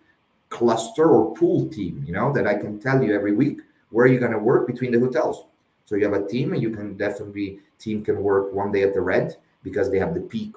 cluster 0.51 1.09
or 1.09 1.33
pool 1.33 1.67
team, 1.69 2.03
you 2.05 2.13
know, 2.13 2.31
that 2.33 2.45
I 2.45 2.53
can 2.53 2.79
tell 2.79 3.01
you 3.01 3.15
every 3.15 3.33
week 3.33 3.61
where 3.89 4.05
you're 4.05 4.19
going 4.19 4.31
to 4.33 4.37
work 4.37 4.67
between 4.67 4.91
the 4.91 4.99
hotels? 4.99 5.45
So 5.85 5.95
you 5.95 6.03
have 6.05 6.13
a 6.13 6.27
team, 6.27 6.53
and 6.53 6.61
you 6.61 6.69
can 6.69 6.95
definitely 6.95 7.59
team 7.79 8.03
can 8.03 8.21
work 8.21 8.53
one 8.53 8.71
day 8.71 8.83
at 8.83 8.93
the 8.93 9.01
red 9.01 9.35
because 9.63 9.89
they 9.89 9.97
have 9.97 10.13
the 10.13 10.21
peak 10.21 10.53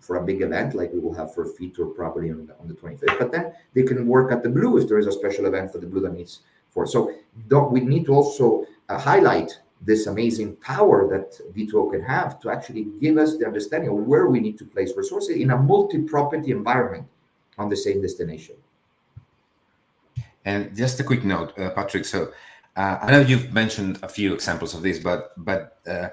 for 0.00 0.16
a 0.16 0.24
big 0.24 0.42
event 0.42 0.74
like 0.74 0.92
we 0.92 1.00
will 1.00 1.14
have 1.14 1.34
for 1.34 1.44
Fitur 1.44 1.94
property 1.94 2.30
on 2.30 2.46
the, 2.46 2.56
on 2.60 2.68
the 2.68 2.74
25th. 2.74 3.18
But 3.18 3.32
then 3.32 3.52
they 3.74 3.82
can 3.82 4.06
work 4.06 4.30
at 4.30 4.42
the 4.42 4.48
blue 4.48 4.78
if 4.78 4.88
there 4.88 4.98
is 4.98 5.06
a 5.06 5.12
special 5.12 5.46
event 5.46 5.72
for 5.72 5.78
the 5.78 5.86
blue 5.86 6.00
that 6.02 6.14
needs 6.14 6.40
for. 6.70 6.86
So 6.86 7.12
don't, 7.48 7.72
we 7.72 7.80
need 7.80 8.06
to 8.06 8.14
also 8.14 8.64
uh, 8.88 8.98
highlight 8.98 9.58
this 9.82 10.06
amazing 10.06 10.56
power 10.56 11.08
that 11.08 11.38
D2O 11.54 11.92
can 11.92 12.02
have 12.02 12.40
to 12.40 12.50
actually 12.50 12.86
give 13.00 13.16
us 13.16 13.36
the 13.36 13.46
understanding 13.46 13.90
of 13.90 13.96
where 13.96 14.26
we 14.26 14.40
need 14.40 14.58
to 14.58 14.64
place 14.64 14.92
resources 14.96 15.36
in 15.36 15.50
a 15.50 15.56
multi-property 15.56 16.50
environment 16.50 17.06
on 17.58 17.68
the 17.68 17.76
same 17.76 18.02
destination. 18.02 18.56
And 20.48 20.74
just 20.74 20.98
a 20.98 21.04
quick 21.04 21.24
note, 21.24 21.52
uh, 21.58 21.68
Patrick. 21.76 22.06
So 22.06 22.32
uh, 22.74 22.96
I 23.02 23.10
know 23.10 23.20
you've 23.20 23.52
mentioned 23.52 23.98
a 24.02 24.08
few 24.08 24.32
examples 24.32 24.72
of 24.72 24.80
this, 24.80 24.98
but 24.98 25.34
but 25.36 25.76
uh, 25.86 26.08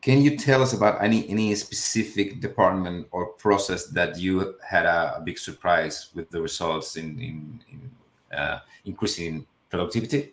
can 0.00 0.22
you 0.22 0.38
tell 0.38 0.62
us 0.62 0.72
about 0.72 1.04
any 1.04 1.28
any 1.28 1.54
specific 1.54 2.40
department 2.40 3.08
or 3.10 3.36
process 3.36 3.88
that 3.88 4.18
you 4.18 4.56
had 4.66 4.86
a, 4.86 5.18
a 5.18 5.20
big 5.20 5.38
surprise 5.38 6.08
with 6.14 6.30
the 6.30 6.40
results 6.40 6.96
in 6.96 7.20
in, 7.20 7.60
in 7.72 8.38
uh, 8.38 8.60
increasing 8.86 9.44
productivity? 9.68 10.32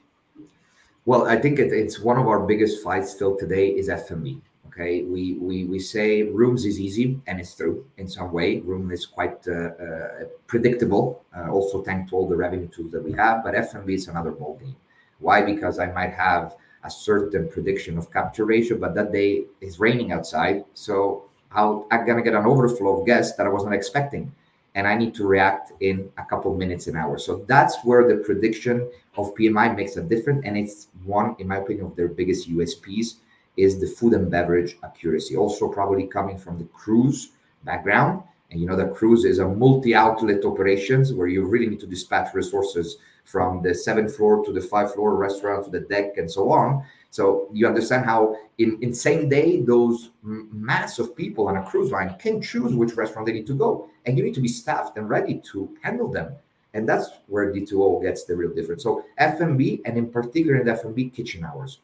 Well, 1.04 1.28
I 1.28 1.36
think 1.36 1.60
it, 1.60 1.74
it's 1.74 2.00
one 2.00 2.18
of 2.18 2.28
our 2.28 2.40
biggest 2.40 2.82
fights 2.82 3.12
still 3.12 3.36
today 3.36 3.68
is 3.68 3.90
F&B. 3.90 4.40
Okay, 4.72 5.04
we, 5.04 5.34
we 5.34 5.66
we 5.66 5.80
say 5.80 6.24
rooms 6.24 6.64
is 6.64 6.80
easy, 6.80 7.20
and 7.28 7.42
it's 7.42 7.54
true 7.54 7.86
in 7.98 8.08
some 8.08 8.32
way. 8.32 8.60
Room 8.62 8.90
is 8.92 9.06
quite 9.06 9.46
uh, 9.46 9.72
uh, 9.76 10.24
predictable. 10.48 11.26
Uh, 11.36 11.52
also, 11.52 11.82
thanks 11.82 12.10
to 12.10 12.16
all 12.16 12.30
the 12.30 12.38
revenue 12.38 12.70
tools 12.70 12.94
that 12.94 13.04
we 13.04 13.12
have. 13.12 13.44
But 13.44 13.54
F&B 13.54 13.94
is 13.94 14.08
another 14.08 14.32
ballgame. 14.32 14.76
Why? 15.20 15.42
Because 15.42 15.78
I 15.78 15.88
might 15.92 16.14
have 16.14 16.56
a 16.86 16.90
certain 16.90 17.50
prediction 17.50 17.98
of 17.98 18.12
capture 18.14 18.46
ratio, 18.46 18.78
but 18.78 18.96
that 18.96 19.12
day 19.12 19.44
is 19.60 19.78
raining 19.78 20.14
outside, 20.14 20.64
so 20.74 21.26
how 21.50 21.86
I'm 21.92 22.08
gonna 22.08 22.24
get 22.24 22.34
an 22.34 22.46
overflow 22.46 23.02
of 23.02 23.06
guests 23.06 23.36
that 23.36 23.46
I 23.46 23.50
was 23.50 23.66
not 23.66 23.74
expecting, 23.74 24.32
and 24.74 24.88
I 24.88 24.96
need 24.96 25.14
to 25.16 25.28
react 25.28 25.74
in 25.82 26.10
a 26.18 26.24
couple 26.24 26.56
minutes 26.56 26.88
an 26.88 26.96
hour. 26.96 27.18
So 27.18 27.44
that's 27.46 27.84
where 27.84 28.08
the 28.08 28.24
prediction 28.24 28.90
of 29.18 29.36
PMI 29.36 29.76
makes 29.76 29.98
a 29.98 30.02
difference, 30.02 30.42
and 30.46 30.58
it's 30.58 30.88
one, 31.04 31.36
in 31.40 31.48
my 31.50 31.58
opinion, 31.58 31.88
of 31.88 31.96
their 31.98 32.08
biggest 32.08 32.50
USPs 32.50 33.18
is 33.58 33.80
the 33.80 33.88
food 33.88 34.14
and 34.14 34.32
beverage 34.32 34.78
accuracy. 34.84 35.36
Also, 35.36 35.68
probably 35.68 36.08
coming 36.08 36.38
from 36.38 36.58
the 36.58 36.66
cruise 36.66 37.30
background. 37.64 38.24
And 38.50 38.60
you 38.60 38.68
know 38.68 38.76
that 38.76 38.94
cruise 38.94 39.24
is 39.24 39.40
a 39.40 39.48
multi-outlet 39.48 40.44
operations 40.44 41.14
where 41.14 41.28
you 41.28 41.46
really 41.46 41.68
need 41.68 41.80
to 41.82 41.88
dispatch 41.88 42.34
resources 42.34 42.98
from 43.24 43.62
the 43.62 43.74
seventh 43.74 44.16
floor 44.16 44.44
to 44.46 44.52
the 44.52 44.62
five 44.62 44.94
floor 44.94 45.16
restaurant 45.16 45.66
to 45.66 45.72
the 45.72 45.80
deck 45.80 46.18
and 46.18 46.30
so 46.30 46.52
on. 46.52 46.84
So 47.12 47.48
you 47.54 47.68
understand 47.68 48.06
how 48.06 48.38
in, 48.58 48.78
in 48.82 48.94
same 48.94 49.30
day 49.30 49.62
those 49.62 50.12
mass 50.22 51.00
of 51.00 51.16
people 51.16 51.48
on 51.48 51.58
a 51.58 51.64
cruise 51.64 51.92
line 51.92 52.16
can 52.20 52.42
choose 52.42 52.74
which 52.74 52.94
restaurant 52.94 53.26
they 53.26 53.34
need 53.34 53.48
to 53.48 53.54
go, 53.54 53.90
and 54.06 54.18
you 54.18 54.24
need 54.24 54.34
to 54.36 54.42
be 54.42 54.48
staffed 54.48 54.98
and 54.98 55.10
ready 55.10 55.42
to 55.52 55.70
handle 55.82 56.10
them. 56.10 56.34
And 56.74 56.88
that's 56.88 57.10
where 57.28 57.54
D2O 57.54 58.02
gets 58.02 58.24
the 58.24 58.36
real 58.36 58.54
difference. 58.54 58.84
So 58.84 59.04
F&B, 59.18 59.82
and 59.86 59.98
in 59.98 60.10
particular 60.10 60.58
in 60.58 60.66
the 60.66 60.72
F&B 60.72 61.10
kitchen 61.10 61.44
hours 61.44 61.80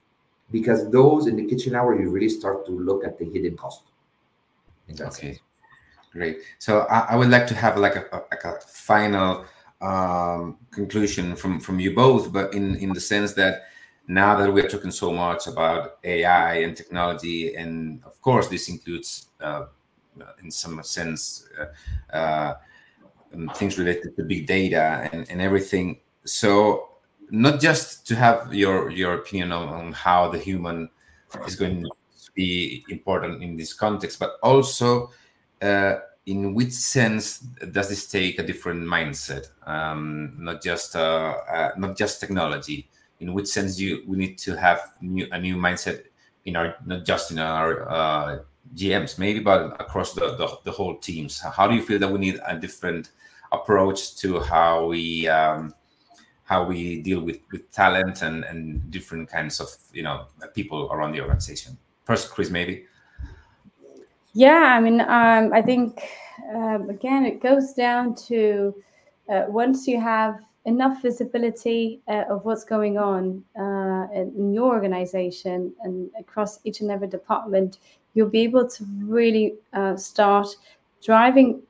because 0.52 0.90
those 0.92 1.28
in 1.28 1.36
the 1.36 1.46
kitchen 1.46 1.76
hour 1.76 2.00
you 2.00 2.10
really 2.10 2.30
start 2.30 2.66
to 2.66 2.72
look 2.72 3.04
at 3.04 3.18
the 3.18 3.26
hidden 3.26 3.58
cost. 3.58 3.84
Okay. 4.90 5.10
sense. 5.10 5.40
great. 6.12 6.40
So 6.60 6.82
I, 6.90 7.00
I, 7.12 7.16
would 7.16 7.30
like 7.30 7.46
to 7.48 7.56
have 7.56 7.78
like 7.78 7.96
a, 7.98 8.06
a 8.14 8.18
like 8.32 8.44
a 8.46 8.60
final 8.62 9.46
um, 9.82 10.58
conclusion 10.72 11.36
from 11.36 11.60
from 11.60 11.80
you 11.80 11.94
both 11.94 12.32
but 12.32 12.54
in 12.54 12.76
in 12.78 12.94
the 12.94 13.02
sense 13.02 13.34
that 13.34 13.64
now 14.08 14.38
that 14.38 14.52
we're 14.52 14.70
talking 14.70 14.90
so 14.90 15.12
much 15.12 15.48
about 15.48 15.98
ai 16.06 16.60
and 16.60 16.76
technology 16.76 17.56
and 17.56 18.02
of 18.06 18.20
course 18.22 18.48
this 18.48 18.70
includes 18.70 19.28
uh, 19.42 19.66
in 20.42 20.50
some 20.50 20.82
sense 20.82 21.48
uh, 21.60 22.16
uh, 22.16 22.54
things 23.54 23.78
related 23.78 24.16
to 24.16 24.24
big 24.24 24.48
data 24.48 25.10
and, 25.12 25.30
and 25.30 25.42
everything. 25.42 26.00
So 26.26 26.90
not 27.30 27.60
just 27.60 28.08
to 28.08 28.16
have 28.16 28.54
your 28.54 28.90
your 28.90 29.16
opinion 29.16 29.52
on, 29.52 29.68
on 29.70 29.94
how 29.94 30.30
the 30.30 30.38
human 30.38 30.90
is 31.46 31.56
going 31.56 31.84
to 31.84 31.90
be 32.36 32.86
important 32.90 33.44
in 33.44 33.58
this 33.58 33.74
context, 33.74 34.20
but 34.20 34.38
also 34.44 35.12
uh, 35.62 35.96
in 36.26 36.54
which 36.54 36.74
sense 36.74 37.40
does 37.72 37.90
this 37.90 38.08
take 38.08 38.40
a 38.40 38.44
different 38.44 38.84
mindset? 38.84 39.48
Um, 39.66 40.36
not 40.38 40.62
just 40.62 40.96
uh, 40.96 41.36
uh, 41.50 41.72
not 41.78 41.98
just 41.98 42.20
technology. 42.20 42.90
In 43.20 43.34
which 43.34 43.48
sense 43.48 43.80
you 43.80 44.04
we 44.08 44.16
need 44.18 44.38
to 44.40 44.56
have 44.56 44.94
new, 45.02 45.28
a 45.32 45.40
new 45.40 45.56
mindset 45.56 46.04
in 46.46 46.56
our 46.56 46.76
not 46.86 47.04
just 47.06 47.32
in 47.32 47.40
our 47.40 47.90
uh, 47.90 48.40
GMs 48.76 49.18
maybe, 49.18 49.40
but 49.40 49.80
across 49.82 50.14
the, 50.14 50.36
the, 50.36 50.48
the 50.64 50.72
whole 50.72 50.98
teams. 50.98 51.40
How 51.40 51.68
do 51.68 51.76
you 51.76 51.82
feel 51.82 52.00
that 52.00 52.12
we 52.12 52.20
need 52.20 52.40
a 52.46 52.58
different 52.58 53.10
approach 53.52 54.18
to 54.18 54.40
how 54.40 54.88
we 54.88 55.28
um, 55.28 55.74
how 56.48 56.64
we 56.64 57.02
deal 57.02 57.20
with 57.20 57.40
with 57.52 57.70
talent 57.72 58.22
and 58.22 58.44
and 58.46 58.90
different 58.90 59.30
kinds 59.30 59.60
of 59.60 59.70
you 59.94 60.02
know 60.02 60.26
people 60.56 60.90
around 60.92 61.12
the 61.12 61.22
organization. 61.22 61.78
First 62.06 62.32
chris 62.32 62.50
maybe? 62.50 62.86
Yeah 64.34 64.76
i 64.78 64.80
mean 64.80 65.02
um, 65.02 65.54
i 65.54 65.62
think 65.62 66.02
um, 66.56 66.90
again 66.90 67.26
it 67.26 67.42
goes 67.42 67.74
down 67.74 68.16
to 68.28 68.74
uh, 69.30 69.46
once 69.48 69.88
you 69.88 70.00
have 70.00 70.40
enough 70.66 71.02
visibility 71.02 72.02
uh, 72.08 72.24
of 72.30 72.46
what's 72.46 72.64
going 72.64 72.98
on 72.98 73.44
uh, 73.60 74.08
in 74.14 74.54
your 74.54 74.74
organization 74.74 75.74
and 75.84 76.10
across 76.20 76.60
each 76.66 76.82
and 76.82 76.92
every 76.92 77.08
department 77.08 77.80
you'll 78.14 78.30
be 78.30 78.42
able 78.42 78.68
to 78.70 78.86
really 79.04 79.56
uh, 79.74 79.96
start 79.98 80.48
driving 81.04 81.62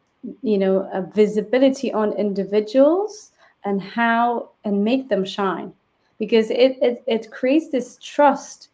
you 0.42 0.58
know 0.58 0.90
a 0.94 1.02
visibility 1.02 1.94
on 1.94 2.12
individuals 2.14 3.27
and 3.68 3.82
how 3.82 4.50
and 4.64 4.84
make 4.84 5.10
them 5.10 5.26
shine. 5.26 5.74
Because 6.18 6.50
it, 6.50 6.78
it, 6.82 7.04
it 7.06 7.32
creates 7.32 7.70
this 7.70 7.98
trust 8.02 8.70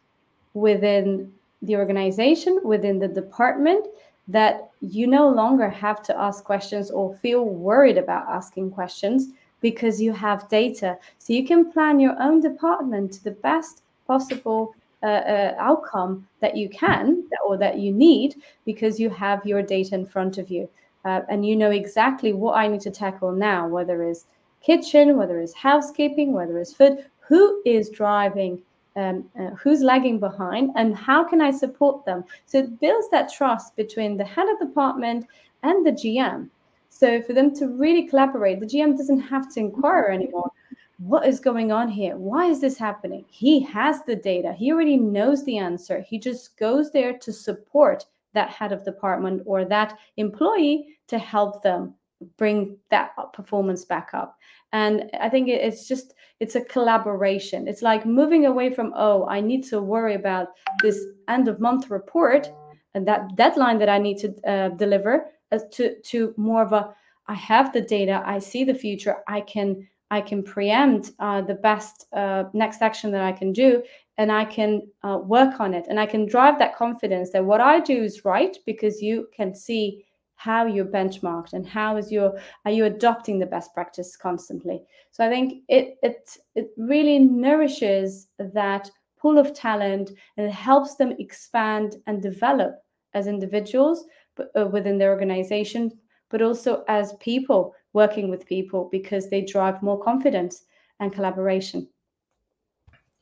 within 0.54 1.30
the 1.64 1.76
organization 1.76 2.60
within 2.62 2.98
the 2.98 3.08
department 3.08 3.86
that 4.28 4.70
you 4.80 5.06
no 5.06 5.28
longer 5.28 5.68
have 5.68 6.02
to 6.02 6.18
ask 6.18 6.44
questions 6.44 6.90
or 6.90 7.14
feel 7.16 7.44
worried 7.44 7.98
about 7.98 8.26
asking 8.28 8.70
questions 8.70 9.28
because 9.60 10.00
you 10.00 10.12
have 10.12 10.48
data. 10.48 10.96
So 11.18 11.32
you 11.32 11.46
can 11.46 11.72
plan 11.72 12.00
your 12.00 12.20
own 12.20 12.40
department 12.40 13.12
to 13.14 13.24
the 13.24 13.32
best 13.32 13.82
possible 14.06 14.74
uh, 15.02 15.06
uh, 15.06 15.54
outcome 15.58 16.26
that 16.40 16.56
you 16.56 16.68
can 16.70 17.24
or 17.46 17.58
that 17.58 17.78
you 17.78 17.92
need 17.92 18.36
because 18.64 18.98
you 18.98 19.10
have 19.10 19.44
your 19.44 19.62
data 19.62 19.94
in 19.94 20.06
front 20.06 20.38
of 20.38 20.50
you. 20.50 20.68
Uh, 21.04 21.20
and 21.28 21.44
you 21.44 21.54
know 21.54 21.70
exactly 21.70 22.32
what 22.32 22.56
i 22.56 22.66
need 22.66 22.80
to 22.80 22.90
tackle 22.90 23.30
now 23.30 23.68
whether 23.68 24.02
it's 24.02 24.24
kitchen, 24.64 25.16
whether 25.16 25.40
it's 25.40 25.54
housekeeping, 25.54 26.32
whether 26.32 26.58
it's 26.58 26.72
food, 26.72 27.04
who 27.20 27.62
is 27.64 27.90
driving, 27.90 28.60
um, 28.96 29.28
uh, 29.38 29.50
who's 29.50 29.82
lagging 29.82 30.18
behind, 30.18 30.70
and 30.76 30.96
how 30.96 31.24
can 31.24 31.40
I 31.40 31.50
support 31.50 32.04
them? 32.04 32.24
So 32.46 32.58
it 32.58 32.80
builds 32.80 33.08
that 33.10 33.32
trust 33.32 33.76
between 33.76 34.16
the 34.16 34.24
head 34.24 34.48
of 34.48 34.58
department 34.58 35.26
and 35.62 35.84
the 35.84 35.92
GM. 35.92 36.48
So 36.88 37.20
for 37.22 37.32
them 37.32 37.54
to 37.56 37.68
really 37.68 38.06
collaborate, 38.06 38.60
the 38.60 38.66
GM 38.66 38.96
doesn't 38.96 39.20
have 39.20 39.52
to 39.54 39.60
inquire 39.60 40.04
anymore. 40.04 40.50
What 40.98 41.26
is 41.26 41.40
going 41.40 41.72
on 41.72 41.88
here? 41.88 42.16
Why 42.16 42.46
is 42.46 42.60
this 42.60 42.78
happening? 42.78 43.24
He 43.28 43.60
has 43.64 44.04
the 44.04 44.14
data. 44.14 44.52
He 44.52 44.72
already 44.72 44.96
knows 44.96 45.44
the 45.44 45.58
answer. 45.58 46.00
He 46.00 46.18
just 46.18 46.56
goes 46.56 46.92
there 46.92 47.18
to 47.18 47.32
support 47.32 48.06
that 48.32 48.50
head 48.50 48.72
of 48.72 48.84
department 48.84 49.42
or 49.44 49.64
that 49.64 49.98
employee 50.16 50.96
to 51.08 51.18
help 51.18 51.62
them 51.62 51.94
bring 52.36 52.76
that 52.90 53.10
performance 53.32 53.84
back 53.84 54.10
up. 54.12 54.36
And 54.72 55.10
i 55.20 55.28
think 55.28 55.48
it's 55.48 55.86
just 55.86 56.14
it's 56.40 56.56
a 56.56 56.64
collaboration. 56.64 57.68
It's 57.68 57.82
like 57.82 58.04
moving 58.04 58.46
away 58.46 58.72
from 58.74 58.92
oh 58.96 59.26
i 59.28 59.40
need 59.40 59.64
to 59.64 59.80
worry 59.80 60.14
about 60.14 60.48
this 60.82 60.98
end 61.28 61.48
of 61.48 61.60
month 61.60 61.90
report 61.90 62.50
and 62.94 63.06
that 63.06 63.36
deadline 63.36 63.78
that 63.78 63.88
i 63.88 63.98
need 63.98 64.18
to 64.18 64.34
uh, 64.46 64.68
deliver 64.70 65.26
as 65.50 65.64
to 65.72 66.00
to 66.00 66.34
more 66.36 66.62
of 66.62 66.72
a 66.72 66.94
i 67.28 67.34
have 67.34 67.72
the 67.72 67.80
data 67.80 68.22
i 68.24 68.38
see 68.38 68.64
the 68.64 68.74
future 68.74 69.16
i 69.28 69.40
can 69.40 69.86
i 70.10 70.20
can 70.20 70.42
preempt 70.42 71.12
uh, 71.18 71.40
the 71.40 71.54
best 71.54 72.06
uh, 72.12 72.44
next 72.52 72.82
action 72.82 73.10
that 73.10 73.22
i 73.22 73.32
can 73.32 73.52
do 73.52 73.82
and 74.18 74.30
i 74.30 74.44
can 74.44 74.82
uh, 75.02 75.18
work 75.18 75.60
on 75.60 75.74
it. 75.74 75.86
And 75.88 75.98
i 75.98 76.06
can 76.06 76.26
drive 76.26 76.58
that 76.58 76.76
confidence 76.76 77.30
that 77.30 77.44
what 77.44 77.60
i 77.60 77.80
do 77.80 78.02
is 78.02 78.24
right 78.24 78.56
because 78.66 79.02
you 79.02 79.28
can 79.36 79.54
see 79.54 80.04
how 80.44 80.66
you're 80.66 80.84
benchmarked 80.84 81.54
and 81.54 81.66
how 81.66 81.96
is 81.96 82.12
your 82.12 82.38
are 82.66 82.70
you 82.70 82.84
adopting 82.84 83.38
the 83.38 83.52
best 83.54 83.72
practice 83.72 84.14
constantly? 84.14 84.78
So 85.10 85.24
i 85.26 85.30
think 85.30 85.62
it 85.68 85.96
it 86.02 86.36
it 86.54 86.68
really 86.76 87.18
nourishes 87.18 88.28
that 88.38 88.90
pool 89.18 89.38
of 89.38 89.54
talent 89.54 90.10
and 90.36 90.46
it 90.46 90.52
helps 90.70 90.96
them 90.96 91.14
expand 91.18 91.96
and 92.06 92.20
develop 92.20 92.72
as 93.14 93.26
individuals 93.26 94.04
but, 94.36 94.50
uh, 94.58 94.66
within 94.66 94.98
their 94.98 95.12
organization 95.16 95.90
but 96.30 96.42
also 96.42 96.84
as 96.88 97.14
people 97.30 97.74
working 97.94 98.28
with 98.28 98.52
people 98.54 98.88
because 98.92 99.30
they 99.30 99.42
drive 99.54 99.82
more 99.82 100.00
confidence 100.10 100.64
and 101.00 101.12
collaboration. 101.12 101.88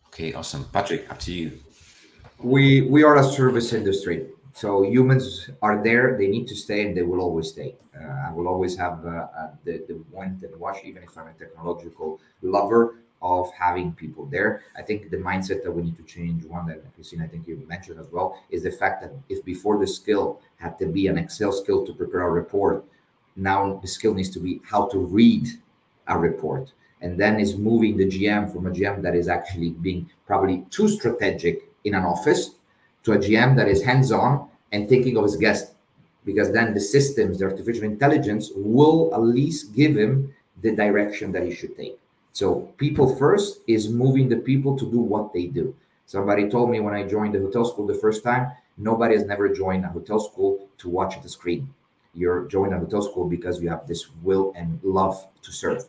Okay 0.09 0.33
awesome. 0.33 0.65
Patrick 0.73 1.09
up 1.11 1.21
to 1.21 1.33
you. 1.33 1.47
We 2.55 2.83
we 2.95 3.05
are 3.05 3.17
a 3.17 3.25
service 3.25 3.73
industry 3.73 4.19
so 4.53 4.83
humans 4.83 5.51
are 5.63 5.83
there 5.83 6.17
they 6.19 6.27
need 6.27 6.47
to 6.47 6.55
stay 6.55 6.87
and 6.87 6.97
they 6.97 7.03
will 7.03 7.21
always 7.21 7.49
stay. 7.49 7.75
Uh, 7.99 8.29
i 8.29 8.33
will 8.33 8.49
always 8.49 8.77
have 8.77 9.05
uh, 9.07 9.27
uh, 9.39 9.51
the, 9.65 9.85
the 9.89 9.97
want 10.11 10.43
and 10.43 10.55
watch 10.59 10.79
even 10.85 11.03
if 11.03 11.17
i'm 11.17 11.29
a 11.29 11.33
technological 11.33 12.21
lover 12.43 12.97
of 13.25 13.53
having 13.53 13.93
people 13.93 14.27
there. 14.27 14.63
I 14.77 14.83
think 14.83 15.09
the 15.09 15.17
mindset 15.17 15.63
that 15.63 15.71
we 15.71 15.83
need 15.83 15.97
to 15.97 16.03
change 16.03 16.45
one 16.45 16.67
that 16.67 16.83
christine 16.95 17.23
i 17.23 17.27
think 17.27 17.47
you 17.47 17.57
mentioned 17.69 17.99
as 18.01 18.11
well 18.11 18.43
is 18.51 18.63
the 18.65 18.73
fact 18.73 19.03
that 19.03 19.13
if 19.29 19.45
before 19.45 19.79
the 19.79 19.87
skill 19.87 20.41
had 20.57 20.79
to 20.81 20.87
be 20.87 21.07
an 21.07 21.17
excel 21.19 21.53
skill 21.53 21.87
to 21.87 21.93
prepare 21.93 22.23
a 22.23 22.31
report 22.31 22.85
now 23.37 23.79
the 23.81 23.89
skill 23.89 24.15
needs 24.15 24.31
to 24.31 24.41
be 24.41 24.61
how 24.65 24.87
to 24.89 24.99
read 24.99 25.49
a 26.09 26.19
report. 26.19 26.73
And 27.01 27.19
then 27.19 27.41
is 27.41 27.57
moving 27.57 27.97
the 27.97 28.07
gm 28.07 28.53
from 28.53 28.67
a 28.67 28.71
gm 28.71 29.03
that 29.03 29.17
is 29.17 29.29
actually 29.29 29.71
being 29.71 30.09
probably 30.27 30.65
too 30.71 30.89
strategic 30.89 31.69
in 31.85 31.95
an 31.95 32.05
office 32.05 32.57
to 33.05 33.13
a 33.13 33.19
GM 33.19 33.57
that 33.57 33.69
is 33.69 33.83
hands 33.83 34.13
on 34.13 34.49
and 34.73 34.89
thinking 34.89 35.17
of 35.17 35.25
his 35.25 35.37
guest, 35.37 35.75
because 36.25 36.53
then 36.53 36.75
the 36.75 36.81
systems, 36.81 37.39
the 37.39 37.45
artificial 37.45 37.85
intelligence, 37.85 38.51
will 38.55 39.13
at 39.15 39.23
least 39.23 39.75
give 39.75 39.97
him 39.97 40.33
the 40.61 40.75
direction 40.75 41.33
that 41.33 41.45
he 41.45 41.55
should 41.55 41.77
take. 41.77 41.99
So, 42.33 42.73
people 42.79 43.17
first 43.17 43.61
is 43.67 43.91
moving 43.91 44.29
the 44.29 44.37
people 44.37 44.79
to 44.79 44.91
do 44.91 44.99
what 44.99 45.33
they 45.33 45.47
do. 45.47 45.75
Somebody 46.07 46.49
told 46.49 46.71
me 46.71 46.81
when 46.81 46.95
I 46.95 47.07
joined 47.07 47.35
the 47.35 47.41
hotel 47.41 47.65
school 47.65 47.87
the 47.87 47.95
first 47.95 48.23
time, 48.25 48.53
Nobody 48.79 49.15
has 49.15 49.25
never 49.25 49.49
joined 49.49 49.85
a 49.85 49.89
hotel 49.89 50.19
school 50.19 50.69
to 50.79 50.89
watch 50.89 51.21
the 51.23 51.29
screen. 51.29 51.73
You're 52.15 52.47
joining 52.47 52.75
a 52.75 52.79
hotel 52.79 53.03
school 53.03 53.29
because 53.29 53.63
you 53.63 53.69
have 53.69 53.87
this 53.87 54.09
will 54.23 54.53
and 54.57 54.81
love 54.83 55.27
to 55.43 55.53
serve. 55.53 55.85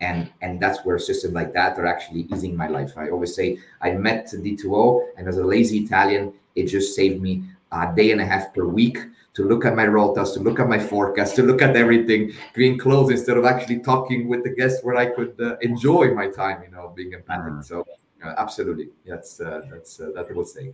And 0.00 0.30
and 0.42 0.60
that's 0.60 0.84
where 0.84 0.98
systems 0.98 1.34
like 1.34 1.52
that 1.54 1.78
are 1.78 1.86
actually 1.86 2.26
easing 2.32 2.56
my 2.56 2.68
life. 2.68 2.92
I 2.96 3.08
always 3.08 3.34
say 3.34 3.58
I 3.80 3.92
met 3.92 4.26
D2O, 4.26 5.08
and 5.16 5.26
as 5.26 5.38
a 5.38 5.44
lazy 5.44 5.78
Italian, 5.78 6.34
it 6.54 6.64
just 6.66 6.94
saved 6.94 7.22
me 7.22 7.44
a 7.72 7.92
day 7.94 8.10
and 8.12 8.20
a 8.20 8.26
half 8.26 8.54
per 8.54 8.64
week 8.64 8.98
to 9.34 9.44
look 9.44 9.64
at 9.66 9.76
my 9.76 9.86
rotas, 9.86 10.32
to 10.34 10.40
look 10.40 10.58
at 10.60 10.68
my 10.68 10.78
forecast, 10.78 11.36
to 11.36 11.42
look 11.42 11.60
at 11.60 11.76
everything, 11.76 12.32
green 12.54 12.78
clothes 12.78 13.10
instead 13.10 13.36
of 13.36 13.44
actually 13.44 13.78
talking 13.80 14.28
with 14.28 14.42
the 14.42 14.50
guests 14.50 14.82
where 14.82 14.96
I 14.96 15.06
could 15.06 15.38
uh, 15.40 15.58
enjoy 15.58 16.14
my 16.14 16.28
time, 16.28 16.62
you 16.62 16.70
know, 16.70 16.92
being 16.96 17.12
empathic. 17.12 17.52
Mm. 17.52 17.64
So 17.64 17.84
uh, 18.24 18.34
absolutely, 18.38 18.88
that's 19.06 19.40
uh, 19.40 19.62
that's 19.70 20.00
uh, 20.00 20.10
that 20.14 20.34
would 20.34 20.48
say. 20.48 20.72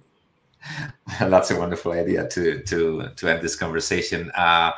That's 1.18 1.50
a 1.50 1.58
wonderful 1.58 1.90
idea 1.90 2.28
to 2.28 2.62
to 2.62 3.08
to 3.16 3.28
end 3.28 3.42
this 3.42 3.56
conversation. 3.56 4.30
Uh, 4.36 4.70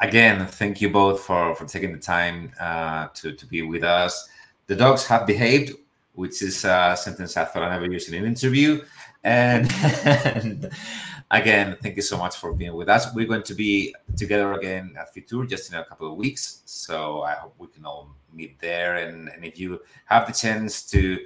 again, 0.00 0.46
thank 0.46 0.80
you 0.80 0.90
both 0.90 1.20
for 1.20 1.54
for 1.54 1.64
taking 1.66 1.92
the 1.92 1.98
time 1.98 2.52
uh, 2.60 3.08
to 3.14 3.32
to 3.32 3.46
be 3.46 3.62
with 3.62 3.84
us. 3.84 4.28
The 4.66 4.76
dogs 4.76 5.06
have 5.06 5.26
behaved, 5.26 5.72
which 6.14 6.42
is 6.42 6.64
a 6.64 6.96
sentence 6.96 7.36
I 7.36 7.44
thought 7.44 7.62
I 7.62 7.70
never 7.70 7.90
used 7.90 8.08
in 8.08 8.14
an 8.14 8.24
interview, 8.24 8.82
and, 9.24 9.70
and 10.04 10.70
again, 11.30 11.76
thank 11.82 11.96
you 11.96 12.02
so 12.02 12.16
much 12.18 12.36
for 12.36 12.52
being 12.52 12.74
with 12.74 12.88
us. 12.88 13.12
We're 13.14 13.26
going 13.26 13.42
to 13.44 13.54
be 13.54 13.94
together 14.16 14.52
again 14.52 14.94
at 14.98 15.14
Fitur 15.14 15.48
just 15.48 15.72
in 15.72 15.78
a 15.78 15.84
couple 15.84 16.10
of 16.10 16.16
weeks. 16.16 16.62
So 16.66 17.22
I 17.22 17.32
hope 17.32 17.54
we 17.58 17.68
can 17.68 17.86
all 17.86 18.10
meet 18.32 18.60
there. 18.60 18.96
And, 18.96 19.28
and 19.30 19.44
if 19.44 19.58
you 19.58 19.80
have 20.06 20.26
the 20.26 20.32
chance 20.32 20.82
to 20.90 21.18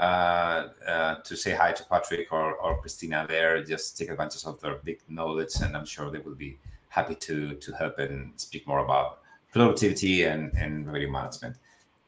uh, 0.00 0.68
uh, 0.88 1.14
to 1.22 1.36
say 1.36 1.52
hi 1.52 1.70
to 1.70 1.84
Patrick 1.84 2.32
or, 2.32 2.56
or 2.56 2.80
Cristina 2.80 3.26
there, 3.28 3.62
just 3.62 3.96
take 3.96 4.10
advantage 4.10 4.44
of 4.44 4.60
their 4.60 4.76
big 4.76 4.98
knowledge, 5.08 5.54
and 5.62 5.76
I'm 5.76 5.86
sure 5.86 6.10
they 6.10 6.18
will 6.18 6.34
be 6.34 6.58
happy 6.94 7.14
to 7.16 7.54
to 7.54 7.72
help 7.72 7.98
and 7.98 8.32
speak 8.36 8.66
more 8.66 8.80
about 8.84 9.18
productivity 9.52 10.24
and, 10.24 10.52
and 10.54 10.86
revenue 10.86 11.10
management. 11.10 11.56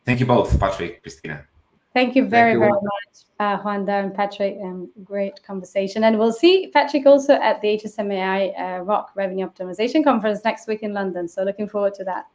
Thank 0.04 0.20
you 0.20 0.26
both, 0.26 0.58
Patrick, 0.60 1.02
Cristina. 1.02 1.44
Thank 1.94 2.14
you 2.14 2.26
very, 2.26 2.52
Thank 2.52 2.54
you. 2.54 2.60
very 2.60 2.72
much, 2.72 3.14
uh, 3.40 3.62
Juanda 3.62 4.04
and 4.04 4.14
Patrick. 4.14 4.58
Um, 4.62 4.90
great 5.02 5.42
conversation. 5.42 6.04
And 6.04 6.18
we'll 6.18 6.32
see 6.32 6.70
Patrick 6.72 7.06
also 7.06 7.34
at 7.34 7.60
the 7.62 7.68
HSMAI 7.68 8.38
uh, 8.60 8.82
ROC 8.82 9.12
Revenue 9.16 9.46
Optimization 9.48 10.04
Conference 10.04 10.40
next 10.44 10.68
week 10.68 10.82
in 10.82 10.92
London. 10.92 11.26
So 11.26 11.42
looking 11.42 11.68
forward 11.68 11.94
to 11.94 12.04
that. 12.04 12.26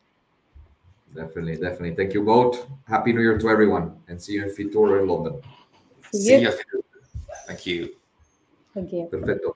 Definitely, 1.13 1.57
definitely. 1.57 1.95
Thank 1.95 2.13
you 2.13 2.23
both. 2.23 2.67
Happy 2.87 3.13
New 3.13 3.21
Year 3.21 3.37
to 3.37 3.49
everyone 3.49 3.97
and 4.07 4.19
see 4.21 4.33
you 4.33 4.43
in 4.43 4.49
Fitur 4.49 5.01
in 5.01 5.07
London. 5.07 5.41
See 6.13 6.41
you. 6.41 6.51
See 6.51 6.63
you. 6.73 6.83
Thank 7.47 7.65
you. 7.65 7.95
Thank 8.73 8.93
you. 8.93 9.07
Perfecto. 9.11 9.55